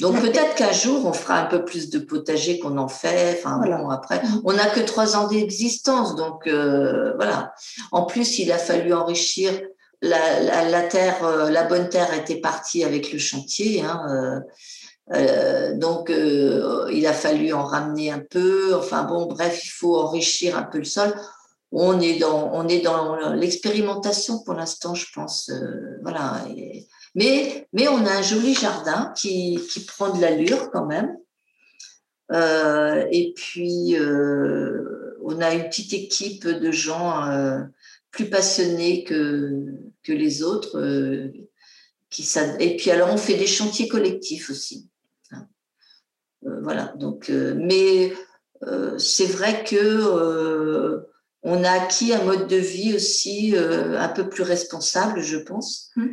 Donc 0.00 0.20
peut-être 0.20 0.54
qu'un 0.54 0.72
jour, 0.72 1.06
on 1.06 1.12
fera 1.12 1.40
un 1.40 1.46
peu 1.46 1.64
plus 1.64 1.90
de 1.90 1.98
potager 1.98 2.58
qu'on 2.58 2.78
en 2.78 2.88
fait. 2.88 3.38
Enfin 3.38 3.60
bon, 3.64 3.90
après, 3.90 4.22
on 4.44 4.52
n'a 4.52 4.66
que 4.66 4.80
trois 4.80 5.16
ans 5.16 5.26
d'existence, 5.26 6.14
donc 6.14 6.46
euh, 6.46 7.14
voilà. 7.16 7.52
En 7.92 8.04
plus, 8.04 8.38
il 8.38 8.52
a 8.52 8.58
fallu 8.58 8.92
enrichir 8.92 9.52
la, 10.00 10.82
terre, 10.82 11.50
la 11.50 11.64
bonne 11.64 11.88
terre 11.88 12.14
était 12.14 12.40
partie 12.40 12.84
avec 12.84 13.12
le 13.12 13.18
chantier. 13.18 13.82
Hein, 13.82 14.06
euh, 14.10 14.40
donc, 15.10 16.10
euh, 16.10 16.88
il 16.92 17.06
a 17.06 17.12
fallu 17.12 17.52
en 17.52 17.64
ramener 17.64 18.10
un 18.10 18.20
peu. 18.20 18.74
Enfin 18.74 19.04
bon, 19.04 19.26
bref, 19.26 19.64
il 19.64 19.70
faut 19.70 19.96
enrichir 19.96 20.56
un 20.56 20.64
peu 20.64 20.78
le 20.78 20.84
sol. 20.84 21.14
On 21.72 22.00
est 22.00 22.18
dans, 22.18 22.50
on 22.52 22.66
est 22.68 22.80
dans 22.80 23.34
l'expérimentation 23.34 24.42
pour 24.42 24.54
l'instant, 24.54 24.94
je 24.94 25.06
pense. 25.14 25.50
Euh, 25.50 25.98
voilà. 26.02 26.44
mais, 27.14 27.66
mais 27.72 27.88
on 27.88 28.04
a 28.06 28.18
un 28.18 28.22
joli 28.22 28.54
jardin 28.54 29.12
qui, 29.16 29.60
qui 29.70 29.80
prend 29.80 30.14
de 30.14 30.20
l'allure 30.20 30.70
quand 30.70 30.86
même. 30.86 31.16
et 33.10 33.32
puis, 33.34 33.96
on 35.24 35.40
a 35.40 35.54
une 35.54 35.68
petite 35.68 35.92
équipe 35.94 36.46
de 36.46 36.70
gens 36.70 37.26
plus 38.10 38.28
passionnés 38.30 39.04
que, 39.04 39.66
que 40.02 40.12
les 40.12 40.42
autres. 40.42 40.80
qui, 42.10 42.28
et 42.60 42.76
puis 42.76 42.90
alors, 42.90 43.12
on 43.12 43.18
fait 43.18 43.36
des 43.36 43.46
chantiers 43.46 43.88
collectifs 43.88 44.50
aussi. 44.50 44.88
Euh, 46.46 46.60
voilà. 46.62 46.92
Donc, 46.96 47.30
euh, 47.30 47.54
mais 47.56 48.12
euh, 48.64 48.98
c'est 48.98 49.26
vrai 49.26 49.64
que 49.64 51.04
on 51.44 51.62
a 51.62 51.70
acquis 51.70 52.12
un 52.12 52.24
mode 52.24 52.48
de 52.48 52.56
vie 52.56 52.94
aussi 52.94 53.54
un 53.56 54.08
peu 54.08 54.28
plus 54.28 54.42
responsable, 54.42 55.22
je 55.22 55.38
pense. 55.38 55.92
Mmh. 55.96 56.06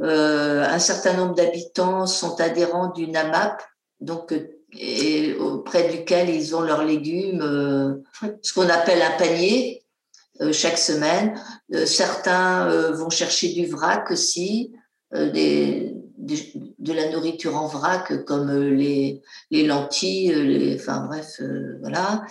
un 0.00 0.78
certain 0.78 1.14
nombre 1.14 1.34
d'habitants 1.34 2.06
sont 2.06 2.40
adhérents 2.40 2.92
d'une 2.92 3.16
AMAP, 3.16 3.60
donc 4.00 4.32
et 4.78 5.34
auprès 5.34 5.88
duquel 5.88 6.30
ils 6.30 6.54
ont 6.54 6.60
leurs 6.60 6.84
légumes, 6.84 8.00
ce 8.42 8.52
qu'on 8.54 8.68
appelle 8.68 9.02
un 9.02 9.18
panier 9.18 9.84
chaque 10.52 10.78
semaine. 10.78 11.34
certains 11.84 12.68
vont 12.92 13.10
chercher 13.10 13.52
du 13.52 13.66
vrac 13.66 14.08
aussi, 14.12 14.72
des, 15.12 15.97
de, 16.18 16.92
la 16.92 17.10
nourriture 17.10 17.56
en 17.56 17.66
vrac 17.66 18.24
comme 18.24 18.50
euh, 18.50 18.70
les, 18.70 19.22
les 19.50 19.66
lentilles, 19.66 20.32
euh, 20.32 20.42
les, 20.42 20.74
enfin 20.74 21.06
bref, 21.06 21.40
euh, 21.40 21.78
voilà. 21.80 22.24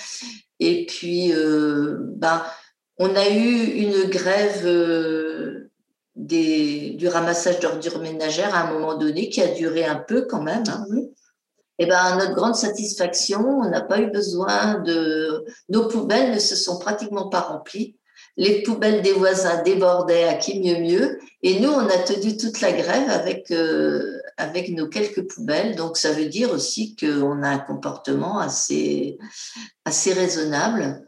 Et 0.60 0.86
puis, 0.88 1.32
ben, 2.16 2.42
on 2.98 3.16
a 3.16 3.30
eu 3.30 3.64
une 3.64 4.10
grève 4.10 4.66
des, 6.16 6.96
du 6.98 7.08
ramassage 7.08 7.60
d'ordures 7.60 8.00
ménagères 8.00 8.56
à 8.56 8.68
un 8.68 8.74
moment 8.74 8.98
donné 8.98 9.30
qui 9.30 9.40
a 9.40 9.54
duré 9.54 9.86
un 9.86 9.98
peu 9.98 10.24
quand 10.24 10.42
même. 10.42 10.64
Hein. 10.68 10.86
Et 11.78 11.86
ben, 11.86 11.96
à 11.96 12.18
notre 12.18 12.34
grande 12.34 12.56
satisfaction, 12.56 13.46
on 13.48 13.70
n'a 13.70 13.82
pas 13.82 14.00
eu 14.00 14.10
besoin 14.10 14.80
de. 14.80 15.46
Nos 15.70 15.88
poubelles 15.88 16.34
ne 16.34 16.40
se 16.40 16.56
sont 16.56 16.80
pratiquement 16.80 17.30
pas 17.30 17.42
remplies 17.42 17.98
les 18.38 18.62
poubelles 18.62 19.02
des 19.02 19.14
voisins 19.14 19.64
débordaient 19.64 20.26
à 20.26 20.36
qui 20.36 20.60
mieux 20.60 20.80
mieux, 20.80 21.20
et 21.44 21.60
nous, 21.60 21.70
on 21.70 21.88
a 21.88 21.98
tenu 22.00 22.36
toute 22.38 22.62
la 22.62 22.72
grève 22.72 23.10
avec, 23.10 23.52
euh, 23.52 24.20
avec 24.38 24.70
nos 24.70 24.88
quelques 24.88 25.28
poubelles. 25.28 25.76
Donc, 25.76 25.98
ça 25.98 26.12
veut 26.12 26.26
dire 26.26 26.52
aussi 26.52 26.96
qu'on 26.96 27.44
a 27.44 27.50
un 27.50 27.60
comportement 27.60 28.40
assez, 28.40 29.18
assez 29.86 30.14
raisonnable. 30.14 31.06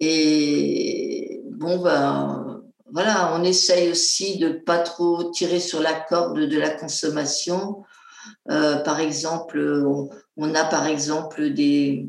Et 0.00 1.40
bon, 1.50 1.78
ben, 1.78 2.62
voilà, 2.92 3.34
on 3.34 3.44
essaye 3.44 3.90
aussi 3.90 4.38
de 4.38 4.50
pas 4.50 4.78
trop 4.78 5.30
tirer 5.30 5.60
sur 5.60 5.80
la 5.80 5.94
corde 5.94 6.38
de 6.38 6.58
la 6.58 6.70
consommation. 6.70 7.84
Euh, 8.50 8.76
par 8.76 9.00
exemple, 9.00 9.58
on, 10.36 10.54
a 10.54 10.64
par 10.64 10.86
exemple 10.86 11.50
des, 11.50 12.08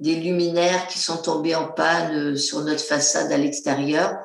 des 0.00 0.16
luminaires 0.16 0.88
qui 0.88 0.98
sont 0.98 1.18
tombés 1.18 1.54
en 1.54 1.68
panne 1.68 2.32
euh, 2.32 2.36
sur 2.36 2.64
notre 2.64 2.82
façade 2.82 3.30
à 3.30 3.36
l'extérieur. 3.36 4.18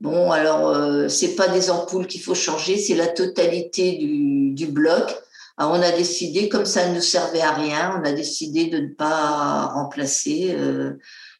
Bon, 0.00 0.30
alors, 0.30 0.68
euh, 0.68 1.08
c'est 1.08 1.34
pas 1.34 1.48
des 1.48 1.70
ampoules 1.70 2.06
qu'il 2.06 2.20
faut 2.20 2.34
changer, 2.34 2.78
c'est 2.78 2.94
la 2.94 3.08
totalité 3.08 3.96
du, 3.98 4.66
bloc. 4.66 5.16
On 5.56 5.82
a 5.82 5.90
décidé, 5.90 6.48
comme 6.48 6.66
ça 6.66 6.88
ne 6.88 6.94
nous 6.94 7.00
servait 7.00 7.40
à 7.40 7.52
rien, 7.52 8.00
on 8.00 8.06
a 8.06 8.12
décidé 8.12 8.66
de 8.66 8.78
ne 8.78 8.94
pas 8.94 9.66
remplacer. 9.66 10.54
Euh, 10.56 10.92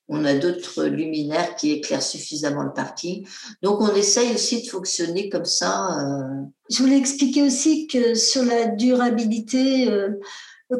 on 0.08 0.24
a 0.24 0.34
d'autres 0.34 0.86
luminaires 0.86 1.54
qui 1.54 1.70
éclairent 1.70 2.02
suffisamment 2.02 2.62
le 2.62 2.72
parking. 2.72 3.28
Donc, 3.62 3.80
on 3.80 3.94
essaye 3.94 4.34
aussi 4.34 4.62
de 4.62 4.68
fonctionner 4.68 5.28
comme 5.28 5.44
ça. 5.44 6.00
Euh. 6.00 6.44
Je 6.68 6.82
voulais 6.82 6.96
expliquer 6.96 7.42
aussi 7.42 7.86
que 7.86 8.14
sur 8.14 8.44
la 8.44 8.66
durabilité, 8.66 9.88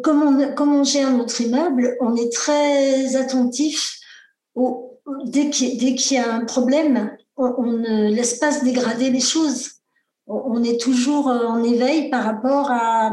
comme, 0.03 0.23
on, 0.23 0.85
gère 0.85 1.11
notre 1.11 1.41
immeuble, 1.41 1.97
on 2.01 2.15
est 2.17 2.33
très 2.33 3.17
attentif 3.17 3.99
au, 4.55 5.01
dès 5.25 5.51
qu'il 5.51 6.13
y 6.13 6.19
a 6.19 6.35
un 6.35 6.45
problème, 6.45 7.17
on, 7.37 7.63
ne 7.63 8.11
laisse 8.11 8.35
pas 8.35 8.53
se 8.53 8.65
dégrader 8.65 9.11
les 9.11 9.21
choses. 9.21 9.71
On, 10.27 10.63
est 10.63 10.79
toujours 10.79 11.29
en 11.29 11.63
éveil 11.63 12.11
par 12.11 12.23
rapport 12.23 12.71
à, 12.71 13.11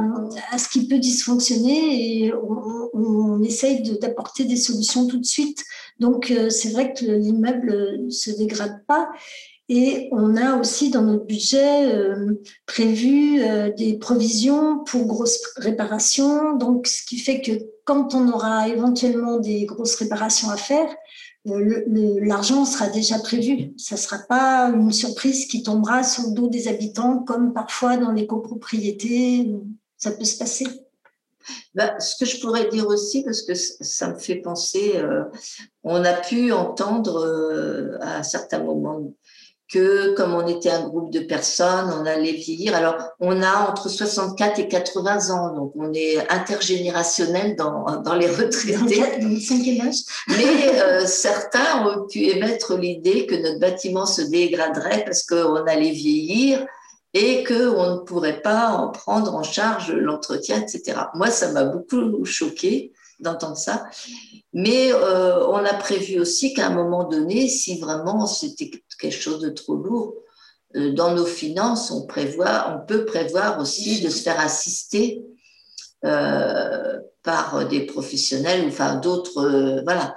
à 0.52 0.58
ce 0.58 0.68
qui 0.68 0.86
peut 0.88 1.00
dysfonctionner 1.00 2.26
et 2.26 2.34
on, 2.34 2.90
on 2.96 3.44
essaye 3.44 3.82
d'apporter 4.00 4.46
des 4.46 4.58
solutions 4.58 5.08
tout 5.08 5.20
de 5.20 5.26
suite. 5.26 5.64
Donc, 6.00 6.32
euh, 6.32 6.50
c'est 6.50 6.70
vrai 6.70 6.94
que 6.94 7.06
l'immeuble 7.06 8.04
ne 8.04 8.10
se 8.10 8.32
dégrade 8.32 8.84
pas. 8.88 9.10
Et 9.68 10.10
on 10.12 10.38
a 10.38 10.58
aussi 10.58 10.92
dans 10.92 11.02
notre 11.02 11.26
budget 11.26 11.92
euh, 11.92 12.36
prévu 12.68 13.42
euh, 13.42 13.72
des 13.72 13.98
provisions 13.98 14.84
pour 14.84 15.06
grosses 15.08 15.40
réparations. 15.58 16.56
Donc, 16.56 16.86
ce 16.88 17.04
qui 17.04 17.18
fait 17.18 17.42
que 17.42 17.52
quand 17.84 18.14
on 18.14 18.32
aura 18.32 18.68
éventuellement 18.68 19.38
des 19.38 19.66
grosses 19.66 19.96
réparations 19.96 20.50
à 20.50 20.58
faire, 20.58 20.96
l'argent 21.46 22.66
sera 22.66 22.90
déjà 22.90 23.20
prévu. 23.20 23.74
Ça 23.78 23.96
ne 23.96 24.00
sera 24.00 24.18
pas 24.28 24.70
une 24.70 24.92
surprise 24.92 25.46
qui 25.48 25.62
tombera 25.62 26.04
sur 26.04 26.28
le 26.28 26.34
dos 26.34 26.48
des 26.48 26.68
habitants, 26.68 27.20
comme 27.20 27.54
parfois 27.54 27.98
dans 27.98 28.12
les 28.12 28.26
copropriétés, 28.26 29.52
ça 29.98 30.12
peut 30.12 30.26
se 30.26 30.38
passer. 30.38 30.66
Bah, 31.76 32.00
ce 32.00 32.16
que 32.18 32.26
je 32.26 32.40
pourrais 32.40 32.70
dire 32.70 32.88
aussi, 32.88 33.24
parce 33.24 33.44
que 33.44 33.54
ça 33.54 34.10
me 34.10 34.18
fait 34.18 34.38
penser, 34.38 34.94
euh, 34.96 35.24
on 35.84 36.04
a 36.04 36.14
pu 36.14 36.52
entendre 36.52 37.24
euh, 37.24 37.98
à 38.02 38.24
certains 38.24 38.64
moments 38.64 39.14
que 39.72 40.14
comme 40.14 40.34
on 40.34 40.48
était 40.48 40.70
un 40.70 40.88
groupe 40.88 41.12
de 41.12 41.22
personnes, 41.22 41.92
on 42.00 42.06
allait 42.06 42.34
vieillir. 42.34 42.76
Alors, 42.76 42.96
on 43.20 43.42
a 43.42 43.70
entre 43.70 43.90
64 43.90 44.60
et 44.60 44.68
80 44.68 45.32
ans, 45.32 45.56
donc 45.56 45.72
on 45.76 45.92
est 45.94 46.20
intergénérationnel 46.32 47.56
dans, 47.56 48.02
dans 48.02 48.16
les 48.16 48.28
retraités. 48.28 49.02
Cinquième 49.40 49.88
âge? 49.88 49.96
Mais 50.28 50.80
euh, 50.82 51.06
certains 51.06 51.86
ont 51.88 52.08
pu 52.08 52.26
émettre 52.26 52.78
l'idée 52.78 53.26
que 53.26 53.36
notre 53.36 53.60
bâtiment 53.60 54.06
se 54.06 54.22
dégraderait 54.22 55.04
parce 55.04 55.24
qu'on 55.24 55.66
allait 55.66 55.92
vieillir 55.92 56.66
et 57.16 57.44
qu'on 57.46 57.96
ne 57.96 58.00
pourrait 58.00 58.42
pas 58.42 58.72
en 58.72 58.90
prendre 58.90 59.34
en 59.34 59.44
charge 59.44 59.92
l'entretien, 59.92 60.62
etc. 60.62 61.00
Moi, 61.16 61.32
ça 61.32 61.52
m'a 61.54 61.64
beaucoup 61.64 62.24
choqué 62.26 62.92
d'entendre 63.20 63.58
ça. 63.58 63.86
Mais 64.54 64.94
euh, 64.94 65.46
on 65.48 65.58
a 65.58 65.74
prévu 65.74 66.20
aussi 66.20 66.54
qu'à 66.54 66.68
un 66.68 66.74
moment 66.74 67.04
donné, 67.04 67.48
si 67.48 67.80
vraiment 67.80 68.26
c'était 68.26 68.72
quelque 69.00 69.22
chose 69.22 69.42
de 69.42 69.50
trop 69.50 69.76
lourd, 69.76 70.16
euh, 70.76 70.94
dans 70.94 71.14
nos 71.14 71.26
finances, 71.26 71.92
on, 71.92 72.06
prévoit, 72.06 72.74
on 72.74 72.86
peut 72.86 73.06
prévoir 73.06 73.60
aussi 73.60 74.02
de 74.02 74.10
se 74.10 74.24
faire 74.24 74.40
assister 74.40 75.24
euh, 76.06 77.00
par 77.24 77.68
des 77.68 77.86
professionnels 77.86 78.66
ou 78.66 78.68
enfin 78.68 78.96
d'autres. 78.96 79.82
voilà. 79.84 80.16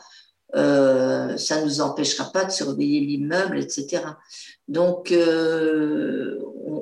ça 0.54 1.60
ne 1.60 1.64
nous 1.64 1.80
empêchera 1.80 2.30
pas 2.30 2.44
de 2.44 2.50
surveiller 2.50 3.00
l'immeuble, 3.00 3.58
etc. 3.58 4.02
Donc, 4.66 5.12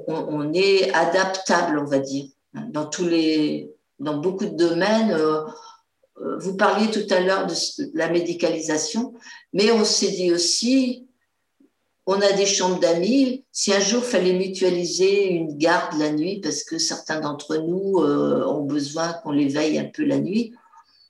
on, 0.09 0.53
est 0.53 0.93
adaptable, 0.93 1.79
on 1.79 1.85
va 1.85 2.01
dire, 2.01 2.27
dans 2.71 2.87
tous 2.87 3.07
les, 3.07 3.71
dans 4.01 4.17
beaucoup 4.19 4.47
de 4.47 4.57
domaines. 4.57 5.17
Euh, 6.21 6.25
euh, 6.25 6.39
vous 6.39 6.57
parliez 6.57 6.91
tout 6.91 7.07
à 7.13 7.21
l'heure 7.21 7.47
de 7.47 7.55
la 7.95 8.09
médicalisation, 8.09 9.15
mais 9.53 9.71
on 9.73 9.85
s'est 9.85 10.11
dit 10.11 10.33
aussi, 10.33 11.07
on 12.07 12.21
a 12.21 12.33
des 12.33 12.47
chambres 12.47 12.79
d'amis. 12.79 13.45
Si 13.53 13.73
un 13.73 13.81
jour 13.81 14.03
fallait 14.05 14.33
mutualiser 14.33 15.29
une 15.29 15.57
garde 15.57 15.99
la 15.99 16.13
nuit, 16.13 16.41
parce 16.41 16.63
que 16.63 16.79
certains 16.79 17.21
d'entre 17.21 17.57
nous 17.57 17.99
euh, 17.99 18.47
ont 18.47 18.65
besoin 18.65 19.13
qu'on 19.13 19.33
les 19.33 19.49
veille 19.49 19.79
un 19.79 19.91
peu 19.93 20.05
la 20.05 20.19
nuit, 20.19 20.55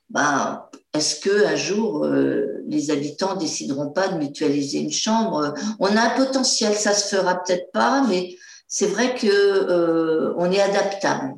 ben, 0.09 0.63
est-ce 0.93 1.19
que 1.19 1.45
un 1.45 1.57
jour 1.57 2.07
les 2.07 2.91
habitants 2.91 3.35
décideront 3.35 3.89
pas 3.89 4.07
de 4.07 4.17
mutualiser 4.17 4.79
une 4.79 4.91
chambre? 4.91 5.53
On 5.79 5.95
a 5.97 6.01
un 6.01 6.09
potentiel, 6.15 6.73
ça 6.73 6.93
se 6.93 7.13
fera 7.15 7.43
peut-être 7.43 7.71
pas, 7.73 8.05
mais 8.07 8.37
c'est 8.67 8.87
vrai 8.87 9.15
que 9.15 9.27
euh, 9.27 10.33
on 10.37 10.51
est 10.51 10.59
adaptable. 10.59 11.35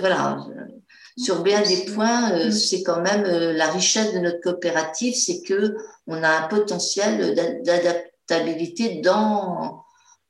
Voilà, 0.00 0.46
sur 1.18 1.42
bien 1.42 1.60
des 1.62 1.84
points, 1.92 2.32
euh, 2.32 2.50
c'est 2.50 2.82
quand 2.82 3.02
même 3.02 3.24
euh, 3.24 3.52
la 3.52 3.66
richesse 3.66 4.14
de 4.14 4.20
notre 4.20 4.40
coopérative, 4.40 5.14
c'est 5.14 5.42
que 5.42 5.76
on 6.06 6.22
a 6.22 6.44
un 6.44 6.48
potentiel 6.48 7.34
d'adaptabilité 7.64 9.02
dans 9.02 9.82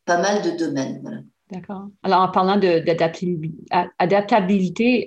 pas 0.07 0.18
mal 0.18 0.43
de 0.43 0.51
domaines. 0.57 1.26
D'accord. 1.51 1.86
Alors, 2.03 2.22
en 2.22 2.28
parlant 2.28 2.59
d'adaptabilité, 2.59 5.07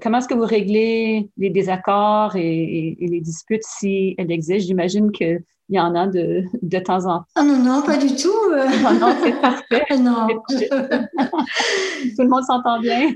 comment 0.00 0.18
est-ce 0.18 0.28
que 0.28 0.34
vous 0.34 0.46
réglez 0.46 1.28
les 1.36 1.50
désaccords 1.50 2.36
et, 2.36 2.96
les 2.98 3.20
disputes 3.20 3.64
si 3.64 4.14
elles 4.16 4.30
existent? 4.30 4.68
J'imagine 4.68 5.12
que 5.12 5.42
il 5.68 5.76
y 5.76 5.80
en 5.80 5.94
a 5.94 6.06
de, 6.06 6.44
de 6.60 6.78
temps 6.78 7.06
en 7.06 7.20
temps. 7.20 7.24
Ah 7.34 7.42
non, 7.42 7.56
non, 7.56 7.82
pas 7.82 7.96
du 7.96 8.14
tout. 8.14 8.28
non, 8.82 8.92
non, 9.00 9.16
c'est 9.22 9.40
parfait. 9.40 9.84
Non. 9.98 10.26
tout 10.28 12.22
le 12.22 12.28
monde 12.28 12.44
s'entend 12.44 12.78
bien. 12.80 13.10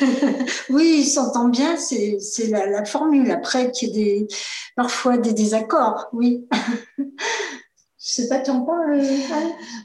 oui, 0.70 1.00
il 1.00 1.06
s'entend 1.06 1.48
bien, 1.48 1.76
c'est 1.76 2.18
la, 2.48 2.66
la, 2.66 2.84
formule. 2.84 3.30
Après, 3.30 3.70
qu'il 3.70 3.96
y 3.96 4.00
ait 4.00 4.20
des, 4.20 4.28
parfois 4.76 5.18
des 5.18 5.32
désaccords, 5.32 6.08
oui. 6.12 6.46
Je 6.98 8.08
sais 8.14 8.28
pas, 8.28 8.40
tu 8.40 8.50
en 8.50 8.62
parles 8.62 9.02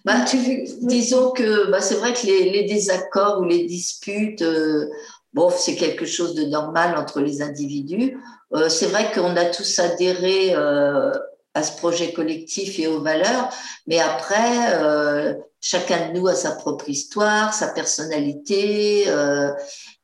bah, 0.06 0.22
tu... 0.22 0.38
Disons 0.82 1.32
que 1.32 1.70
bah, 1.70 1.82
c'est 1.82 1.96
vrai 1.96 2.14
que 2.14 2.26
les, 2.26 2.50
les, 2.50 2.64
désaccords 2.64 3.42
ou 3.42 3.44
les 3.44 3.66
disputes, 3.66 4.42
euh, 4.42 4.88
bon, 5.34 5.52
c'est 5.56 5.76
quelque 5.76 6.06
chose 6.06 6.34
de 6.34 6.46
normal 6.46 6.98
entre 6.98 7.20
les 7.20 7.42
individus. 7.42 8.18
Euh, 8.54 8.70
c'est 8.70 8.88
vrai 8.88 9.12
qu'on 9.14 9.36
a 9.36 9.46
tous 9.46 9.80
adhéré 9.80 10.56
euh, 10.56 11.12
à 11.56 11.64
ce 11.64 11.76
projet 11.78 12.14
collectif 12.14 12.78
et 12.80 12.88
aux 12.88 13.02
valeurs. 13.02 13.50
Mais 13.88 14.00
après, 14.00 14.74
euh, 14.76 15.34
chacun 15.62 16.10
de 16.10 16.20
nous 16.20 16.28
a 16.28 16.36
sa 16.36 16.52
propre 16.52 16.90
histoire, 16.90 17.54
sa 17.54 17.70
personnalité, 17.70 19.06
euh, 19.08 19.52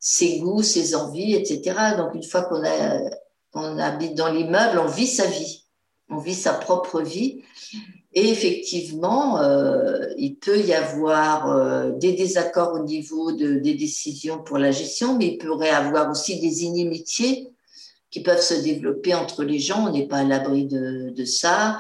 ses 0.02 0.40
goûts, 0.40 0.64
ses 0.64 0.96
envies, 0.96 1.36
etc. 1.36 1.96
Donc 1.96 2.16
une 2.16 2.24
fois 2.24 2.42
qu'on 2.42 2.64
on 3.54 3.78
habite 3.78 4.16
dans 4.16 4.32
l'immeuble, 4.32 4.80
on 4.80 4.88
vit 4.88 5.08
sa 5.08 5.28
vie, 5.28 5.64
on 6.10 6.18
vit 6.18 6.34
sa 6.34 6.54
propre 6.54 7.02
vie. 7.02 7.44
Et 8.14 8.30
effectivement, 8.30 9.40
euh, 9.40 10.08
il 10.18 10.36
peut 10.36 10.60
y 10.60 10.74
avoir 10.74 11.50
euh, 11.50 11.92
des 11.92 12.14
désaccords 12.14 12.74
au 12.74 12.84
niveau 12.84 13.32
de, 13.32 13.60
des 13.60 13.76
décisions 13.76 14.40
pour 14.40 14.58
la 14.58 14.72
gestion, 14.72 15.18
mais 15.18 15.28
il 15.28 15.38
pourrait 15.38 15.68
y 15.68 15.70
avoir 15.70 16.10
aussi 16.10 16.42
des 16.42 16.64
inimitiés 16.64 17.54
qui 18.10 18.22
peuvent 18.22 18.42
se 18.42 18.56
développer 18.56 19.14
entre 19.14 19.44
les 19.44 19.60
gens, 19.60 19.88
on 19.88 19.94
n'est 19.94 20.08
pas 20.08 20.18
à 20.18 20.24
l'abri 20.26 20.66
de, 20.66 21.24
ça. 21.24 21.78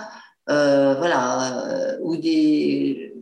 Euh, 0.49 0.95
voilà, 0.97 1.97
ou 2.01 2.15
des, 2.15 3.13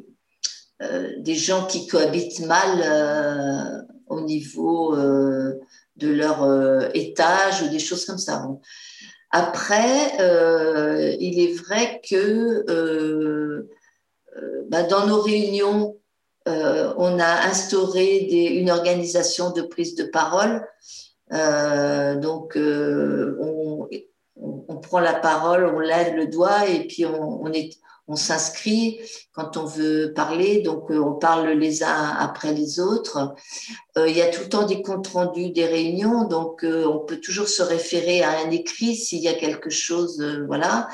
gens 1.26 1.66
qui 1.66 1.88
cohabitent 1.88 2.42
mal 2.42 3.88
au 4.10 4.22
niveau 4.22 4.96
euh, 4.96 5.60
de 5.96 6.10
leur 6.10 6.96
étage 6.96 7.62
ou 7.64 7.70
des 7.70 7.80
choses 7.80 8.06
comme 8.06 8.18
ça. 8.18 8.40
Bon. 8.40 8.62
Après, 9.32 10.18
il 11.20 11.40
est 11.40 11.54
vrai 11.54 12.02
que 12.10 13.66
bah, 14.70 14.84
dans 14.84 15.06
nos 15.06 15.22
réunions, 15.22 15.98
on 16.46 17.20
a 17.20 17.48
instauré 17.48 18.18
une 18.60 18.72
organisation 18.72 19.52
de 19.52 19.62
prise 19.62 19.96
de 19.96 20.06
parole 20.06 20.66
euh, 21.32 22.16
donc, 22.16 22.58
euh, 22.58 23.38
on, 23.40 23.88
on, 24.36 24.78
prend 24.78 25.00
la 25.00 25.14
parole, 25.14 25.66
on 25.66 25.80
lève 25.80 26.16
le 26.16 26.28
doigt 26.28 26.68
et 26.68 26.88
puis 26.88 27.06
on, 27.06 27.44
on 27.44 27.52
est, 27.54 27.78
on 28.10 28.16
s'inscrit 28.16 29.00
quand 29.32 29.56
on 29.56 29.66
veut 29.66 30.12
parler, 30.14 30.62
donc 30.62 30.92
euh, 30.92 31.00
on 31.00 31.14
parle 31.14 31.50
les 31.52 31.84
uns 31.84 32.16
après 32.20 32.54
les 32.54 32.80
autres. 32.80 33.34
il 33.96 34.16
y 34.16 34.22
a 34.22 34.30
tout 34.30 34.42
le 34.42 34.50
temps 34.50 34.66
des 34.66 34.82
comptes 34.82 35.08
rendus 35.08 35.52
des 35.52 35.66
réunions, 35.66 36.26
donc 36.26 36.64
on 36.64 37.00
peut 37.00 37.20
toujours 37.22 37.48
se 37.48 37.62
référer 37.62 38.22
à 38.22 38.40
un 38.40 38.52
écrit 38.52 38.96
s'il 38.96 39.22
y 39.22 39.28
a 39.28 39.34
quelque 39.34 39.70
chose, 39.70 40.22
voilà. 40.48 40.88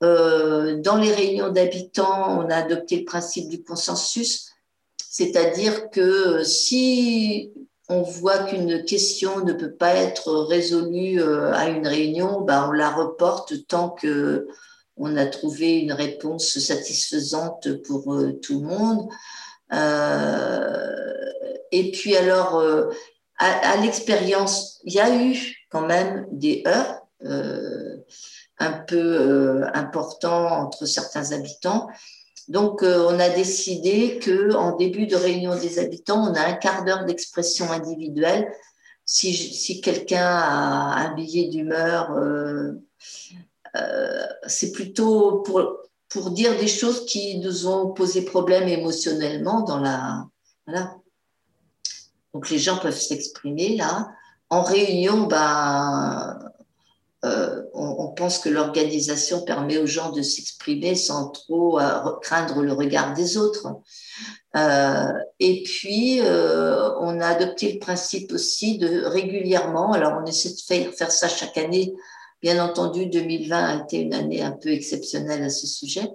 dans 0.00 0.98
les 1.00 1.12
réunions 1.12 1.50
d'habitants, 1.50 2.40
on 2.40 2.48
a 2.50 2.56
adopté 2.56 2.96
le 2.98 3.04
principe 3.04 3.48
du 3.48 3.62
consensus, 3.62 4.48
c'est-à-dire 5.10 5.90
que 5.90 6.44
si 6.44 7.52
on 7.88 8.02
voit 8.02 8.38
qu'une 8.38 8.84
question 8.84 9.44
ne 9.44 9.52
peut 9.52 9.72
pas 9.72 9.94
être 9.94 10.32
résolue 10.44 11.20
euh, 11.20 11.52
à 11.52 11.68
une 11.68 11.86
réunion, 11.86 12.42
ben 12.42 12.66
on 12.68 12.72
la 12.72 12.90
reporte 12.90 13.66
tant 13.66 13.90
que 13.90 14.46
on 14.98 15.16
a 15.16 15.26
trouvé 15.26 15.78
une 15.78 15.92
réponse 15.92 16.58
satisfaisante 16.58 17.82
pour 17.82 18.14
euh, 18.14 18.32
tout 18.42 18.60
le 18.60 18.66
monde. 18.66 19.08
Euh, 19.72 21.30
et 21.72 21.90
puis 21.90 22.16
alors, 22.16 22.62
à, 23.38 23.76
l'expérience, 23.76 24.80
il 24.84 24.94
y 24.94 25.00
a 25.00 25.14
eu 25.14 25.36
quand 25.70 25.86
même 25.86 26.26
des 26.32 26.62
heures 26.66 27.02
un 28.58 28.72
peu 28.86 29.64
important 29.74 30.46
entre 30.46 30.86
certains 30.86 31.32
habitants. 31.32 31.88
Donc, 32.48 32.82
on 32.82 33.20
a 33.20 33.28
décidé 33.28 34.18
que 34.18 34.54
en 34.54 34.76
début 34.76 35.06
de 35.06 35.16
réunion 35.16 35.54
des 35.58 35.78
habitants, 35.78 36.30
on 36.30 36.34
a 36.34 36.40
un 36.40 36.54
quart 36.54 36.86
d'heure 36.86 37.04
d'expression 37.04 37.70
individuelle. 37.70 38.50
Si, 39.04 39.34
si 39.34 39.82
quelqu'un 39.82 40.24
a 40.26 41.10
un 41.10 41.14
billet 41.14 41.48
d'humeur, 41.48 42.16
c'est 44.46 44.72
plutôt 44.72 45.42
pour, 45.42 45.78
pour 46.08 46.30
dire 46.30 46.58
des 46.58 46.68
choses 46.68 47.06
qui 47.06 47.38
nous 47.38 47.66
ont 47.66 47.92
posé 47.92 48.22
problème 48.22 48.68
émotionnellement 48.68 49.62
dans 49.62 49.78
la. 49.78 50.26
Voilà. 50.66 50.94
Donc 52.34 52.50
les 52.50 52.58
gens 52.58 52.78
peuvent 52.78 52.98
s'exprimer 52.98 53.76
là. 53.76 54.10
En 54.50 54.62
réunion, 54.62 55.26
ben, 55.26 56.38
euh, 57.24 57.62
on, 57.74 58.08
pense 58.08 58.38
que 58.38 58.48
l'organisation 58.48 59.42
permet 59.42 59.78
aux 59.78 59.86
gens 59.86 60.12
de 60.12 60.22
s'exprimer 60.22 60.94
sans 60.94 61.28
trop 61.28 61.78
euh, 61.78 62.16
craindre 62.22 62.62
le 62.62 62.72
regard 62.72 63.12
des 63.14 63.36
autres. 63.36 63.66
Euh, 64.56 65.12
et 65.40 65.62
puis, 65.64 66.20
on 66.22 67.20
a 67.20 67.26
adopté 67.26 67.72
le 67.72 67.78
principe 67.78 68.32
aussi 68.32 68.78
de 68.78 69.04
régulièrement, 69.04 69.92
alors 69.92 70.20
on 70.22 70.26
essaie 70.26 70.50
de 70.50 70.60
faire, 70.60 70.92
faire 70.94 71.10
ça 71.10 71.28
chaque 71.28 71.58
année 71.58 71.94
Bien 72.40 72.64
entendu, 72.64 73.06
2020 73.06 73.64
a 73.64 73.82
été 73.82 73.98
une 73.98 74.14
année 74.14 74.42
un 74.42 74.52
peu 74.52 74.68
exceptionnelle 74.68 75.42
à 75.42 75.50
ce 75.50 75.66
sujet, 75.66 76.08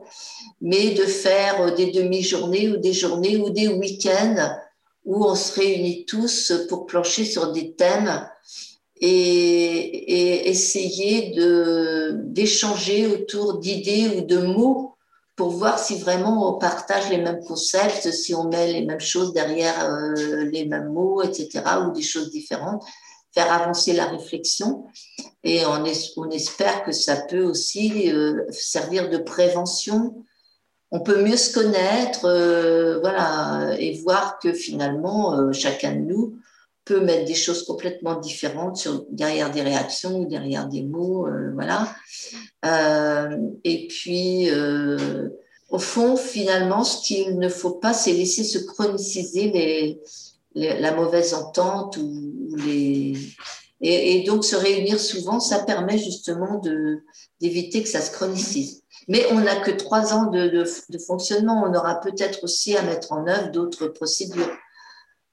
mais 0.62 0.92
de 0.92 1.04
faire 1.04 1.62
euh, 1.62 1.72
des 1.72 1.92
demi-journées 1.92 2.70
ou 2.70 2.78
des 2.78 2.94
journées 2.94 3.38
ou 3.38 3.50
des 3.50 3.68
week-ends 3.68 4.58
où 5.04 5.26
on 5.26 5.36
se 5.36 5.60
réunit 5.60 6.06
tous 6.06 6.54
pour 6.70 6.86
plancher 6.86 7.26
sur 7.26 7.52
des 7.52 7.74
thèmes 7.74 8.26
et, 9.02 10.50
essayer 10.50 11.34
d'échanger 12.16 13.08
autour 13.08 13.60
d'idées 13.60 14.18
ou 14.18 14.22
de 14.22 14.38
mots 14.38 14.96
pour 15.36 15.50
voir 15.50 15.80
si 15.80 15.98
vraiment 15.98 16.56
on 16.56 16.60
partage 16.60 17.10
les 17.10 17.18
mêmes 17.18 17.44
concepts, 17.44 18.12
si 18.12 18.34
on 18.34 18.48
met 18.48 18.72
les 18.72 18.86
mêmes 18.86 19.00
choses 19.02 19.34
derrière 19.34 19.90
euh, 19.90 20.46
les 20.46 20.66
mêmes 20.66 20.90
mots, 20.90 21.22
etc., 21.22 21.64
ou 21.86 21.92
des 21.92 22.04
choses 22.04 22.30
différentes 22.32 22.84
faire 23.34 23.52
avancer 23.52 23.94
la 23.94 24.06
réflexion. 24.06 24.86
Et 25.44 25.66
on, 25.66 26.30
espère 26.32 26.84
que 26.84 26.92
ça 26.92 27.18
peut 27.18 27.44
aussi 27.44 28.12
euh, 28.12 28.46
servir 28.52 29.10
de 29.10 29.18
prévention. 29.18 30.24
On 30.92 31.02
peut 31.02 31.22
mieux 31.24 31.38
se 31.38 31.54
connaître, 31.54 32.26
euh, 32.26 33.00
voilà, 33.00 33.76
et 33.80 34.00
voir 34.04 34.40
que 34.40 34.54
finalement, 34.54 35.38
euh, 35.38 35.52
chacun 35.52 35.96
de 35.96 36.02
nous 36.02 36.38
peut 36.86 37.00
mettre 37.00 37.26
des 37.26 37.34
choses 37.34 37.64
complètement 37.66 38.20
différentes 38.20 38.88
derrière 39.10 39.50
des 39.52 39.62
réactions 39.62 40.20
ou 40.20 40.26
derrière 40.26 40.68
des 40.68 40.84
mots, 40.84 41.26
voilà. 41.54 41.96
et 43.64 43.88
puis, 43.88 44.50
au 45.70 45.80
fond, 45.80 46.18
finalement, 46.18 46.84
ce 46.84 47.08
qu'il 47.08 47.40
ne 47.40 47.48
faut 47.48 47.76
pas, 47.76 47.94
c'est 47.94 48.12
laisser 48.12 48.44
se 48.44 48.58
chroniciser 48.58 49.50
les, 49.52 50.02
la 50.56 50.94
mauvaise 50.94 51.34
entente 51.34 51.98
ou, 51.98 52.56
les 52.58 53.16
et, 53.86 54.24
donc 54.24 54.46
se 54.46 54.56
réunir 54.56 55.00
souvent, 55.00 55.42
ça 55.42 55.60
permet 55.60 55.98
justement 55.98 56.62
d'éviter 57.42 57.84
que 57.84 57.90
ça 57.90 58.00
se 58.00 58.12
chronicise. 58.12 58.82
Mais 59.10 59.26
on 59.32 59.42
n'a 59.42 59.58
que 59.58 59.72
trois 59.72 60.14
ans 60.14 60.28
de, 60.28 60.48
de, 60.48 60.98
fonctionnement. 61.00 61.66
On 61.68 61.76
aura 61.76 62.00
peut-être 62.00 62.46
aussi 62.46 62.78
à 62.78 62.82
mettre 62.82 63.12
en 63.12 63.28
œuvre 63.28 63.52
d'autres 63.52 63.88
procédures. 63.88 64.56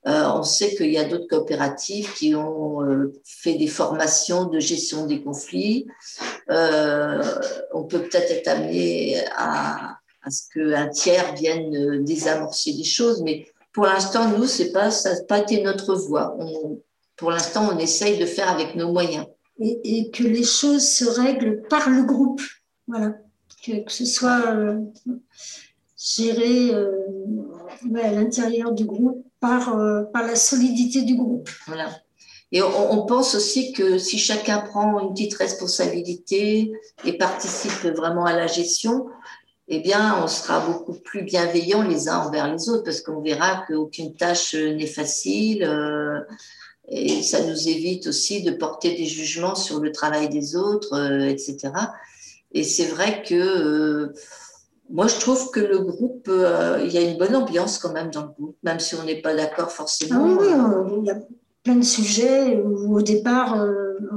Euh, 0.06 0.24
on 0.34 0.42
sait 0.42 0.74
qu'il 0.74 0.90
y 0.90 0.98
a 0.98 1.04
d'autres 1.04 1.28
coopératives 1.28 2.12
qui 2.14 2.34
ont 2.34 2.82
euh, 2.82 3.12
fait 3.22 3.54
des 3.54 3.68
formations 3.68 4.46
de 4.46 4.58
gestion 4.58 5.06
des 5.06 5.22
conflits. 5.22 5.86
Euh, 6.50 7.22
on 7.72 7.84
peut 7.84 8.02
peut-être 8.02 8.32
être 8.32 8.48
amené 8.48 9.22
à, 9.36 9.98
à 10.22 10.30
ce 10.30 10.42
qu'un 10.52 10.88
tiers 10.88 11.34
vienne 11.34 12.02
désamorcer 12.02 12.72
des 12.72 12.84
choses, 12.84 13.22
mais 13.22 13.46
pour 13.72 13.84
l'instant, 13.84 14.28
nous, 14.36 14.46
c'est 14.46 14.72
pas, 14.72 14.90
ça 14.90 15.14
n'a 15.14 15.22
pas 15.24 15.38
été 15.38 15.62
notre 15.62 15.94
voie. 15.94 16.36
pour 17.16 17.30
l'instant, 17.30 17.68
on 17.72 17.78
essaye 17.78 18.18
de 18.18 18.26
faire 18.26 18.48
avec 18.48 18.74
nos 18.74 18.92
moyens. 18.92 19.26
Et, 19.60 20.10
que 20.10 20.22
les 20.22 20.42
choses 20.42 20.88
se 20.88 21.04
règlent 21.04 21.62
par 21.68 21.90
le 21.90 22.02
groupe. 22.04 22.40
Voilà. 22.88 23.14
Que, 23.64 23.72
ce 23.88 24.06
soit 24.06 24.46
euh, 24.46 24.80
géré 25.98 26.74
euh, 26.74 26.90
à 28.02 28.10
l'intérieur 28.10 28.72
du 28.72 28.86
groupe 28.86 29.22
par, 29.38 29.76
euh, 29.76 30.04
par 30.04 30.26
la 30.26 30.34
solidité 30.34 31.02
du 31.02 31.14
groupe. 31.14 31.50
Voilà. 31.66 31.90
Et 32.52 32.62
on, 32.62 32.92
on, 32.92 33.04
pense 33.04 33.34
aussi 33.34 33.72
que 33.72 33.98
si 33.98 34.18
chacun 34.18 34.60
prend 34.60 34.98
une 34.98 35.12
petite 35.12 35.34
responsabilité 35.34 36.72
et 37.04 37.12
participe 37.12 37.86
vraiment 37.94 38.24
à 38.24 38.34
la 38.34 38.46
gestion, 38.46 39.06
eh 39.72 39.78
bien, 39.78 40.20
on 40.20 40.26
sera 40.26 40.58
beaucoup 40.66 40.94
plus 40.94 41.22
bienveillants 41.22 41.82
les 41.82 42.08
uns 42.08 42.18
envers 42.18 42.52
les 42.52 42.68
autres 42.68 42.82
parce 42.82 43.00
qu'on 43.00 43.20
verra 43.20 43.64
qu'aucune 43.68 44.14
tâche 44.16 44.56
n'est 44.56 44.86
facile. 44.86 45.62
Euh, 45.62 46.18
et 46.88 47.22
ça 47.22 47.46
nous 47.46 47.68
évite 47.68 48.08
aussi 48.08 48.42
de 48.42 48.50
porter 48.50 48.96
des 48.96 49.06
jugements 49.06 49.54
sur 49.54 49.78
le 49.78 49.92
travail 49.92 50.28
des 50.28 50.56
autres, 50.56 50.94
euh, 50.94 51.28
etc. 51.28 51.70
Et 52.50 52.64
c'est 52.64 52.86
vrai 52.86 53.22
que 53.22 53.34
euh, 53.36 54.12
moi, 54.90 55.06
je 55.06 55.20
trouve 55.20 55.52
que 55.52 55.60
le 55.60 55.78
groupe, 55.78 56.28
il 56.28 56.90
y 56.90 56.98
a 56.98 57.02
une 57.02 57.16
bonne 57.16 57.36
ambiance 57.36 57.78
quand 57.78 57.92
même 57.92 58.10
dans 58.10 58.22
le 58.22 58.32
groupe, 58.36 58.56
même 58.64 58.80
si 58.80 58.96
on 58.96 59.04
n'est 59.04 59.22
pas 59.22 59.36
d'accord 59.36 59.70
forcément. 59.70 60.36
Ah 60.40 60.82
oui, 60.82 60.98
il 60.98 61.06
y 61.06 61.10
a 61.12 61.18
plein 61.62 61.76
de 61.76 61.84
sujets 61.84 62.56
où 62.56 62.96
au 62.96 63.02
départ, 63.02 63.56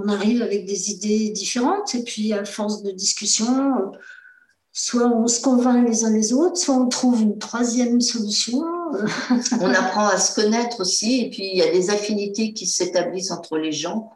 on 0.04 0.08
arrive 0.10 0.42
avec 0.42 0.66
des 0.66 0.90
idées 0.90 1.30
différentes 1.30 1.94
et 1.94 2.02
puis 2.02 2.34
à 2.34 2.44
force 2.44 2.82
de 2.82 2.90
discussion, 2.90 3.92
soit 4.74 5.06
on 5.06 5.28
se 5.28 5.40
convainc 5.40 5.88
les 5.88 6.04
uns 6.04 6.12
les 6.12 6.34
autres, 6.34 6.58
soit 6.58 6.76
on 6.76 6.90
trouve 6.90 7.22
une 7.22 7.38
troisième 7.38 8.02
solution. 8.02 8.64
on 9.62 9.70
apprend 9.70 10.08
à 10.08 10.18
se 10.18 10.34
connaître 10.36 10.82
aussi, 10.82 11.22
et 11.22 11.30
puis 11.30 11.48
il 11.52 11.58
y 11.58 11.62
a 11.62 11.72
des 11.72 11.92
affinités 11.92 12.54
qui 12.54 12.66
s'établissent 12.66 13.32
entre 13.32 13.58
les 13.58 13.72
gens. 13.72 14.10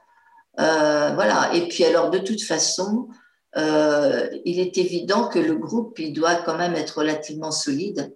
Euh, 0.60 1.12
voilà. 1.14 1.53
Et 1.53 1.68
puis 1.68 1.84
alors, 1.84 2.10
de 2.10 2.18
toute 2.18 2.41
façon, 2.41 3.08
euh, 3.55 4.28
il 4.45 4.60
est 4.60 4.80
évident 4.80 5.28
que 5.28 5.38
le 5.38 5.55
groupe, 5.55 5.99
il 5.99 6.12
doit 6.12 6.36
quand 6.36 6.58
même 6.58 6.74
être 6.74 6.97
relativement 6.97 7.51
solide 7.51 8.16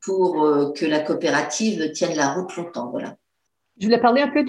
pour 0.00 0.44
euh, 0.44 0.72
que 0.72 0.86
la 0.86 1.00
coopérative 1.00 1.90
tienne 1.90 2.16
la 2.16 2.34
route 2.34 2.54
longtemps. 2.56 2.90
Voilà. 2.90 3.16
Je 3.80 3.86
voulais 3.86 4.00
parler 4.00 4.22
un 4.22 4.28
peu 4.28 4.44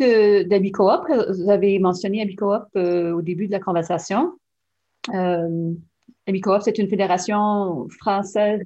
d'Abicoop. 0.45 1.07
Vous 1.09 1.49
avez 1.49 1.79
mentionné 1.79 2.21
Abicoop 2.21 2.65
au 2.75 3.21
début 3.23 3.47
de 3.47 3.51
la 3.51 3.59
conversation. 3.59 4.33
La 6.25 6.59
c'est 6.61 6.77
une 6.77 6.87
fédération 6.87 7.87
française 7.99 8.61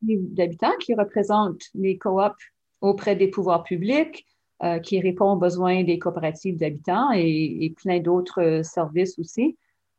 d'habitants 0.00 0.72
qui 0.80 0.94
représente 0.94 1.60
les 1.74 1.98
coops 1.98 2.34
auprès 2.80 3.14
des 3.14 3.28
pouvoirs 3.28 3.62
publics, 3.62 4.26
euh, 4.62 4.78
qui 4.78 5.00
répond 5.00 5.32
aux 5.32 5.36
besoins 5.36 5.84
des 5.84 5.98
coopératives 5.98 6.56
d'habitants 6.56 7.10
et, 7.14 7.74
plein 7.82 8.00
d'autres 8.00 8.40
euh, 8.40 8.62
services 8.62 9.18
aussi. 9.18 9.56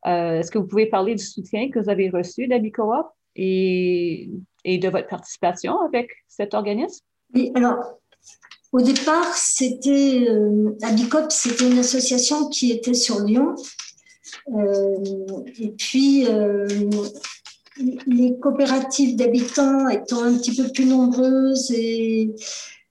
Euh, 0.08 0.39
est-ce 0.39 0.49
que 0.49 0.58
vous 0.58 0.68
pouvez 0.68 0.88
parler 0.88 1.14
du 1.16 1.24
soutien 1.24 1.70
que 1.70 1.80
vous 1.80 1.89
avez 1.89 2.10
reçu 2.10 2.47
d'Abicoop 2.47 3.08
et, 3.36 4.30
et 4.64 4.78
de 4.78 4.89
votre 4.89 5.08
participation 5.08 5.80
avec 5.82 6.10
cet 6.28 6.53
organisme? 6.53 7.03
Oui, 7.36 7.51
alors, 7.53 7.99
au 8.72 8.82
départ, 8.82 9.34
c'était 9.34 10.28
Abicop, 10.82 11.32
c'était 11.32 11.70
une 11.70 11.80
association 11.80 12.49
qui 12.49 12.72
était 12.72 12.93
sur 12.93 13.20
Lyon 13.20 13.56
euh, 13.56 13.84
et 14.47 15.71
puis, 15.78 16.26
euh, 16.28 16.67
les 18.07 18.38
coopératives 18.39 19.15
d'habitants 19.15 19.89
étant 19.89 20.23
un 20.23 20.38
petit 20.38 20.55
peu 20.55 20.69
plus 20.71 20.86
nombreuses 20.86 21.71
et 21.71 22.34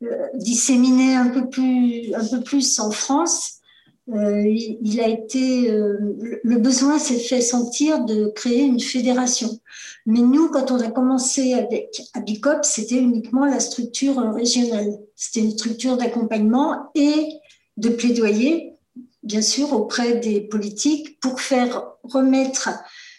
euh, 0.03 0.27
disséminées 0.35 1.15
un 1.15 1.29
peu 1.29 1.49
plus, 1.49 2.15
un 2.15 2.27
peu 2.27 2.43
plus 2.43 2.79
en 2.81 2.91
France, 2.91 3.61
il 4.07 5.01
a 5.01 5.09
été 5.09 5.71
le 5.71 6.59
besoin 6.59 6.99
s'est 6.99 7.19
fait 7.19 7.41
sentir 7.41 8.05
de 8.05 8.27
créer 8.35 8.61
une 8.61 8.79
fédération. 8.79 9.49
Mais 10.05 10.21
nous, 10.21 10.51
quand 10.51 10.71
on 10.71 10.79
a 10.81 10.91
commencé 10.91 11.55
avec 11.55 12.03
Abicop, 12.13 12.67
c'était 12.67 12.99
uniquement 12.99 13.47
la 13.47 13.61
structure 13.61 14.19
régionale. 14.35 14.99
C'était 15.17 15.41
une 15.41 15.53
structure 15.53 15.97
d'accompagnement 15.97 16.91
et 16.95 17.29
de 17.79 17.89
plaidoyer 17.89 18.74
bien 19.25 19.43
sûr, 19.43 19.73
auprès 19.73 20.17
des 20.19 20.41
politiques 20.43 21.19
pour 21.21 21.41
faire 21.41 21.85
remettre 22.05 22.71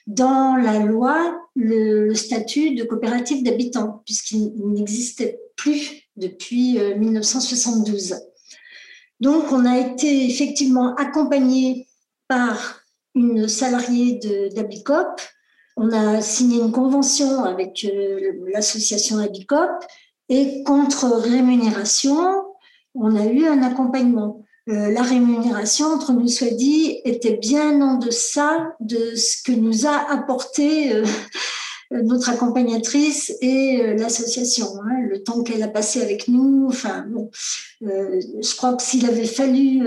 dans 0.08 0.56
la 0.56 0.80
loi 0.80 1.36
le, 1.56 2.14
statut 2.14 2.76
de 2.76 2.84
coopérative 2.84 3.44
d'habitants, 3.44 4.04
puisqu'il 4.06 4.54
n'existait 4.58 5.40
plus 5.56 6.04
depuis 6.16 6.80
1972. 6.98 8.14
Euh, 8.14 8.16
Donc, 9.20 9.52
on 9.52 9.66
a 9.66 9.80
été 9.80 10.26
effectivement 10.30 10.96
accompagné 10.96 11.88
par 12.28 12.82
une 13.16 13.48
salariée 13.48 14.20
d'Abicop. 14.54 15.22
On 15.78 15.92
a 15.92 16.22
signé 16.22 16.62
une 16.62 16.72
convention 16.72 17.44
avec 17.44 17.86
euh, 17.86 18.34
l'association 18.54 19.18
Abicop 19.18 19.84
et 20.30 20.64
contre 20.64 21.06
rémunération, 21.06 22.18
on 22.96 23.16
a 23.16 23.26
eu 23.26 23.46
un 23.46 23.62
accompagnement. 23.62 24.45
La 24.68 25.04
rémunération, 25.04 25.86
entre 25.88 26.12
nous 26.12 26.28
soit 26.28 26.54
dit, 26.54 27.00
était 27.06 27.38
bien 27.38 27.82
en 27.82 27.98
deçà 27.98 28.76
de 28.80 29.16
ce 29.16 29.44
que 29.44 29.52
nous 29.52 29.86
a 29.86 30.12
apporté 30.12 30.92
notre 31.92 32.30
accompagnatrice 32.30 33.32
et 33.42 33.94
l'association. 33.98 34.66
Hein, 34.84 35.02
le 35.08 35.22
temps 35.22 35.44
qu'elle 35.44 35.62
a 35.62 35.68
passé 35.68 36.02
avec 36.02 36.28
nous, 36.28 36.66
enfin 36.68 37.06
bon, 37.08 37.30
je 37.82 38.56
crois 38.56 38.74
que 38.74 38.82
s'il 38.82 39.06
avait 39.06 39.26
fallu 39.26 39.84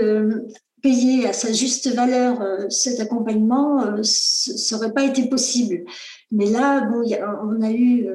payer 0.81 1.27
à 1.27 1.33
sa 1.33 1.51
juste 1.51 1.93
valeur 1.93 2.41
cet 2.69 3.01
accompagnement, 3.01 4.01
ça 4.03 4.77
n'aurait 4.77 4.93
pas 4.93 5.03
été 5.03 5.27
possible. 5.27 5.83
Mais 6.31 6.45
là, 6.45 6.81
bon, 6.81 7.03
on 7.43 7.61
a 7.61 7.71
eu 7.71 8.07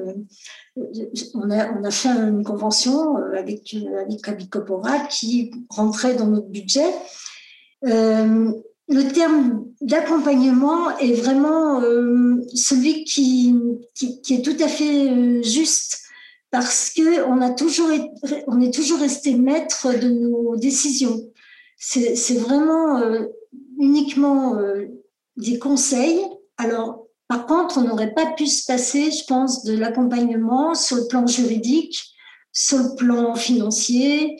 on 1.33 1.49
a, 1.51 1.91
fait 1.91 2.09
une 2.09 2.43
convention 2.43 3.17
euh, 3.17 3.37
avec, 3.37 3.73
euh, 3.75 4.03
avec 4.03 5.09
qui 5.09 5.51
rentrait 5.69 6.15
dans 6.15 6.27
notre 6.27 6.47
budget. 6.47 6.93
Euh, 7.85 8.51
le 8.87 9.03
terme 9.11 9.65
d'accompagnement 9.81 10.97
est 10.99 11.13
vraiment 11.13 11.81
celui 12.53 13.03
qui, 13.03 13.55
qui, 13.95 14.33
est 14.35 14.45
tout 14.45 14.63
à 14.63 14.67
fait 14.67 15.41
juste 15.41 16.01
parce 16.51 16.91
que 16.91 17.23
on 17.23 17.41
a 17.41 17.49
toujours 17.49 17.89
on 18.45 18.61
est 18.61 18.71
toujours 18.71 18.99
resté 18.99 19.33
maître 19.33 19.87
de 19.91 20.07
nos 20.07 20.55
décisions. 20.55 21.19
C'est 21.77 22.37
vraiment 22.37 23.01
uniquement 23.79 24.55
des 25.35 25.57
conseils. 25.57 26.21
Alors 26.57 27.04
par 27.27 27.47
contre, 27.47 27.79
on 27.79 27.81
n'aurait 27.81 28.13
pas 28.13 28.33
pu 28.33 28.45
se 28.45 28.65
passer, 28.65 29.11
je 29.11 29.25
pense, 29.25 29.63
de 29.63 29.75
l'accompagnement 29.75 30.75
sur 30.75 30.97
le 30.97 31.07
plan 31.07 31.25
juridique, 31.25 32.13
sur 32.51 32.77
le 32.77 32.95
plan 32.95 33.35
financier, 33.35 34.37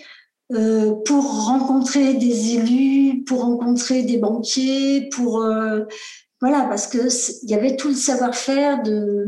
euh, 0.53 0.93
pour 1.05 1.45
rencontrer 1.47 2.13
des 2.13 2.55
élus, 2.55 3.23
pour 3.23 3.41
rencontrer 3.41 4.03
des 4.03 4.17
banquiers, 4.17 5.09
pour 5.09 5.41
euh, 5.41 5.86
voilà, 6.39 6.65
parce 6.65 6.86
que 6.86 7.07
il 7.43 7.49
y 7.49 7.55
avait 7.55 7.75
tout 7.75 7.88
le 7.88 7.95
savoir-faire 7.95 8.83
de, 8.83 9.25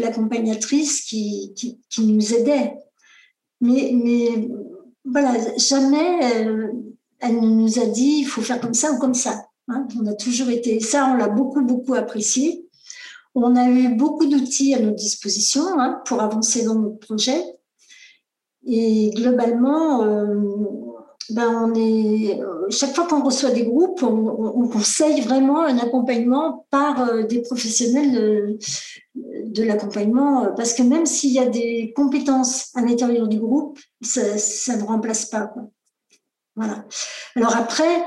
l'accompagnatrice 0.00 1.02
qui, 1.02 1.78
nous 1.98 2.34
aidait. 2.34 2.74
Mais, 3.60 4.48
voilà, 5.04 5.34
jamais 5.56 6.18
elle, 6.22 6.72
elle, 7.20 7.40
nous 7.40 7.78
a 7.78 7.86
dit 7.86 8.18
il 8.20 8.24
faut 8.24 8.40
faire 8.40 8.60
comme 8.60 8.74
ça 8.74 8.90
ou 8.90 8.98
comme 8.98 9.14
ça. 9.14 9.46
Hein. 9.68 9.86
On 10.00 10.06
a 10.06 10.14
toujours 10.14 10.48
été 10.48 10.80
ça, 10.80 11.08
on 11.12 11.14
l'a 11.14 11.28
beaucoup 11.28 11.62
beaucoup 11.62 11.94
apprécié. 11.94 12.59
On 13.34 13.54
a 13.56 13.68
eu 13.68 13.94
beaucoup 13.94 14.26
d'outils 14.26 14.74
à 14.74 14.80
notre 14.80 14.96
disposition 14.96 15.62
hein, 15.78 16.02
pour 16.04 16.20
avancer 16.20 16.64
dans 16.64 16.74
notre 16.74 16.98
projet. 16.98 17.40
Et 18.66 19.10
globalement, 19.14 20.02
euh, 20.02 20.34
ben 21.30 21.72
euh, 21.76 22.66
chaque 22.70 22.94
fois 22.94 23.06
qu'on 23.06 23.22
reçoit 23.22 23.50
des 23.50 23.64
groupes, 23.64 24.02
on, 24.02 24.68
conseille 24.68 25.20
vraiment 25.20 25.62
un 25.62 25.78
accompagnement 25.78 26.66
par 26.70 27.08
euh, 27.08 27.22
des 27.22 27.40
professionnels 27.42 28.58
de, 29.14 29.62
l'accompagnement, 29.62 30.52
parce 30.56 30.74
que 30.74 30.82
même 30.82 31.06
s'il 31.06 31.32
y 31.32 31.38
a 31.38 31.46
des 31.46 31.92
compétences 31.96 32.70
à 32.74 32.82
l'intérieur 32.82 33.28
du 33.28 33.38
groupe, 33.38 33.78
ça, 34.02 34.38
ça 34.38 34.76
ne 34.76 34.82
remplace 34.82 35.26
pas. 35.26 35.52
Voilà. 36.56 36.84
Alors 37.36 37.56
après, 37.56 38.04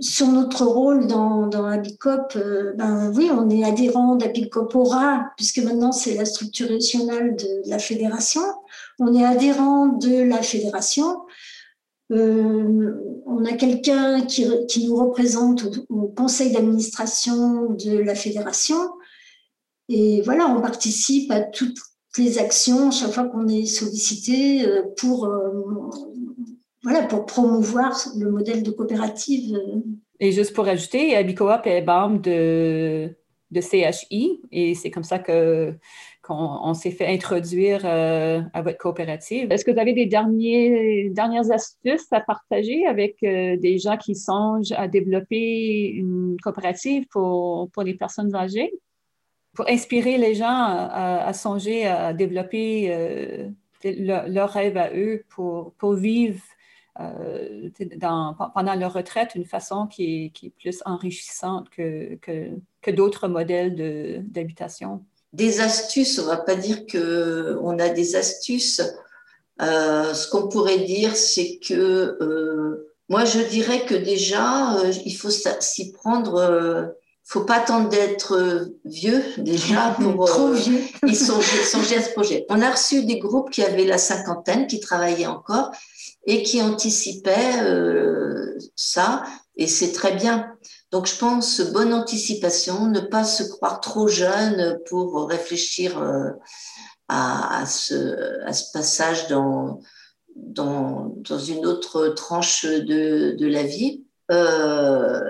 sur 0.00 0.26
notre 0.28 0.64
rôle 0.64 1.06
dans, 1.06 1.46
dans 1.46 1.64
Abicop, 1.64 2.32
euh, 2.36 2.72
ben 2.74 3.12
oui, 3.14 3.30
on 3.32 3.48
est 3.50 3.64
adhérent 3.64 4.16
d'Abicopora, 4.16 5.26
puisque 5.36 5.58
maintenant 5.58 5.92
c'est 5.92 6.14
la 6.14 6.24
structure 6.24 6.68
régionale 6.68 7.36
de 7.36 7.68
la 7.68 7.78
fédération. 7.78 8.42
On 8.98 9.14
est 9.14 9.24
adhérent 9.24 9.86
de 9.86 10.22
la 10.22 10.42
fédération. 10.42 11.22
Euh, 12.10 13.22
on 13.26 13.44
a 13.44 13.52
quelqu'un 13.52 14.22
qui, 14.22 14.46
nous 14.84 14.96
représente 14.96 15.64
au 15.88 16.08
conseil 16.08 16.52
d'administration 16.52 17.70
de 17.70 17.98
la 17.98 18.14
fédération. 18.14 18.76
Et 19.88 20.20
voilà, 20.22 20.48
on 20.48 20.60
participe 20.60 21.30
à 21.30 21.40
toutes 21.40 21.78
les 22.18 22.38
actions 22.38 22.90
chaque 22.90 23.12
fois 23.12 23.24
qu'on 23.24 23.48
est 23.48 23.66
sollicité 23.66 24.66
pour 24.96 25.26
voilà, 26.82 27.02
pour 27.02 27.26
promouvoir 27.26 27.96
le 28.18 28.30
modèle 28.30 28.62
de 28.62 28.70
coopérative. 28.70 29.58
Et 30.20 30.32
juste 30.32 30.54
pour 30.54 30.66
ajouter, 30.66 31.16
Abicoop 31.16 31.66
est 31.66 31.82
membre 31.82 32.20
de, 32.20 33.14
de 33.50 33.60
CHI 33.60 34.40
et 34.50 34.74
c'est 34.74 34.90
comme 34.90 35.04
ça 35.04 35.18
que 35.18 35.74
qu'on 36.22 36.72
s'est 36.72 36.92
fait 36.92 37.08
introduire 37.08 37.80
euh, 37.84 38.40
à 38.52 38.62
votre 38.62 38.78
coopérative. 38.78 39.50
Est-ce 39.50 39.64
que 39.64 39.72
vous 39.72 39.80
avez 39.80 39.92
des 39.92 40.06
derniers, 40.06 41.10
dernières 41.10 41.50
astuces 41.50 42.12
à 42.12 42.20
partager 42.20 42.86
avec 42.86 43.16
euh, 43.24 43.56
des 43.56 43.78
gens 43.78 43.96
qui 43.96 44.14
songent 44.14 44.72
à 44.76 44.86
développer 44.86 45.88
une 45.88 46.36
coopérative 46.40 47.06
pour, 47.10 47.68
pour 47.72 47.82
les 47.82 47.94
personnes 47.94 48.34
âgées? 48.36 48.72
Pour 49.54 49.68
inspirer 49.68 50.16
les 50.16 50.36
gens 50.36 50.46
à, 50.46 51.30
songer 51.32 51.86
à 51.86 52.14
développer 52.14 52.86
euh, 52.90 53.48
leur, 53.84 54.48
rêve 54.50 54.76
à 54.76 54.94
eux 54.94 55.24
pour, 55.28 55.72
pour 55.74 55.94
vivre 55.94 56.40
euh, 57.00 57.70
dans, 57.96 58.36
pendant 58.54 58.74
leur 58.74 58.92
retraite 58.92 59.34
une 59.34 59.46
façon 59.46 59.86
qui 59.86 60.26
est, 60.26 60.30
qui 60.30 60.46
est 60.46 60.50
plus 60.50 60.82
enrichissante 60.84 61.70
que, 61.70 62.16
que, 62.16 62.50
que 62.82 62.90
d'autres 62.90 63.28
modèles 63.28 64.22
d'habitation. 64.28 65.02
Des 65.32 65.60
astuces, 65.60 66.18
on 66.18 66.24
ne 66.24 66.28
va 66.28 66.36
pas 66.36 66.54
dire 66.54 66.84
qu'on 66.86 67.78
a 67.78 67.88
des 67.88 68.14
astuces. 68.16 68.82
Euh, 69.62 70.12
ce 70.12 70.28
qu'on 70.28 70.48
pourrait 70.48 70.80
dire, 70.80 71.16
c'est 71.16 71.58
que 71.66 72.18
euh, 72.20 72.92
moi, 73.08 73.24
je 73.24 73.40
dirais 73.40 73.86
que 73.86 73.94
déjà, 73.94 74.76
il 75.06 75.14
faut 75.14 75.30
s'y 75.30 75.92
prendre 75.92 76.94
faut 77.24 77.44
pas 77.44 77.56
attendre 77.56 77.88
d'être 77.88 78.68
vieux 78.84 79.22
déjà 79.38 79.96
pour 80.00 80.26
Trop 80.26 80.52
vieux. 80.52 80.80
ils 81.06 81.16
songer, 81.16 81.96
à 81.96 82.02
ce 82.02 82.10
projet. 82.10 82.44
On 82.50 82.60
a 82.60 82.70
reçu 82.70 83.04
des 83.04 83.18
groupes 83.18 83.50
qui 83.50 83.62
avaient 83.62 83.86
la 83.86 83.96
cinquantaine, 83.96 84.66
qui 84.66 84.80
travaillaient 84.80 85.26
encore 85.26 85.70
et 86.24 86.42
qui 86.42 86.62
anticipait 86.62 87.60
euh, 87.62 88.56
ça, 88.76 89.24
et 89.56 89.66
c'est 89.66 89.92
très 89.92 90.14
bien. 90.14 90.52
Donc 90.90 91.06
je 91.06 91.16
pense 91.16 91.60
bonne 91.72 91.92
anticipation, 91.92 92.86
ne 92.86 93.00
pas 93.00 93.24
se 93.24 93.42
croire 93.42 93.80
trop 93.80 94.08
jeune 94.08 94.78
pour 94.88 95.28
réfléchir 95.28 96.00
euh, 96.00 96.30
à, 97.08 97.64
ce, 97.66 98.72
passage 98.72 99.28
dans, 99.28 99.80
une 100.36 101.66
autre 101.66 102.08
tranche 102.08 102.64
de, 102.64 103.46
la 103.46 103.62
vie. 103.62 104.04
Euh, 104.30 105.20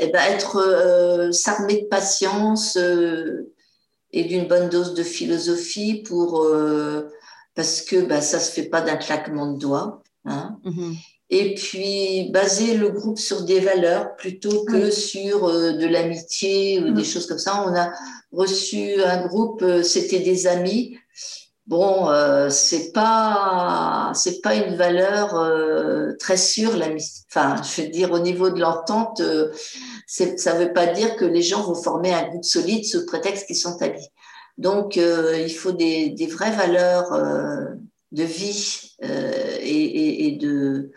et 0.00 0.08
ben 0.08 0.20
être 0.30 1.30
s'armer 1.32 1.82
de 1.82 1.86
patience 1.86 2.76
et 2.76 4.24
d'une 4.24 4.48
bonne 4.48 4.68
dose 4.68 4.94
de 4.94 5.02
philosophie 5.02 6.02
pour 6.02 6.44
parce 7.54 7.82
que 7.82 8.02
ben, 8.02 8.20
ça 8.20 8.40
se 8.40 8.50
fait 8.50 8.68
pas 8.68 8.80
d'un 8.80 8.96
claquement 8.96 9.52
de 9.52 9.58
doigts. 9.58 10.01
Hein. 10.24 10.58
Mm-hmm. 10.64 10.96
Et 11.30 11.54
puis 11.54 12.30
baser 12.30 12.76
le 12.76 12.90
groupe 12.90 13.18
sur 13.18 13.44
des 13.44 13.60
valeurs 13.60 14.16
plutôt 14.16 14.64
que 14.64 14.90
sur 14.90 15.46
euh, 15.46 15.72
de 15.72 15.86
l'amitié 15.86 16.78
ou 16.80 16.92
des 16.92 17.02
mm. 17.02 17.04
choses 17.04 17.26
comme 17.26 17.38
ça. 17.38 17.64
On 17.66 17.74
a 17.74 17.90
reçu 18.32 19.02
un 19.02 19.26
groupe, 19.26 19.62
euh, 19.62 19.82
c'était 19.82 20.20
des 20.20 20.46
amis. 20.46 20.98
Bon, 21.66 22.10
euh, 22.10 22.50
c'est 22.50 22.92
pas 22.92 24.10
c'est 24.14 24.42
pas 24.42 24.56
une 24.56 24.74
valeur 24.74 25.36
euh, 25.36 26.12
très 26.18 26.36
sûre 26.36 26.76
l'amitié. 26.76 27.24
Enfin, 27.30 27.62
je 27.62 27.82
veux 27.82 27.88
dire 27.88 28.10
au 28.10 28.18
niveau 28.18 28.50
de 28.50 28.60
l'entente, 28.60 29.22
ça 30.06 30.54
veut 30.54 30.72
pas 30.72 30.86
dire 30.88 31.16
que 31.16 31.24
les 31.24 31.42
gens 31.42 31.62
vont 31.62 31.80
former 31.80 32.12
un 32.12 32.28
groupe 32.28 32.44
solide 32.44 32.84
sous 32.84 33.06
prétexte 33.06 33.46
qu'ils 33.46 33.56
sont 33.56 33.80
amis. 33.80 34.08
Donc, 34.58 34.96
il 34.96 35.54
faut 35.54 35.72
des, 35.72 36.10
des 36.10 36.26
vraies 36.26 36.50
valeurs 36.50 37.10
de 38.12 38.24
vie 38.24 38.96
euh, 39.04 39.56
et, 39.60 40.26
et, 40.26 40.36
de 40.36 40.90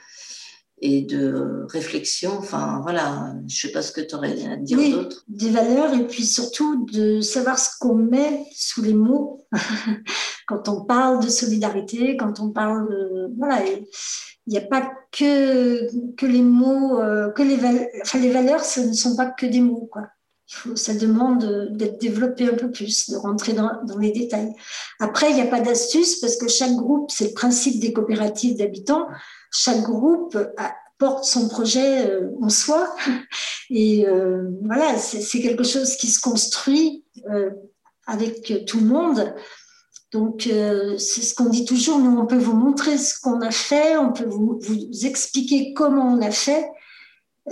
et 0.79 1.01
de 1.01 1.65
réflexion. 1.69 2.37
Enfin, 2.37 2.79
voilà, 2.83 3.33
je 3.47 3.61
sais 3.61 3.71
pas 3.71 3.81
ce 3.81 3.91
que 3.91 4.01
tu 4.01 4.15
aurais 4.15 4.45
à 4.45 4.57
dire 4.57 4.77
oui, 4.77 4.91
d'autre. 4.91 5.23
Des 5.27 5.49
valeurs 5.49 5.93
et 5.93 6.05
puis 6.05 6.25
surtout 6.25 6.85
de 6.85 7.21
savoir 7.21 7.57
ce 7.57 7.69
qu'on 7.79 7.95
met 7.95 8.45
sous 8.53 8.81
les 8.81 8.93
mots 8.93 9.47
quand 10.47 10.67
on 10.67 10.83
parle 10.83 11.23
de 11.23 11.29
solidarité, 11.29 12.17
quand 12.17 12.39
on 12.39 12.51
parle 12.51 12.89
de, 12.89 13.33
voilà. 13.37 13.65
il 13.65 13.85
n'y 14.47 14.57
a 14.57 14.61
pas 14.61 14.91
que, 15.11 15.87
que 16.15 16.25
les 16.25 16.41
mots, 16.41 16.99
euh, 16.99 17.31
que 17.31 17.41
les, 17.41 17.57
enfin, 18.01 18.19
les 18.19 18.31
valeurs, 18.31 18.63
ce 18.63 18.81
ne 18.81 18.93
sont 18.93 19.15
pas 19.15 19.27
que 19.27 19.45
des 19.45 19.61
mots, 19.61 19.87
quoi 19.91 20.03
ça 20.75 20.93
demande 20.93 21.69
d'être 21.71 21.99
développé 21.99 22.47
un 22.47 22.53
peu 22.55 22.69
plus, 22.69 23.09
de 23.09 23.17
rentrer 23.17 23.53
dans, 23.53 23.71
les 23.99 24.11
détails. 24.11 24.53
Après, 24.99 25.29
il 25.31 25.35
n'y 25.35 25.41
a 25.41 25.47
pas 25.47 25.61
d'astuce 25.61 26.19
parce 26.19 26.37
que 26.37 26.47
chaque 26.47 26.75
groupe, 26.75 27.09
c'est 27.11 27.29
le 27.29 27.33
principe 27.33 27.79
des 27.79 27.93
coopératives 27.93 28.57
d'habitants, 28.57 29.07
chaque 29.51 29.81
groupe 29.81 30.37
porte 30.97 31.25
son 31.25 31.47
projet 31.47 32.09
euh, 32.09 32.31
en 32.41 32.49
soi. 32.49 32.95
Et 33.69 34.07
euh, 34.07 34.49
voilà, 34.63 34.97
c'est 34.97 35.41
quelque 35.41 35.63
chose 35.63 35.95
qui 35.95 36.07
se 36.07 36.19
construit 36.19 37.03
euh, 37.29 37.49
avec 38.05 38.65
tout 38.65 38.79
le 38.79 38.85
monde. 38.85 39.33
Donc, 40.11 40.43
c'est 40.43 41.21
ce 41.21 41.35
qu'on 41.35 41.49
dit 41.49 41.65
toujours, 41.65 41.99
nous, 41.99 42.17
on 42.17 42.25
peut 42.25 42.37
vous 42.37 42.55
montrer 42.55 42.97
ce 42.97 43.19
qu'on 43.19 43.41
a 43.41 43.51
fait, 43.51 43.97
on 43.97 44.13
peut 44.13 44.27
vous, 44.27 44.61
expliquer 45.03 45.73
comment 45.73 46.13
on 46.13 46.21
a 46.21 46.31
fait, 46.31 46.69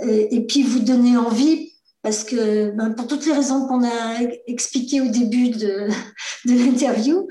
et, 0.00 0.46
puis 0.46 0.62
vous 0.62 0.78
donner 0.78 1.18
envie, 1.18 1.73
parce 2.04 2.22
que 2.22 2.70
ben, 2.72 2.90
pour 2.90 3.08
toutes 3.08 3.24
les 3.24 3.32
raisons 3.32 3.66
qu'on 3.66 3.82
a 3.82 4.20
expliquées 4.46 5.00
au 5.00 5.08
début 5.08 5.48
de, 5.48 5.88
l'interview, 6.44 7.26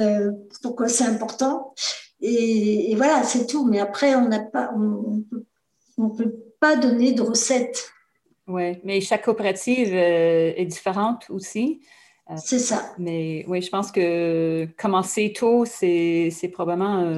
euh, 0.00 0.32
pourquoi 0.62 0.88
c'est 0.88 1.04
important. 1.04 1.74
Et, 2.22 2.94
voilà, 2.96 3.22
c'est 3.24 3.46
tout. 3.46 3.66
Mais 3.66 3.78
après, 3.78 4.14
on 4.14 4.28
n'a 4.28 4.40
pas, 4.40 4.70
on, 4.74 5.22
on 5.98 6.08
peut 6.08 6.34
pas 6.58 6.76
donner 6.76 7.12
de 7.12 7.20
recettes. 7.20 7.92
Oui, 8.48 8.78
mais 8.84 9.02
chaque 9.02 9.24
coopérative 9.26 9.92
euh, 9.92 10.54
est 10.56 10.64
différente 10.64 11.26
aussi. 11.28 11.82
Euh, 12.30 12.36
c'est 12.42 12.58
ça. 12.58 12.94
Mais 12.98 13.44
oui, 13.48 13.60
je 13.60 13.68
pense 13.68 13.92
que 13.92 14.66
commencer 14.78 15.34
tôt, 15.36 15.66
c'est 15.66 16.50
probablement 16.54 17.14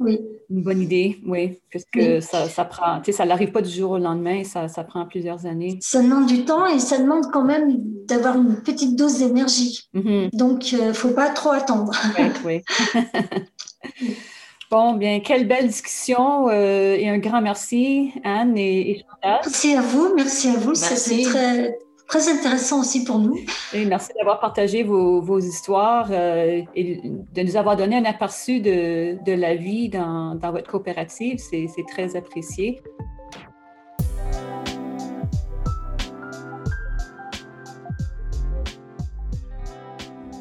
oui. 0.00 0.18
une 0.50 0.62
bonne 0.62 0.80
idée, 0.80 1.20
oui, 1.26 1.58
puisque 1.68 2.22
Ça, 2.22 2.48
ça, 2.48 2.64
prend, 2.64 2.98
tu 3.00 3.06
sais, 3.06 3.18
ça 3.18 3.24
n'arrive 3.24 3.52
pas 3.52 3.62
du 3.62 3.70
jour 3.70 3.92
au 3.92 3.98
lendemain, 3.98 4.42
ça, 4.44 4.66
ça, 4.68 4.82
prend 4.82 5.06
plusieurs 5.06 5.46
années. 5.46 5.78
Ça 5.80 6.02
demande 6.02 6.26
du 6.26 6.44
temps 6.44 6.66
et 6.66 6.78
ça 6.78 6.98
demande 6.98 7.30
quand 7.32 7.44
même 7.44 7.76
d'avoir 8.06 8.36
une 8.36 8.56
petite 8.62 8.96
dose 8.96 9.18
d'énergie. 9.18 9.88
Mm-hmm. 9.94 10.36
Donc, 10.36 10.72
il 10.72 10.86
ne 10.88 10.92
faut 10.92 11.10
pas 11.10 11.28
trop 11.28 11.50
attendre. 11.50 11.92
Oui, 12.18 12.24
oui. 12.44 12.62
Bon, 14.70 14.92
bien, 14.92 15.18
quelle 15.18 15.48
belle 15.48 15.66
discussion 15.66 16.48
euh, 16.48 16.94
et 16.94 17.08
un 17.08 17.18
grand 17.18 17.40
merci, 17.40 18.12
Anne 18.22 18.56
et, 18.56 18.98
Chantal. 18.98 19.40
Merci 19.42 19.74
à 19.74 19.80
vous, 19.80 20.12
merci 20.14 20.48
à 20.48 20.52
vous. 20.52 20.76
C'est 20.76 21.22
très, 21.24 21.76
très 22.10 22.28
intéressant 22.28 22.80
aussi 22.80 23.04
pour 23.04 23.20
nous. 23.20 23.38
Merci 23.72 24.10
d'avoir 24.18 24.40
partagé 24.40 24.82
vos, 24.82 25.38
histoires 25.38 26.08
euh, 26.10 26.60
et 26.74 27.00
de 27.34 27.42
nous 27.42 27.56
avoir 27.56 27.76
donné 27.76 27.96
un 27.96 28.04
aperçu 28.04 28.60
de, 28.60 29.16
de 29.24 29.32
la 29.32 29.54
vie 29.54 29.88
dans, 29.88 30.34
dans 30.34 30.50
votre 30.50 30.68
coopérative. 30.68 31.38
C'est 31.38 31.68
très 31.88 32.16
apprécié. 32.16 32.82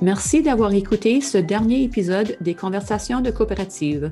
Merci 0.01 0.41
d'avoir 0.41 0.73
écouté 0.73 1.21
ce 1.21 1.37
dernier 1.37 1.83
épisode 1.83 2.35
des 2.41 2.55
Conversations 2.55 3.21
de 3.21 3.29
coopérative. 3.29 4.11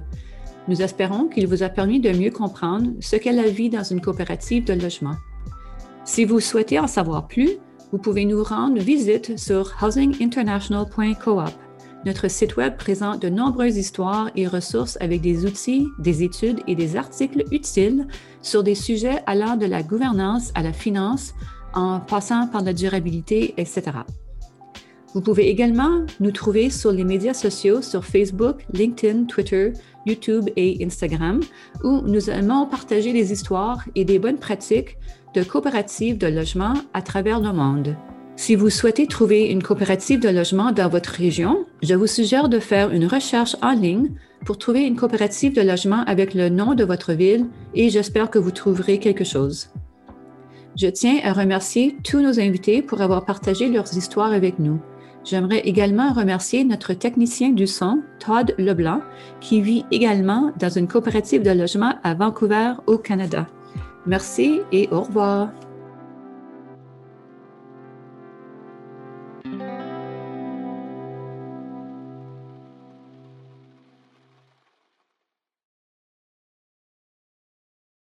Nous 0.68 0.84
espérons 0.84 1.28
qu'il 1.28 1.48
vous 1.48 1.64
a 1.64 1.70
permis 1.70 2.02
de 2.02 2.12
mieux 2.12 2.30
comprendre 2.30 2.92
ce 3.00 3.16
qu'est 3.16 3.32
la 3.32 3.48
vie 3.48 3.70
dans 3.70 3.84
une 3.84 4.02
coopérative 4.02 4.66
de 4.66 4.74
logement. 4.74 5.16
Si 6.08 6.24
vous 6.24 6.40
souhaitez 6.40 6.80
en 6.80 6.88
savoir 6.88 7.28
plus, 7.28 7.58
vous 7.92 7.98
pouvez 7.98 8.24
nous 8.24 8.42
rendre 8.42 8.80
visite 8.80 9.38
sur 9.38 9.76
housinginternational.coop. 9.82 11.50
Notre 12.06 12.30
site 12.30 12.56
Web 12.56 12.78
présente 12.78 13.22
de 13.22 13.28
nombreuses 13.28 13.76
histoires 13.76 14.32
et 14.38 14.48
ressources 14.48 14.98
avec 15.02 15.20
des 15.20 15.46
outils, 15.46 15.86
des 16.00 16.24
études 16.24 16.62
et 16.66 16.76
des 16.76 16.96
articles 16.96 17.44
utiles 17.52 18.08
sur 18.42 18.64
des 18.64 18.74
sujets 18.74 19.22
allant 19.26 19.58
de 19.58 19.66
la 19.66 19.84
gouvernance 19.84 20.54
à 20.56 20.64
la 20.64 20.72
finance, 20.72 21.34
en 21.74 22.00
passant 22.00 22.48
par 22.48 22.64
la 22.64 22.72
durabilité, 22.72 23.54
etc. 23.58 23.92
Vous 25.14 25.22
pouvez 25.22 25.50
également 25.50 26.06
nous 26.22 26.32
trouver 26.32 26.70
sur 26.70 26.94
les 26.94 27.04
médias 27.04 27.34
sociaux 27.34 27.82
sur 27.82 28.06
Facebook, 28.06 28.66
LinkedIn, 28.72 29.26
Twitter, 29.26 29.74
YouTube 30.06 30.50
et 30.56 30.78
Instagram, 30.86 31.42
où 31.84 32.02
nous 32.02 32.30
aimons 32.30 32.66
partager 32.66 33.12
des 33.12 33.34
histoires 33.34 33.84
et 33.96 34.06
des 34.06 34.20
bonnes 34.20 34.38
pratiques 34.38 34.98
de 35.38 35.44
coopératives 35.44 36.18
de 36.18 36.26
logement 36.26 36.74
à 36.96 37.04
travers 37.04 37.40
le 37.40 37.54
monde. 37.54 37.96
Si 38.36 38.56
vous 38.56 38.72
souhaitez 38.72 39.06
trouver 39.06 39.52
une 39.52 39.62
coopérative 39.62 40.20
de 40.20 40.30
logement 40.30 40.72
dans 40.72 40.90
votre 40.90 41.12
région, 41.12 41.68
je 41.84 41.94
vous 41.94 42.08
suggère 42.08 42.50
de 42.50 42.58
faire 42.58 42.90
une 42.90 43.06
recherche 43.06 43.56
en 43.62 43.74
ligne 43.74 44.10
pour 44.46 44.58
trouver 44.58 44.82
une 44.82 44.96
coopérative 44.96 45.54
de 45.54 45.62
logement 45.62 46.04
avec 46.08 46.34
le 46.34 46.50
nom 46.50 46.74
de 46.74 46.84
votre 46.84 47.14
ville 47.14 47.46
et 47.76 47.92
j'espère 47.92 48.32
que 48.32 48.40
vous 48.40 48.50
trouverez 48.50 48.98
quelque 48.98 49.24
chose. 49.24 49.70
Je 50.76 50.88
tiens 50.88 51.20
à 51.24 51.34
remercier 51.34 51.96
tous 52.04 52.20
nos 52.20 52.40
invités 52.40 52.82
pour 52.82 53.02
avoir 53.02 53.24
partagé 53.24 53.70
leurs 53.70 53.96
histoires 53.96 54.34
avec 54.34 54.58
nous. 54.58 54.80
J'aimerais 55.24 55.60
également 55.60 56.14
remercier 56.14 56.64
notre 56.64 56.94
technicien 56.94 57.50
du 57.50 57.68
son, 57.68 58.02
Todd 58.18 58.56
Leblanc, 58.58 59.02
qui 59.40 59.62
vit 59.62 59.86
également 59.92 60.52
dans 60.60 60.70
une 60.70 60.88
coopérative 60.88 61.44
de 61.44 61.52
logement 61.52 61.94
à 62.04 62.16
Vancouver, 62.16 62.74
au 62.88 62.98
Canada. 62.98 63.46
Merci 64.08 64.62
et 64.72 64.88
au 64.92 65.02
revoir. 65.02 65.50